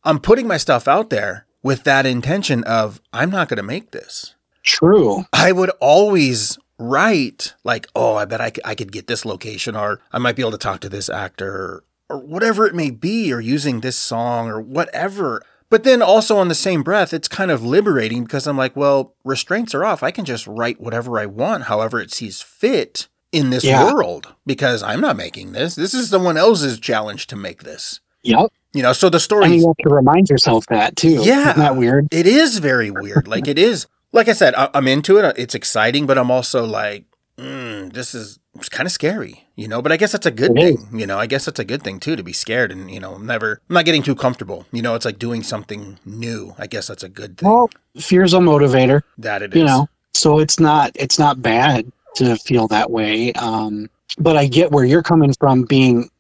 I'm 0.03 0.19
putting 0.19 0.47
my 0.47 0.57
stuff 0.57 0.88
out 0.88 1.11
there 1.11 1.45
with 1.62 1.85
that 1.85 2.07
intention 2.07 2.65
of 2.65 3.03
I'm 3.12 3.29
not 3.29 3.51
going 3.51 3.59
to 3.59 3.62
make 3.62 3.91
this. 3.91 4.35
True. 4.62 5.27
I 5.35 5.53
would 5.53 5.71
always 5.79 6.59
write 6.79 7.53
like, 7.65 7.87
oh, 7.95 8.15
I 8.15 8.25
bet 8.25 8.41
I 8.41 8.75
could 8.75 8.93
get 8.93 9.09
this 9.09 9.27
location, 9.27 9.77
or 9.77 10.01
I 10.11 10.17
might 10.17 10.37
be 10.37 10.43
able 10.43 10.53
to 10.53 10.59
talk 10.59 10.81
to 10.81 10.88
this 10.88 11.11
actor, 11.11 11.85
or 12.09 12.19
whatever 12.19 12.67
it 12.67 12.75
may 12.75 12.88
be, 12.88 13.31
or 13.31 13.43
using 13.43 13.81
this 13.81 13.99
song, 13.99 14.49
or 14.49 14.59
whatever. 14.59 15.43
But 15.73 15.85
then 15.85 16.03
also 16.03 16.37
on 16.37 16.49
the 16.49 16.55
same 16.55 16.83
breath, 16.83 17.15
it's 17.15 17.29
kind 17.29 17.51
of 17.51 17.65
liberating 17.65 18.25
because 18.25 18.47
I'm 18.47 18.59
like, 18.59 18.77
well, 18.77 19.15
restraints 19.25 19.75
are 19.75 19.87
off. 19.87 20.03
I 20.03 20.11
can 20.11 20.27
just 20.27 20.47
write 20.47 20.79
whatever 20.79 21.19
I 21.19 21.25
want, 21.25 21.65
however 21.65 21.99
it 21.99 22.13
sees 22.13 22.43
fit 22.43 23.09
in 23.33 23.49
this 23.49 23.65
Yeah. 23.65 23.91
world 23.91 24.35
because 24.45 24.83
I'm 24.83 25.01
not 25.01 25.17
making 25.17 25.53
this. 25.53 25.75
This 25.75 25.95
is 25.95 26.11
someone 26.11 26.37
else's 26.37 26.79
challenge 26.79 27.27
to 27.29 27.37
make 27.37 27.63
this. 27.63 28.01
Yep. 28.23 28.53
You 28.75 28.83
know, 28.83 28.93
so 28.93 29.09
the 29.09 29.19
story. 29.19 29.47
And 29.47 29.55
you 29.57 29.67
have 29.67 29.77
to 29.89 29.89
remind 29.89 30.29
yourself 30.29 30.67
that 30.67 30.95
too. 30.95 31.23
Yeah. 31.25 31.53
Isn't 31.53 31.59
that 31.61 31.77
weird? 31.77 32.09
it 32.13 32.27
is 32.27 32.59
very 32.59 32.91
weird. 32.91 33.27
Like 33.27 33.49
it 33.49 33.59
is, 33.59 33.87
like 34.13 34.29
I 34.29 34.35
said, 34.35 34.55
I, 34.55 34.69
I'm 34.75 34.87
into 34.87 35.17
it. 35.17 35.35
It's 35.39 35.55
exciting, 35.55 36.05
but 36.05 36.19
I'm 36.19 36.31
also 36.31 36.67
like, 36.67 37.07
mm, 37.38 37.92
this 37.92 38.14
is 38.14 38.38
it's 38.55 38.68
kind 38.68 38.87
of 38.87 38.92
scary, 38.92 39.45
you 39.57 39.66
know. 39.68 39.81
But 39.83 39.92
I 39.92 39.97
guess 39.97 40.12
that's 40.12 40.27
a 40.27 40.31
good 40.31 40.57
It 40.57 40.77
thing, 40.77 40.99
you 41.01 41.07
know. 41.07 41.18
I 41.18 41.27
guess 41.27 41.45
that's 41.47 41.59
a 41.59 41.64
good 41.64 41.83
thing 41.83 42.01
too 42.01 42.16
to 42.16 42.23
be 42.23 42.33
scared 42.33 42.71
and 42.71 42.90
you 42.90 43.01
know, 43.01 43.16
never. 43.18 43.61
I'm 43.68 43.75
not 43.75 43.85
getting 43.85 44.03
too 44.03 44.14
comfortable, 44.14 44.66
you 44.73 44.83
know. 44.83 44.95
It's 44.95 45.05
like 45.05 45.18
doing 45.18 45.42
something 45.42 45.99
new. 46.05 46.55
I 46.59 46.66
guess 46.66 46.88
that's 46.88 47.03
a 47.03 47.09
good 47.09 47.38
thing. 47.38 47.49
Well, 47.49 47.71
fear's 47.99 48.35
a 48.35 48.38
motivator, 48.38 49.03
that 49.18 49.42
it 49.42 49.55
is, 49.55 49.59
you 49.59 49.64
know. 49.64 49.88
So 50.14 50.38
it's 50.38 50.61
not 50.61 50.92
it's 50.95 51.18
not 51.18 51.40
bad 51.42 51.90
to 52.16 52.37
feel 52.37 52.68
that 52.68 52.90
way. 52.90 53.33
Um, 53.35 53.88
but 54.18 54.37
I 54.37 54.47
get 54.47 54.71
where 54.71 54.85
you're 54.85 55.03
coming 55.03 55.33
from 55.40 55.64
being 55.64 56.11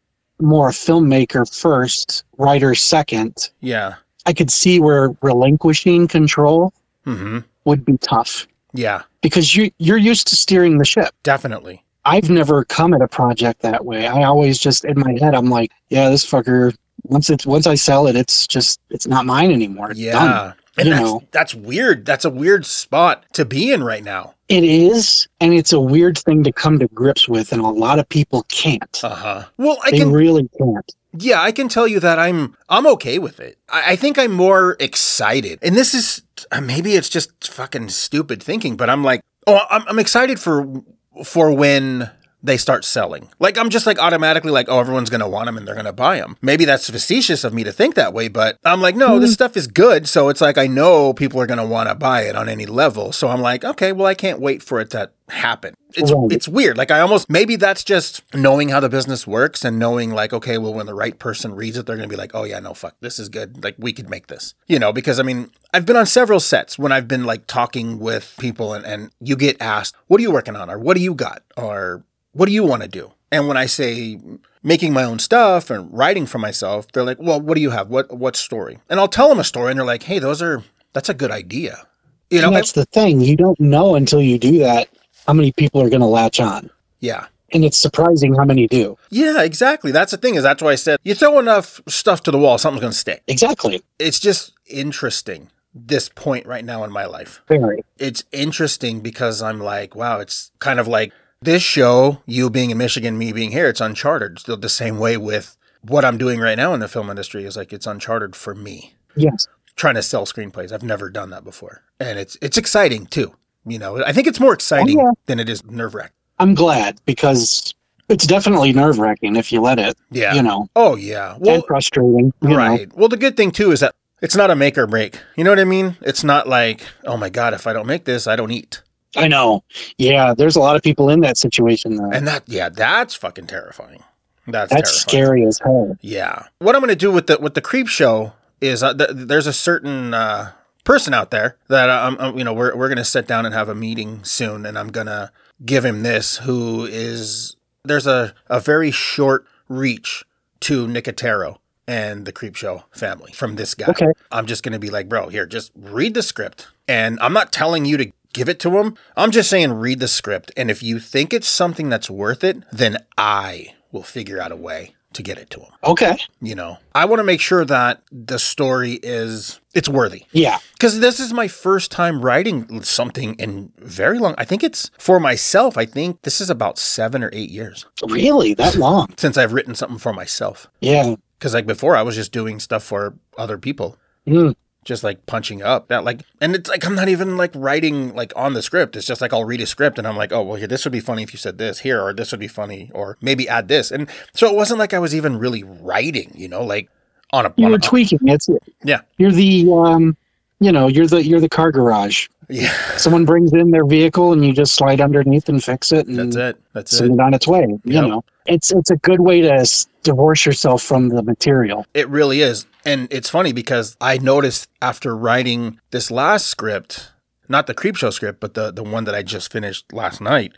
more 0.40 0.70
a 0.70 0.72
filmmaker 0.72 1.46
first, 1.60 2.24
writer 2.38 2.74
second. 2.74 3.50
Yeah. 3.60 3.94
I 4.24 4.32
could 4.32 4.50
see 4.50 4.80
where 4.80 5.10
relinquishing 5.20 6.08
control 6.08 6.72
Hmm. 7.04 7.40
would 7.64 7.84
be 7.84 7.98
tough 7.98 8.46
Yeah. 8.72 9.02
because 9.22 9.54
you 9.56 9.70
you're 9.78 9.98
used 9.98 10.26
to 10.28 10.36
steering 10.36 10.78
the 10.78 10.84
ship. 10.84 11.14
Definitely. 11.22 11.82
I've 12.04 12.30
never 12.30 12.64
come 12.64 12.94
at 12.94 13.00
a 13.00 13.08
project 13.08 13.62
that 13.62 13.84
way. 13.84 14.06
I 14.08 14.24
always 14.24 14.58
just 14.58 14.84
in 14.84 14.98
my 14.98 15.12
head 15.20 15.34
I'm 15.34 15.50
like, 15.50 15.70
yeah, 15.90 16.08
this 16.10 16.24
fucker 16.28 16.74
once 17.04 17.30
it's 17.30 17.46
once 17.46 17.66
I 17.66 17.74
sell 17.74 18.06
it, 18.06 18.16
it's 18.16 18.46
just 18.46 18.80
it's 18.90 19.06
not 19.06 19.26
mine 19.26 19.52
anymore. 19.52 19.90
It's 19.90 20.00
Yeah. 20.00 20.12
done. 20.12 20.54
And 20.78 20.86
You 20.88 20.94
that's 20.94 21.04
know. 21.04 21.22
that's 21.32 21.54
weird. 21.54 22.06
That's 22.06 22.24
a 22.24 22.30
weird 22.30 22.64
spot 22.64 23.24
to 23.34 23.44
be 23.44 23.72
in 23.72 23.84
right 23.84 24.02
now. 24.02 24.34
It 24.48 24.64
is, 24.64 25.28
and 25.40 25.52
it's 25.54 25.72
a 25.72 25.80
weird 25.80 26.16
thing 26.18 26.42
to 26.44 26.52
come 26.52 26.78
to 26.78 26.88
grips 26.88 27.28
with, 27.28 27.52
and 27.52 27.60
a 27.60 27.66
lot 27.68 27.98
of 27.98 28.08
people 28.08 28.44
can't. 28.48 29.00
Uh 29.04 29.14
huh. 29.14 29.44
Well, 29.58 29.78
I 29.84 29.90
they 29.90 29.98
can 29.98 30.10
really 30.12 30.48
can't. 30.58 30.94
Yeah, 31.16 31.42
I 31.42 31.52
can 31.52 31.68
tell 31.68 31.86
you 31.86 32.00
that 32.00 32.18
I'm 32.18 32.56
I'm 32.68 32.86
okay 32.88 33.18
with 33.18 33.38
it. 33.38 33.58
I, 33.68 33.92
I 33.92 33.96
think 33.96 34.18
I'm 34.18 34.32
more 34.32 34.76
excited, 34.80 35.58
and 35.62 35.76
this 35.76 35.94
is 35.94 36.22
uh, 36.50 36.60
maybe 36.60 36.94
it's 36.94 37.08
just 37.08 37.52
fucking 37.52 37.90
stupid 37.90 38.42
thinking, 38.42 38.76
but 38.76 38.88
I'm 38.88 39.04
like, 39.04 39.20
oh, 39.46 39.60
I'm, 39.68 39.84
I'm 39.88 39.98
excited 39.98 40.40
for 40.40 40.82
for 41.24 41.52
when 41.52 42.10
they 42.42 42.56
start 42.56 42.84
selling. 42.84 43.28
Like 43.38 43.56
I'm 43.56 43.70
just 43.70 43.86
like 43.86 43.98
automatically 43.98 44.50
like, 44.50 44.66
oh, 44.68 44.80
everyone's 44.80 45.10
gonna 45.10 45.28
want 45.28 45.46
them 45.46 45.56
and 45.56 45.66
they're 45.66 45.74
gonna 45.74 45.92
buy 45.92 46.18
them. 46.18 46.36
Maybe 46.42 46.64
that's 46.64 46.90
facetious 46.90 47.44
of 47.44 47.54
me 47.54 47.64
to 47.64 47.72
think 47.72 47.94
that 47.94 48.12
way, 48.12 48.28
but 48.28 48.58
I'm 48.64 48.80
like, 48.80 48.96
no, 48.96 49.18
this 49.18 49.30
hmm. 49.30 49.34
stuff 49.34 49.56
is 49.56 49.66
good, 49.66 50.08
so 50.08 50.28
it's 50.28 50.40
like 50.40 50.58
I 50.58 50.66
know 50.66 51.12
people 51.12 51.40
are 51.40 51.46
gonna 51.46 51.66
want 51.66 51.88
to 51.88 51.94
buy 51.94 52.22
it 52.22 52.36
on 52.36 52.48
any 52.48 52.66
level. 52.66 53.12
So 53.12 53.28
I'm 53.28 53.40
like, 53.40 53.64
okay, 53.64 53.92
well, 53.92 54.06
I 54.06 54.14
can't 54.14 54.40
wait 54.40 54.62
for 54.62 54.80
it 54.80 54.90
to 54.90 55.10
happen. 55.28 55.74
It's 55.94 56.12
Right. 56.12 56.32
it's 56.32 56.48
weird. 56.48 56.76
Like 56.76 56.90
I 56.90 57.00
almost 57.00 57.28
maybe 57.28 57.56
that's 57.56 57.84
just 57.84 58.22
knowing 58.34 58.70
how 58.70 58.80
the 58.80 58.88
business 58.88 59.26
works 59.26 59.64
and 59.64 59.78
knowing 59.78 60.10
like, 60.10 60.32
okay, 60.32 60.58
well, 60.58 60.74
when 60.74 60.86
the 60.86 60.94
right 60.94 61.18
person 61.18 61.54
reads 61.54 61.76
it, 61.76 61.86
they're 61.86 61.96
gonna 61.96 62.08
be 62.08 62.16
like, 62.16 62.34
oh 62.34 62.44
yeah, 62.44 62.60
no, 62.60 62.74
fuck, 62.74 62.96
this 63.00 63.18
is 63.18 63.28
good. 63.28 63.62
Like 63.62 63.76
we 63.78 63.92
could 63.92 64.10
make 64.10 64.26
this, 64.26 64.54
you 64.66 64.78
know? 64.78 64.92
Because 64.92 65.20
I 65.20 65.22
mean, 65.22 65.50
I've 65.72 65.86
been 65.86 65.96
on 65.96 66.06
several 66.06 66.40
sets 66.40 66.78
when 66.78 66.92
I've 66.92 67.08
been 67.08 67.24
like 67.24 67.46
talking 67.46 67.98
with 67.98 68.34
people 68.38 68.74
and 68.74 68.84
and 68.84 69.10
you 69.20 69.36
get 69.36 69.60
asked, 69.60 69.94
what 70.06 70.18
are 70.18 70.22
you 70.22 70.32
working 70.32 70.56
on, 70.56 70.70
or 70.70 70.78
what 70.78 70.96
do 70.96 71.02
you 71.02 71.14
got, 71.14 71.42
or 71.56 72.04
what 72.32 72.46
do 72.46 72.52
you 72.52 72.64
want 72.64 72.82
to 72.82 72.88
do? 72.88 73.12
And 73.30 73.48
when 73.48 73.56
I 73.56 73.66
say 73.66 74.18
making 74.62 74.92
my 74.92 75.04
own 75.04 75.18
stuff 75.18 75.70
and 75.70 75.92
writing 75.92 76.26
for 76.26 76.38
myself, 76.38 76.90
they're 76.92 77.04
like, 77.04 77.18
well, 77.20 77.40
what 77.40 77.54
do 77.54 77.60
you 77.60 77.70
have? 77.70 77.88
What 77.88 78.16
what 78.16 78.36
story? 78.36 78.78
And 78.88 79.00
I'll 79.00 79.08
tell 79.08 79.28
them 79.28 79.38
a 79.38 79.44
story, 79.44 79.70
and 79.70 79.78
they're 79.78 79.86
like, 79.86 80.02
hey, 80.04 80.18
those 80.18 80.42
are 80.42 80.62
that's 80.92 81.08
a 81.08 81.14
good 81.14 81.30
idea. 81.30 81.86
You 82.30 82.40
know, 82.40 82.48
and 82.48 82.56
that's 82.56 82.72
the 82.72 82.84
thing. 82.86 83.20
You 83.20 83.36
don't 83.36 83.60
know 83.60 83.94
until 83.94 84.22
you 84.22 84.38
do 84.38 84.58
that 84.58 84.88
how 85.26 85.32
many 85.32 85.52
people 85.52 85.80
are 85.82 85.88
going 85.88 86.00
to 86.00 86.06
latch 86.06 86.40
on. 86.40 86.70
yeah. 87.00 87.26
And 87.54 87.66
it's 87.66 87.76
surprising 87.76 88.34
how 88.34 88.46
many 88.46 88.66
do. 88.66 88.96
Yeah, 89.10 89.42
exactly. 89.42 89.92
That's 89.92 90.10
the 90.10 90.16
thing 90.16 90.36
is 90.36 90.42
that's 90.42 90.62
why 90.62 90.70
I 90.70 90.74
said 90.74 90.98
you 91.04 91.14
throw 91.14 91.38
enough 91.38 91.82
stuff 91.86 92.22
to 92.22 92.30
the 92.30 92.38
wall, 92.38 92.56
something's 92.56 92.80
going 92.80 92.92
to 92.92 92.98
stick. 92.98 93.22
Exactly. 93.28 93.82
It's 93.98 94.18
just 94.18 94.54
interesting 94.66 95.50
this 95.74 96.08
point 96.08 96.46
right 96.46 96.64
now 96.64 96.82
in 96.82 96.90
my 96.90 97.04
life. 97.04 97.42
Very. 97.48 97.84
It's 97.98 98.24
interesting 98.32 99.00
because 99.00 99.42
I'm 99.42 99.60
like, 99.60 99.94
wow, 99.94 100.18
it's 100.20 100.50
kind 100.60 100.80
of 100.80 100.88
like 100.88 101.12
this 101.42 101.62
show, 101.62 102.22
you 102.26 102.50
being 102.50 102.70
in 102.70 102.78
Michigan, 102.78 103.18
me 103.18 103.32
being 103.32 103.50
here, 103.52 103.68
it's 103.68 103.80
uncharted. 103.80 104.38
Still 104.38 104.56
the 104.56 104.68
same 104.68 104.98
way 104.98 105.16
with 105.16 105.56
what 105.82 106.04
I'm 106.04 106.18
doing 106.18 106.40
right 106.40 106.56
now 106.56 106.74
in 106.74 106.80
the 106.80 106.88
film 106.88 107.10
industry 107.10 107.44
is 107.44 107.56
like 107.56 107.72
it's 107.72 107.86
uncharted 107.86 108.36
for 108.36 108.54
me. 108.54 108.94
Yes. 109.16 109.48
Trying 109.76 109.94
to 109.96 110.02
sell 110.02 110.24
screenplays. 110.26 110.72
I've 110.72 110.82
never 110.82 111.10
done 111.10 111.30
that 111.30 111.44
before. 111.44 111.82
And 111.98 112.18
it's 112.18 112.36
it's 112.42 112.56
exciting 112.56 113.06
too. 113.06 113.34
You 113.64 113.78
know, 113.78 114.02
I 114.04 114.12
think 114.12 114.26
it's 114.26 114.40
more 114.40 114.52
exciting 114.52 114.98
oh, 115.00 115.04
yeah. 115.04 115.10
than 115.26 115.38
it 115.40 115.48
is 115.48 115.64
nerve 115.64 115.94
wracking. 115.94 116.12
I'm 116.38 116.54
glad 116.54 116.98
because 117.06 117.74
it's 118.08 118.26
definitely 118.26 118.72
nerve 118.72 118.98
wracking 118.98 119.36
if 119.36 119.52
you 119.52 119.60
let 119.60 119.78
it, 119.78 119.96
Yeah. 120.10 120.34
you 120.34 120.42
know, 120.42 120.68
Oh 120.76 120.96
yeah. 120.96 121.36
Well, 121.38 121.56
and 121.56 121.64
frustrating. 121.66 122.32
You 122.42 122.48
Know. 122.50 122.56
right. 122.56 122.92
Well, 122.94 123.08
the 123.08 123.16
good 123.16 123.36
thing 123.36 123.50
too 123.50 123.72
is 123.72 123.80
that 123.80 123.94
it's 124.20 124.36
not 124.36 124.50
a 124.50 124.56
make 124.56 124.76
or 124.78 124.86
break. 124.86 125.18
You 125.36 125.44
know 125.44 125.50
what 125.50 125.58
I 125.58 125.64
mean? 125.64 125.96
It's 126.02 126.22
not 126.22 126.48
like, 126.48 126.82
oh 127.04 127.16
my 127.16 127.28
god, 127.28 127.54
if 127.54 127.66
I 127.66 127.72
don't 127.72 127.86
make 127.86 128.04
this, 128.04 128.26
I 128.26 128.36
don't 128.36 128.50
eat. 128.52 128.82
I 129.16 129.28
know. 129.28 129.62
Yeah, 129.98 130.34
there's 130.34 130.56
a 130.56 130.60
lot 130.60 130.76
of 130.76 130.82
people 130.82 131.10
in 131.10 131.20
that 131.20 131.36
situation 131.36 131.96
though. 131.96 132.10
And 132.10 132.26
that, 132.26 132.44
yeah, 132.46 132.68
that's 132.68 133.14
fucking 133.14 133.46
terrifying. 133.46 134.02
That's, 134.46 134.72
That's 134.72 135.04
terrifying. 135.04 135.26
scary 135.26 135.46
as 135.46 135.60
hell. 135.62 135.96
Yeah. 136.00 136.46
What 136.58 136.74
I'm 136.74 136.80
going 136.80 136.88
to 136.88 136.96
do 136.96 137.12
with 137.12 137.28
the 137.28 137.38
with 137.38 137.54
the 137.54 137.62
Creepshow 137.62 138.32
is 138.60 138.82
uh, 138.82 138.92
th- 138.94 139.10
there's 139.12 139.46
a 139.46 139.52
certain 139.52 140.14
uh, 140.14 140.52
person 140.84 141.14
out 141.14 141.30
there 141.30 141.56
that 141.68 141.88
I'm, 141.88 142.18
I'm 142.18 142.36
you 142.36 142.42
know 142.42 142.52
we're 142.52 142.74
we're 142.76 142.88
going 142.88 142.96
to 142.98 143.04
sit 143.04 143.28
down 143.28 143.46
and 143.46 143.54
have 143.54 143.68
a 143.68 143.74
meeting 143.74 144.24
soon, 144.24 144.66
and 144.66 144.76
I'm 144.76 144.88
going 144.88 145.06
to 145.06 145.30
give 145.64 145.84
him 145.84 146.02
this. 146.02 146.38
Who 146.38 146.84
is 146.86 147.54
there's 147.84 148.06
a 148.08 148.34
a 148.48 148.58
very 148.58 148.90
short 148.90 149.46
reach 149.68 150.24
to 150.60 150.88
Nicotero 150.88 151.58
and 151.86 152.24
the 152.24 152.32
Creepshow 152.32 152.82
family 152.90 153.30
from 153.32 153.54
this 153.56 153.74
guy. 153.74 153.86
Okay. 153.90 154.06
I'm 154.32 154.46
just 154.46 154.62
going 154.64 154.72
to 154.72 154.78
be 154.78 154.90
like, 154.90 155.08
bro, 155.08 155.28
here, 155.28 155.46
just 155.46 155.70
read 155.76 156.14
the 156.14 156.22
script. 156.22 156.68
And 156.88 157.18
I'm 157.20 157.32
not 157.32 157.52
telling 157.52 157.84
you 157.84 157.96
to 157.96 158.12
give 158.32 158.48
it 158.48 158.58
to 158.60 158.70
them. 158.70 158.96
I'm 159.16 159.30
just 159.30 159.50
saying, 159.50 159.72
read 159.72 160.00
the 160.00 160.08
script. 160.08 160.52
And 160.56 160.70
if 160.70 160.82
you 160.82 160.98
think 160.98 161.32
it's 161.32 161.48
something 161.48 161.88
that's 161.88 162.10
worth 162.10 162.44
it, 162.44 162.62
then 162.72 162.98
I 163.16 163.74
will 163.90 164.02
figure 164.02 164.40
out 164.40 164.52
a 164.52 164.56
way 164.56 164.94
to 165.12 165.22
get 165.22 165.36
it 165.36 165.50
to 165.50 165.60
them. 165.60 165.68
Okay. 165.84 166.16
You 166.40 166.54
know, 166.54 166.78
I 166.94 167.04
want 167.04 167.20
to 167.20 167.24
make 167.24 167.40
sure 167.40 167.64
that 167.66 168.02
the 168.10 168.38
story 168.38 168.98
is, 169.02 169.60
it's 169.74 169.88
worthy. 169.88 170.24
Yeah. 170.32 170.58
Because 170.72 171.00
this 171.00 171.20
is 171.20 171.34
my 171.34 171.48
first 171.48 171.90
time 171.90 172.22
writing 172.22 172.82
something 172.82 173.34
in 173.34 173.72
very 173.76 174.18
long. 174.18 174.34
I 174.38 174.44
think 174.46 174.64
it's 174.64 174.90
for 174.98 175.20
myself. 175.20 175.76
I 175.76 175.84
think 175.84 176.22
this 176.22 176.40
is 176.40 176.48
about 176.48 176.78
seven 176.78 177.22
or 177.22 177.28
eight 177.34 177.50
years 177.50 177.84
Really? 178.08 178.54
That 178.54 178.76
long? 178.76 179.12
since 179.18 179.36
I've 179.36 179.52
written 179.52 179.74
something 179.74 179.98
for 179.98 180.14
myself. 180.14 180.68
Yeah. 180.80 181.16
Because 181.38 181.52
like 181.52 181.66
before, 181.66 181.94
I 181.94 182.02
was 182.02 182.14
just 182.14 182.32
doing 182.32 182.58
stuff 182.58 182.82
for 182.82 183.14
other 183.36 183.58
people. 183.58 183.98
Mm. 184.26 184.54
Just 184.84 185.04
like 185.04 185.24
punching 185.26 185.62
up 185.62 185.88
that 185.88 186.04
like 186.04 186.22
and 186.40 186.54
it's 186.56 186.68
like 186.68 186.84
i'm 186.84 186.94
not 186.94 187.08
even 187.08 187.36
like 187.36 187.52
writing 187.54 188.14
like 188.14 188.32
on 188.34 188.54
the 188.54 188.62
script 188.62 188.96
it's 188.96 189.06
just 189.06 189.20
like 189.20 189.32
i'll 189.32 189.44
read 189.44 189.60
a 189.60 189.66
script 189.66 189.96
and 189.98 190.08
i'm 190.08 190.16
like 190.16 190.32
oh 190.32 190.42
well 190.42 190.56
here 190.56 190.66
this 190.66 190.84
would 190.84 190.92
be 190.92 191.00
funny 191.00 191.22
if 191.22 191.32
you 191.32 191.38
said 191.38 191.56
this 191.56 191.80
here 191.80 192.02
or 192.02 192.12
this 192.12 192.32
would 192.32 192.40
be 192.40 192.48
funny 192.48 192.90
or 192.94 193.16
maybe 193.20 193.48
add 193.48 193.68
this 193.68 193.90
and 193.90 194.08
so 194.34 194.48
it 194.48 194.56
wasn't 194.56 194.78
like 194.78 194.92
i 194.92 194.98
was 194.98 195.14
even 195.14 195.38
really 195.38 195.62
writing 195.62 196.32
you 196.34 196.48
know 196.48 196.64
like 196.64 196.88
on 197.32 197.46
a, 197.46 197.52
You 197.56 197.66
on 197.66 197.72
were 197.72 197.76
a 197.78 197.80
tweaking. 197.80 198.18
It's 198.22 198.48
Yeah. 198.84 199.00
You're 199.18 199.32
the 199.32 199.70
um, 199.70 200.16
you 200.60 200.70
know, 200.70 200.86
you're 200.86 201.06
the 201.06 201.24
you're 201.24 201.40
the 201.40 201.48
car 201.48 201.72
garage. 201.72 202.28
Yeah, 202.52 202.70
Someone 202.98 203.24
brings 203.24 203.52
in 203.52 203.70
their 203.70 203.86
vehicle 203.86 204.32
and 204.32 204.44
you 204.44 204.52
just 204.52 204.74
slide 204.74 205.00
underneath 205.00 205.48
and 205.48 205.62
fix 205.62 205.90
it 205.90 206.06
and 206.06 206.18
that's 206.18 206.36
it. 206.36 206.62
That's 206.74 206.96
send 206.96 207.12
it. 207.12 207.14
it 207.14 207.20
on 207.20 207.32
its 207.34 207.48
way. 207.48 207.66
You 207.84 208.02
know, 208.02 208.24
it's 208.46 208.70
it's 208.72 208.90
a 208.90 208.96
good 208.96 209.20
way 209.20 209.40
to 209.40 209.66
divorce 210.02 210.44
yourself 210.44 210.82
from 210.82 211.08
the 211.08 211.22
material. 211.22 211.86
It 211.94 212.08
really 212.08 212.42
is. 212.42 212.66
And 212.84 213.08
it's 213.10 213.30
funny 213.30 213.52
because 213.52 213.96
I 214.00 214.18
noticed 214.18 214.68
after 214.82 215.16
writing 215.16 215.80
this 215.92 216.10
last 216.10 216.46
script, 216.46 217.12
not 217.48 217.66
the 217.66 217.74
Creepshow 217.74 218.12
script, 218.12 218.40
but 218.40 218.54
the 218.54 218.70
the 218.70 218.82
one 218.82 219.04
that 219.04 219.14
I 219.14 219.22
just 219.22 219.50
finished 219.50 219.92
last 219.92 220.20
night, 220.20 220.52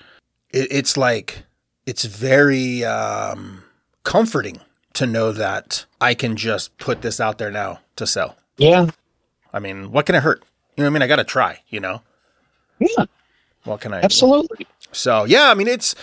it, 0.50 0.68
it's 0.70 0.96
like 0.96 1.44
it's 1.86 2.04
very 2.04 2.84
um, 2.84 3.62
comforting 4.02 4.60
to 4.94 5.06
know 5.06 5.32
that 5.32 5.84
I 6.00 6.14
can 6.14 6.36
just 6.36 6.76
put 6.78 7.02
this 7.02 7.20
out 7.20 7.38
there 7.38 7.50
now 7.50 7.80
to 7.96 8.06
sell. 8.06 8.36
Yeah, 8.56 8.90
I 9.52 9.60
mean, 9.60 9.92
what 9.92 10.06
can 10.06 10.14
it 10.14 10.22
hurt? 10.22 10.42
You 10.76 10.82
know 10.82 10.90
what 10.90 10.90
I 10.90 10.94
mean? 10.94 11.02
I 11.02 11.06
got 11.06 11.16
to 11.16 11.24
try, 11.24 11.60
you 11.68 11.80
know? 11.80 12.02
yeah, 12.80 13.04
What 13.64 13.80
can 13.80 13.94
I 13.94 14.00
absolutely. 14.00 14.66
So 14.92 15.24
yeah, 15.24 15.50
I 15.50 15.54
mean 15.54 15.68
it's 15.68 15.94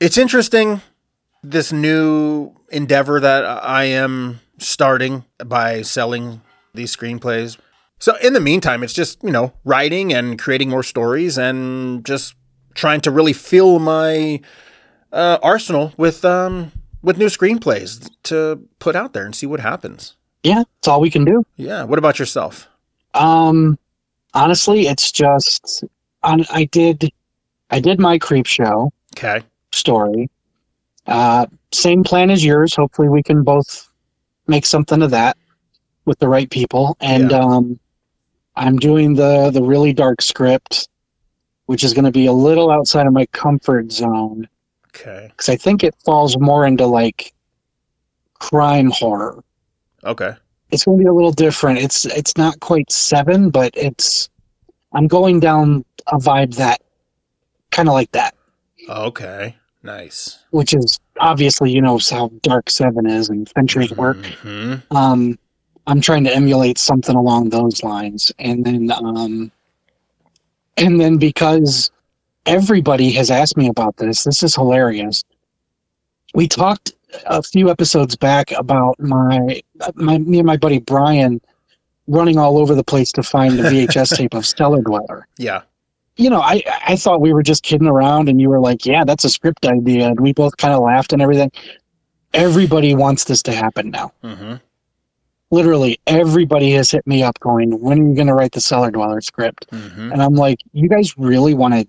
it's 0.00 0.18
interesting 0.18 0.82
this 1.42 1.72
new 1.72 2.52
endeavor 2.70 3.20
that 3.20 3.44
I 3.44 3.84
am 3.84 4.40
starting 4.58 5.24
by 5.44 5.82
selling 5.82 6.40
these 6.74 6.94
screenplays. 6.94 7.56
So 8.00 8.16
in 8.16 8.32
the 8.32 8.40
meantime, 8.40 8.82
it's 8.82 8.92
just 8.92 9.22
you 9.22 9.30
know 9.30 9.52
writing 9.64 10.12
and 10.12 10.38
creating 10.38 10.68
more 10.68 10.82
stories 10.82 11.38
and 11.38 12.04
just 12.04 12.34
trying 12.74 13.00
to 13.02 13.10
really 13.10 13.32
fill 13.32 13.78
my 13.78 14.40
uh, 15.12 15.38
arsenal 15.42 15.92
with 15.96 16.24
um 16.24 16.72
with 17.02 17.18
new 17.18 17.26
screenplays 17.26 18.10
to 18.24 18.68
put 18.80 18.96
out 18.96 19.12
there 19.12 19.24
and 19.24 19.34
see 19.34 19.46
what 19.46 19.60
happens. 19.60 20.16
Yeah, 20.42 20.62
it's 20.78 20.88
all 20.88 21.00
we 21.00 21.10
can 21.10 21.24
do. 21.24 21.44
Yeah. 21.56 21.84
What 21.84 21.98
about 21.98 22.18
yourself? 22.18 22.67
Um, 23.14 23.78
honestly, 24.34 24.86
it's 24.86 25.10
just 25.12 25.84
on. 26.22 26.44
I 26.50 26.64
did, 26.64 27.10
I 27.70 27.80
did 27.80 27.98
my 28.00 28.18
Creepshow 28.18 28.90
Okay. 29.16 29.42
story. 29.72 30.28
Uh, 31.06 31.46
same 31.72 32.04
plan 32.04 32.30
as 32.30 32.44
yours. 32.44 32.74
Hopefully, 32.74 33.08
we 33.08 33.22
can 33.22 33.42
both 33.42 33.88
make 34.46 34.66
something 34.66 35.02
of 35.02 35.10
that 35.10 35.36
with 36.04 36.18
the 36.18 36.28
right 36.28 36.50
people. 36.50 36.96
And 37.00 37.30
Yeah. 37.30 37.38
um, 37.38 37.78
I'm 38.56 38.76
doing 38.76 39.14
the 39.14 39.50
the 39.50 39.62
really 39.62 39.92
dark 39.92 40.20
script, 40.22 40.88
which 41.66 41.84
is 41.84 41.94
going 41.94 42.04
to 42.04 42.10
be 42.10 42.26
a 42.26 42.32
little 42.32 42.70
outside 42.70 43.06
of 43.06 43.12
my 43.12 43.26
comfort 43.26 43.90
zone 43.92 44.48
Okay. 44.88 45.28
because 45.30 45.48
I 45.48 45.56
think 45.56 45.84
it 45.84 45.94
falls 46.04 46.38
more 46.38 46.66
into 46.66 46.86
like 46.86 47.32
crime 48.38 48.90
horror. 48.90 49.42
Okay. 50.04 50.34
It's 50.70 50.84
going 50.84 50.98
to 50.98 51.04
be 51.04 51.08
a 51.08 51.12
little 51.12 51.32
different. 51.32 51.78
It's 51.78 52.04
it's 52.04 52.36
not 52.36 52.60
quite 52.60 52.90
seven, 52.90 53.50
but 53.50 53.72
it's 53.74 54.28
I'm 54.92 55.06
going 55.06 55.40
down 55.40 55.84
a 56.06 56.18
vibe 56.18 56.54
that 56.56 56.80
kind 57.70 57.88
of 57.88 57.94
like 57.94 58.10
that, 58.12 58.34
Okay. 58.88 59.54
Nice. 59.82 60.38
which 60.50 60.74
is 60.74 60.98
obviously 61.20 61.70
you 61.70 61.80
know 61.80 61.98
how 62.10 62.30
dark 62.42 62.68
seven 62.68 63.06
is 63.06 63.28
and 63.28 63.48
Fincher's 63.50 63.92
work. 63.92 64.18
hmm 64.42 64.74
Um, 64.90 65.38
I'm 65.86 66.00
trying 66.02 66.24
to 66.24 66.34
emulate 66.34 66.76
something 66.78 67.16
along 67.16 67.48
those 67.50 67.82
lines, 67.82 68.30
and 68.38 68.64
then 68.64 68.90
um, 68.92 69.50
and 70.76 71.00
then 71.00 71.16
because 71.16 71.90
everybody 72.44 73.10
has 73.12 73.30
asked 73.30 73.56
me 73.56 73.68
about 73.68 73.96
this, 73.96 74.24
this 74.24 74.42
is 74.42 74.54
hilarious. 74.54 75.24
We 76.34 76.46
talked 76.46 76.92
a 77.26 77.42
few 77.42 77.70
episodes 77.70 78.16
back 78.16 78.50
about 78.52 78.98
my 78.98 79.60
my 79.94 80.18
me 80.18 80.38
and 80.38 80.46
my 80.46 80.56
buddy 80.56 80.78
Brian 80.78 81.40
running 82.06 82.38
all 82.38 82.58
over 82.58 82.74
the 82.74 82.84
place 82.84 83.12
to 83.12 83.22
find 83.22 83.58
the 83.58 83.64
VHS 83.64 84.16
tape 84.16 84.34
of 84.34 84.46
Cellar 84.46 84.82
Dweller. 84.82 85.26
Yeah. 85.36 85.62
You 86.16 86.30
know, 86.30 86.40
I 86.40 86.62
I 86.86 86.96
thought 86.96 87.20
we 87.20 87.32
were 87.32 87.42
just 87.42 87.62
kidding 87.62 87.86
around, 87.86 88.28
and 88.28 88.40
you 88.40 88.48
were 88.48 88.60
like, 88.60 88.84
"Yeah, 88.84 89.04
that's 89.04 89.24
a 89.24 89.30
script 89.30 89.66
idea," 89.66 90.08
and 90.08 90.20
we 90.20 90.32
both 90.32 90.56
kind 90.56 90.74
of 90.74 90.80
laughed 90.80 91.12
and 91.12 91.22
everything. 91.22 91.52
Everybody 92.34 92.94
wants 92.94 93.24
this 93.24 93.42
to 93.44 93.52
happen 93.52 93.90
now 93.90 94.12
hmm 94.22 94.56
literally 95.50 95.98
everybody 96.06 96.72
has 96.72 96.90
hit 96.90 97.06
me 97.06 97.22
up 97.22 97.38
going, 97.40 97.80
when 97.80 98.00
are 98.00 98.08
you 98.08 98.14
going 98.14 98.26
to 98.26 98.34
write 98.34 98.52
the 98.52 98.60
cellar 98.60 98.90
dweller 98.90 99.20
script? 99.20 99.66
hmm 99.70 100.12
And 100.12 100.22
I'm 100.22 100.34
like, 100.34 100.60
you 100.72 100.88
guys 100.88 101.16
really 101.16 101.54
want 101.54 101.74
to 101.74 101.86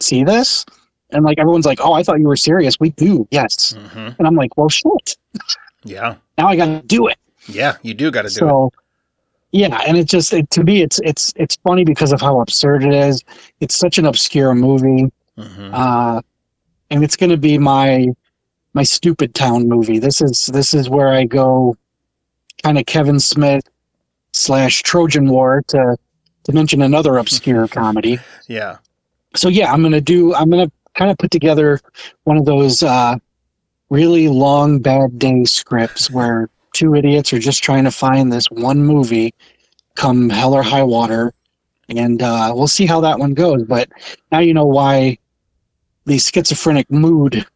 see 0.00 0.24
this? 0.24 0.64
And 1.10 1.24
like, 1.24 1.38
everyone's 1.38 1.64
like, 1.66 1.80
oh, 1.82 1.92
I 1.94 2.02
thought 2.02 2.18
you 2.18 2.26
were 2.26 2.36
serious. 2.36 2.78
We 2.78 2.90
do. 2.90 3.26
Yes. 3.30 3.74
hmm 3.92 4.08
And 4.18 4.26
I'm 4.26 4.34
like, 4.34 4.56
well, 4.56 4.68
shit. 4.68 5.16
Yeah. 5.84 6.16
Now 6.36 6.48
I 6.48 6.56
got 6.56 6.66
to 6.66 6.82
do 6.86 7.06
it. 7.06 7.16
Yeah. 7.48 7.76
You 7.82 7.94
do 7.94 8.10
got 8.10 8.22
to 8.22 8.28
do 8.28 8.34
it. 8.34 8.38
So 8.48 8.72
yeah. 9.52 9.80
And 9.86 9.96
it 9.96 10.04
just, 10.04 10.32
it, 10.34 10.50
to 10.50 10.62
me, 10.64 10.82
it's, 10.82 11.00
it's, 11.02 11.32
it's 11.36 11.56
funny 11.64 11.84
because 11.84 12.12
of 12.12 12.20
how 12.20 12.40
absurd 12.40 12.84
it 12.84 12.92
is. 12.92 13.24
It's 13.60 13.74
such 13.74 13.96
an 13.98 14.04
obscure 14.06 14.54
movie. 14.54 15.10
hmm 15.38 15.70
Uh, 15.72 16.20
and 16.90 17.02
it's 17.04 17.16
going 17.16 17.30
to 17.30 17.36
be 17.38 17.58
my, 17.58 18.08
my 18.74 18.82
stupid 18.82 19.34
town 19.34 19.68
movie. 19.68 19.98
This 19.98 20.20
is, 20.20 20.46
this 20.46 20.74
is 20.74 20.88
where 20.90 21.08
I 21.08 21.24
go 21.24 21.76
kind 22.62 22.78
of 22.78 22.86
Kevin 22.86 23.20
Smith 23.20 23.62
slash 24.32 24.82
Trojan 24.82 25.28
War 25.28 25.62
to, 25.68 25.96
to 26.44 26.52
mention 26.52 26.82
another 26.82 27.16
obscure 27.18 27.66
comedy. 27.68 28.18
Yeah. 28.46 28.78
So 29.36 29.48
yeah, 29.50 29.70
I'm 29.70 29.82
gonna 29.82 30.00
do. 30.00 30.34
I'm 30.34 30.48
gonna 30.48 30.72
kind 30.98 31.10
of 31.10 31.16
put 31.16 31.30
together 31.30 31.80
one 32.24 32.36
of 32.36 32.44
those 32.44 32.82
uh, 32.82 33.16
really 33.88 34.28
long 34.28 34.80
bad 34.80 35.18
day 35.18 35.44
scripts 35.44 36.10
where 36.10 36.50
two 36.74 36.94
idiots 36.94 37.32
are 37.32 37.38
just 37.38 37.62
trying 37.62 37.84
to 37.84 37.90
find 37.90 38.32
this 38.32 38.50
one 38.50 38.82
movie, 38.84 39.32
come 39.94 40.28
hell 40.28 40.54
or 40.54 40.62
high 40.62 40.82
water, 40.82 41.32
and 41.88 42.20
uh, 42.20 42.52
we'll 42.54 42.66
see 42.66 42.84
how 42.84 43.00
that 43.00 43.18
one 43.18 43.32
goes. 43.32 43.62
But 43.62 43.88
now 44.32 44.40
you 44.40 44.52
know 44.52 44.66
why 44.66 45.18
the 46.04 46.18
schizophrenic 46.18 46.90
mood 46.90 47.46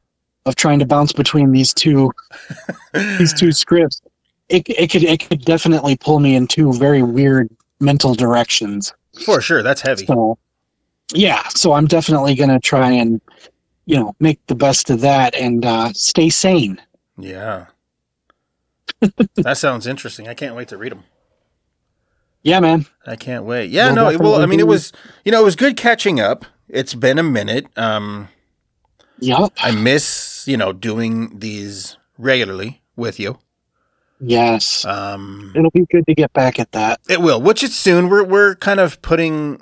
of 0.47 0.57
trying 0.57 0.79
to 0.79 0.87
bounce 0.87 1.13
between 1.13 1.53
these 1.53 1.75
two 1.75 2.13
these 3.19 3.35
two 3.35 3.53
scripts. 3.53 4.01
It, 4.49 4.69
it 4.69 4.91
could 4.91 5.03
it 5.03 5.29
could 5.29 5.45
definitely 5.45 5.97
pull 5.97 6.21
me 6.21 6.37
in 6.37 6.47
two 6.47 6.73
very 6.73 7.03
weird 7.03 7.49
mental 7.81 8.15
directions. 8.15 8.95
For 9.25 9.41
sure. 9.41 9.63
That's 9.63 9.81
heavy. 9.81 10.07
So, 10.07 10.39
yeah, 11.15 11.47
so 11.49 11.73
I'm 11.73 11.87
definitely 11.87 12.35
going 12.35 12.51
to 12.51 12.59
try 12.61 12.91
and, 12.91 13.21
you 13.87 13.97
know, 13.97 14.15
make 14.21 14.45
the 14.47 14.55
best 14.55 14.91
of 14.91 15.01
that 15.01 15.35
and 15.35 15.65
uh, 15.65 15.93
stay 15.93 16.31
sane. 16.31 16.81
Yeah. 17.19 17.67
that 19.37 19.57
sounds 19.59 19.87
interesting. 19.87 20.29
I 20.29 20.35
can't 20.35 20.55
wait 20.55 20.69
to 20.69 20.77
read 20.77 20.93
them. 20.93 21.05
Yeah, 22.43 22.61
man. 22.61 22.87
I 23.07 23.17
can't 23.17 23.45
wait. 23.45 23.71
Yeah, 23.71 23.87
We'll 23.87 23.95
no, 23.95 24.11
it- 24.11 24.21
well, 24.21 24.43
I 24.43 24.47
mean, 24.47 24.61
it 24.61 24.67
was, 24.67 24.93
you 25.25 25.33
know, 25.33 25.41
it 25.41 25.45
was 25.45 25.57
good 25.57 25.77
catching 25.77 26.21
up. 26.21 26.45
It's 26.69 26.95
been 26.95 27.19
a 27.19 27.23
minute. 27.23 27.67
Um, 27.77 28.29
Yup. 29.19 29.53
I 29.59 29.71
miss, 29.71 30.45
you 30.49 30.57
know, 30.57 30.73
doing 30.73 31.39
these 31.39 31.97
regularly 32.19 32.83
with 32.97 33.21
you. 33.21 33.39
Yes. 34.21 34.85
Um, 34.85 35.53
It'll 35.55 35.71
be 35.71 35.85
good 35.91 36.07
to 36.07 36.15
get 36.15 36.33
back 36.33 36.59
at 36.59 36.73
that. 36.73 37.01
it 37.09 37.21
will, 37.21 37.41
which 37.43 37.63
is 37.63 37.75
soon. 37.77 38.09
We're 38.09 38.25
we're 38.25 38.55
kind 38.57 38.79
of 38.81 39.03
putting, 39.03 39.61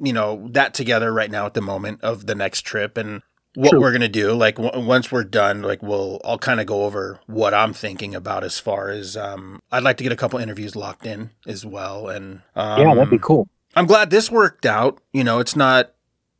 you 0.00 0.12
know, 0.12 0.48
that 0.52 0.74
together 0.74 1.12
right 1.12 1.30
now 1.30 1.46
at 1.46 1.54
the 1.54 1.60
moment 1.60 2.02
of 2.02 2.26
the 2.26 2.34
next 2.34 2.62
trip 2.62 2.96
and 2.96 3.22
what 3.54 3.70
True. 3.70 3.80
we're 3.80 3.92
gonna 3.92 4.08
do. 4.08 4.32
Like 4.34 4.56
w- 4.56 4.86
once 4.86 5.10
we're 5.10 5.24
done, 5.24 5.62
like 5.62 5.82
we'll 5.82 6.20
I'll 6.24 6.38
kind 6.38 6.60
of 6.60 6.66
go 6.66 6.84
over 6.84 7.18
what 7.26 7.54
I'm 7.54 7.72
thinking 7.72 8.14
about 8.14 8.44
as 8.44 8.58
far 8.58 8.90
as 8.90 9.16
um, 9.16 9.60
I'd 9.72 9.82
like 9.82 9.96
to 9.96 10.04
get 10.04 10.12
a 10.12 10.16
couple 10.16 10.38
interviews 10.38 10.76
locked 10.76 11.06
in 11.06 11.30
as 11.46 11.66
well. 11.66 12.08
And 12.08 12.42
um, 12.54 12.80
yeah, 12.80 12.94
that'd 12.94 13.10
be 13.10 13.18
cool. 13.18 13.48
I'm 13.74 13.86
glad 13.86 14.10
this 14.10 14.30
worked 14.30 14.64
out. 14.66 15.00
You 15.12 15.24
know, 15.24 15.40
it's 15.40 15.56
not, 15.56 15.92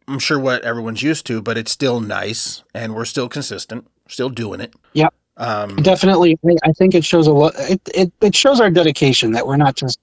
I'm 0.06 0.18
sure 0.18 0.38
what 0.38 0.62
everyone's 0.62 1.02
used 1.02 1.26
to, 1.26 1.42
but 1.42 1.58
it's 1.58 1.72
still 1.72 2.00
nice 2.00 2.62
and 2.74 2.94
we're 2.94 3.04
still 3.04 3.28
consistent, 3.28 3.86
still 4.08 4.30
doing 4.30 4.60
it. 4.60 4.74
Yep. 4.92 5.12
Um, 5.36 5.76
Definitely. 5.76 6.38
I- 6.64 6.72
think 6.72 6.94
it 6.94 7.04
shows 7.04 7.26
a 7.26 7.32
lot. 7.32 7.54
It, 7.58 7.80
it, 7.94 8.12
it 8.20 8.34
shows 8.34 8.60
our 8.60 8.70
dedication 8.70 9.32
that 9.32 9.46
we're 9.46 9.56
not 9.56 9.76
just 9.76 9.98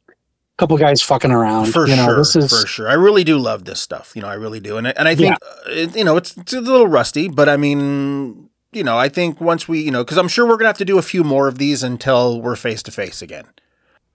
couple 0.57 0.77
guys 0.77 1.01
fucking 1.01 1.31
around. 1.31 1.65
for 1.73 1.87
you 1.87 1.95
know, 1.95 2.05
sure. 2.05 2.17
this 2.17 2.35
is 2.35 2.49
for 2.61 2.65
sure. 2.67 2.87
I 2.89 2.93
really 2.93 3.23
do 3.23 3.37
love 3.37 3.65
this 3.65 3.81
stuff. 3.81 4.13
You 4.15 4.21
know, 4.21 4.27
I 4.29 4.35
really 4.35 4.59
do. 4.59 4.77
And 4.77 4.87
I, 4.87 4.93
and 4.97 5.07
I 5.07 5.15
think, 5.15 5.35
uh, 5.41 5.55
it, 5.67 5.95
you 5.95 6.03
know, 6.03 6.17
it's, 6.17 6.35
it's 6.37 6.53
a 6.53 6.61
little 6.61 6.87
rusty, 6.87 7.27
but 7.27 7.49
I 7.49 7.57
mean, 7.57 8.49
you 8.71 8.83
know, 8.83 8.97
I 8.97 9.09
think 9.09 9.41
once 9.41 9.67
we, 9.67 9.81
you 9.81 9.91
know, 9.91 10.03
because 10.03 10.17
I'm 10.17 10.27
sure 10.27 10.45
we're 10.45 10.53
going 10.53 10.63
to 10.65 10.67
have 10.67 10.77
to 10.79 10.85
do 10.85 10.97
a 10.97 11.01
few 11.01 11.23
more 11.23 11.47
of 11.47 11.57
these 11.57 11.83
until 11.83 12.41
we're 12.41 12.55
face 12.55 12.81
to 12.83 12.91
face 12.91 13.21
again. 13.21 13.45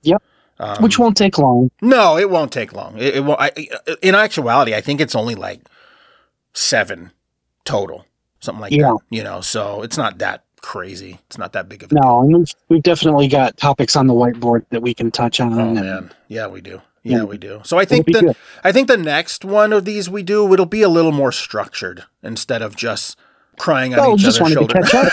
Yep. 0.02 0.22
Um, 0.58 0.82
which 0.82 0.98
won't 0.98 1.16
take 1.16 1.38
long. 1.38 1.70
No, 1.80 2.18
it 2.18 2.28
won't 2.28 2.52
take 2.52 2.72
long. 2.74 2.98
It, 2.98 3.16
it 3.16 3.24
won't. 3.24 3.40
I, 3.40 3.50
in 4.02 4.14
actuality, 4.14 4.74
I 4.74 4.82
think 4.82 5.00
it's 5.00 5.14
only 5.14 5.34
like 5.34 5.62
seven 6.52 7.12
total, 7.64 8.04
something 8.40 8.60
like 8.60 8.72
Yeah. 8.72 8.90
that. 8.92 8.98
You 9.08 9.22
know, 9.24 9.40
so 9.40 9.82
it's 9.82 9.96
not 9.96 10.18
that 10.18 10.44
crazy. 10.62 11.18
It's 11.26 11.38
not 11.38 11.52
that 11.54 11.68
big 11.68 11.82
of 11.82 11.92
a 11.92 11.94
No, 11.94 12.20
and 12.22 12.36
we've, 12.38 12.54
we've 12.68 12.82
definitely 12.82 13.28
got 13.28 13.56
topics 13.56 13.96
on 13.96 14.06
the 14.06 14.14
whiteboard 14.14 14.64
that 14.70 14.82
we 14.82 14.94
can 14.94 15.10
touch 15.10 15.40
on. 15.40 15.52
Oh 15.58 15.74
man, 15.74 16.10
yeah, 16.28 16.46
we 16.46 16.60
do. 16.60 16.80
Yeah, 17.02 17.18
Yeah. 17.18 17.24
we 17.24 17.38
do. 17.38 17.60
So 17.64 17.78
I 17.78 17.84
think 17.84 18.06
the 18.06 18.12
good. 18.12 18.36
I 18.64 18.72
think 18.72 18.86
the 18.88 18.96
next 18.96 19.44
one 19.44 19.72
of 19.72 19.84
these 19.84 20.08
we 20.10 20.22
do, 20.22 20.52
it'll 20.52 20.66
be 20.66 20.82
a 20.82 20.88
little 20.88 21.12
more 21.12 21.32
structured 21.32 22.04
instead 22.22 22.60
of 22.62 22.76
just 22.76 23.16
crying 23.58 23.94
on 23.94 24.00
Well, 24.00 24.14
each 24.14 24.20
just 24.20 24.40
other's 24.40 24.52
shoulder. 24.54 24.74
to 24.74 24.82
catch 24.82 24.94
up. 24.94 25.12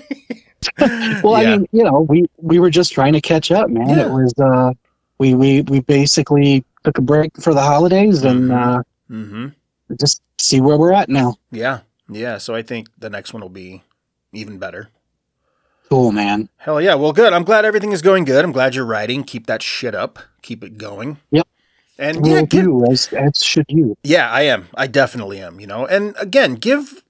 Well, 1.22 1.42
Yeah. 1.42 1.52
I 1.54 1.56
mean, 1.58 1.68
you 1.72 1.84
know, 1.84 2.00
we 2.08 2.26
we 2.36 2.58
were 2.58 2.70
just 2.70 2.92
trying 2.92 3.12
to 3.12 3.20
catch 3.20 3.50
up, 3.50 3.68
man. 3.70 3.88
Yeah. 3.88 4.06
It 4.06 4.10
was 4.10 4.34
uh, 4.38 4.72
we 5.18 5.34
we 5.34 5.62
we 5.62 5.80
basically 5.80 6.64
took 6.84 6.98
a 6.98 7.00
break 7.02 7.30
for 7.40 7.54
the 7.54 7.62
holidays 7.62 8.22
and 8.24 8.52
uh, 8.52 8.82
Mm-hmm. 9.10 9.46
just 9.98 10.20
see 10.38 10.60
where 10.60 10.76
we're 10.76 10.92
at 10.92 11.08
now. 11.08 11.36
Yeah. 11.50 11.80
Yeah. 12.10 12.38
So 12.38 12.54
I 12.54 12.62
think 12.62 12.88
the 12.98 13.08
next 13.08 13.32
one 13.32 13.40
will 13.42 13.48
be 13.48 13.82
even 14.38 14.58
better. 14.58 14.88
Cool, 15.88 16.12
man. 16.12 16.48
Hell 16.58 16.80
yeah. 16.80 16.94
Well, 16.94 17.12
good. 17.12 17.32
I'm 17.32 17.44
glad 17.44 17.64
everything 17.64 17.92
is 17.92 18.02
going 18.02 18.24
good. 18.24 18.44
I'm 18.44 18.52
glad 18.52 18.74
you're 18.74 18.84
writing. 18.84 19.24
Keep 19.24 19.46
that 19.46 19.62
shit 19.62 19.94
up. 19.94 20.18
Keep 20.42 20.62
it 20.62 20.76
going. 20.76 21.18
Yep. 21.30 21.46
And 21.98 22.26
yeah, 22.26 22.42
give, 22.42 22.64
do 22.64 22.84
as, 22.90 23.12
as 23.12 23.42
should 23.42 23.66
you. 23.68 23.96
yeah, 24.04 24.30
I 24.30 24.42
am. 24.42 24.68
I 24.74 24.86
definitely 24.86 25.40
am. 25.40 25.58
You 25.58 25.66
know. 25.66 25.86
And 25.86 26.14
again, 26.18 26.54
give 26.54 27.02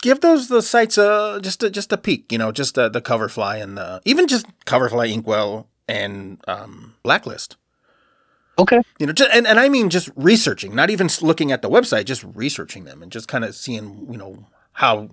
give 0.00 0.20
those 0.20 0.48
the 0.48 0.62
sites 0.62 0.96
a 0.96 1.40
just 1.42 1.62
a 1.62 1.70
just 1.70 1.92
a 1.92 1.98
peek. 1.98 2.30
You 2.32 2.38
know, 2.38 2.52
just 2.52 2.76
the 2.76 2.88
the 2.88 3.02
Coverfly 3.02 3.62
and 3.62 3.76
the 3.76 4.00
even 4.04 4.26
just 4.26 4.46
Coverfly, 4.64 5.12
Inkwell, 5.12 5.66
and 5.88 6.40
um, 6.46 6.94
Blacklist. 7.02 7.56
Okay. 8.58 8.80
You 8.98 9.06
know, 9.06 9.12
just, 9.12 9.30
and 9.32 9.46
and 9.46 9.58
I 9.58 9.68
mean 9.68 9.90
just 9.90 10.10
researching, 10.14 10.74
not 10.74 10.90
even 10.90 11.08
looking 11.20 11.50
at 11.52 11.62
the 11.62 11.68
website, 11.68 12.04
just 12.04 12.24
researching 12.34 12.84
them 12.84 13.02
and 13.02 13.10
just 13.10 13.26
kind 13.28 13.44
of 13.44 13.54
seeing, 13.54 14.06
you 14.10 14.16
know, 14.16 14.46
how 14.74 15.10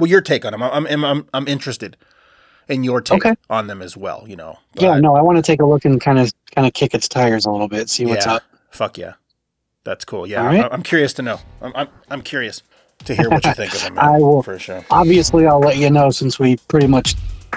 well 0.00 0.10
your 0.10 0.20
take 0.20 0.44
on 0.44 0.52
them. 0.52 0.62
I'm 0.62 0.86
I'm 0.86 1.04
I'm, 1.04 1.28
I'm 1.32 1.46
interested 1.48 1.96
in 2.68 2.82
your 2.84 3.00
take 3.00 3.24
Okay. 3.24 3.36
on 3.48 3.66
them 3.68 3.82
as 3.82 3.96
well. 3.96 4.24
You 4.26 4.36
know. 4.36 4.58
yeah, 4.74 4.98
no, 4.98 5.14
I 5.16 5.22
want 5.22 5.36
to 5.36 5.42
take 5.42 5.60
a 5.60 5.66
look 5.66 5.84
and 5.84 6.00
kind 6.00 6.18
of 6.18 6.32
kind 6.54 6.66
of 6.66 6.72
kick 6.72 6.94
its 6.94 7.08
tires 7.08 7.46
a 7.46 7.50
little 7.50 7.68
bit, 7.68 7.88
see 7.90 8.06
what's 8.06 8.26
yeah, 8.26 8.34
up. 8.34 8.42
Fuck 8.70 8.98
yeah, 8.98 9.14
that's 9.84 10.04
cool. 10.04 10.26
Yeah, 10.26 10.44
right. 10.44 10.64
I- 10.64 10.68
I'm 10.68 10.82
curious 10.82 11.12
to 11.14 11.22
know. 11.22 11.38
I'm 11.62 11.72
I'm, 11.74 11.88
I'm 12.10 12.22
curious 12.22 12.62
to 13.04 13.14
hear 13.14 13.28
what 13.30 13.44
you 13.44 13.54
think 13.54 13.74
of 13.74 13.82
them. 13.82 13.94
Man, 13.96 14.04
I 14.04 14.18
will- 14.18 14.42
for 14.42 14.58
sure. 14.58 14.84
Obviously, 14.90 15.46
I'll 15.46 15.60
let 15.60 15.76
you 15.76 15.90
know 15.90 16.10
since 16.10 16.38
we 16.38 16.56
pretty 16.68 16.86
much 16.86 17.14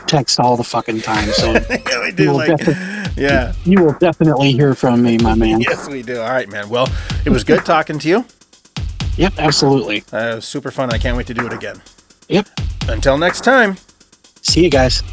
text 0.07 0.39
all 0.39 0.57
the 0.57 0.63
fucking 0.63 1.01
time. 1.01 1.29
So 1.31 1.53
yeah, 1.69 2.01
we 2.01 2.11
do 2.11 2.31
like. 2.33 2.57
defi- 2.57 3.21
Yeah. 3.21 3.53
you 3.63 3.83
will 3.83 3.93
definitely 3.99 4.53
hear 4.53 4.73
from 4.73 5.03
me, 5.03 5.17
my 5.19 5.35
man. 5.35 5.61
Yes, 5.61 5.87
we 5.87 6.01
do. 6.01 6.19
All 6.19 6.29
right, 6.31 6.49
man. 6.49 6.67
Well, 6.69 6.87
it 7.25 7.29
was 7.29 7.43
good 7.43 7.63
talking 7.63 7.99
to 7.99 8.07
you. 8.09 8.25
Yep, 9.17 9.33
absolutely. 9.37 10.03
Uh, 10.11 10.39
super 10.39 10.71
fun. 10.71 10.91
I 10.91 10.97
can't 10.97 11.15
wait 11.15 11.27
to 11.27 11.33
do 11.35 11.45
it 11.45 11.53
again. 11.53 11.79
Yep. 12.33 12.49
Until 12.89 13.19
next 13.19 13.41
time. 13.41 13.77
See 14.41 14.63
you 14.63 14.69
guys. 14.71 15.03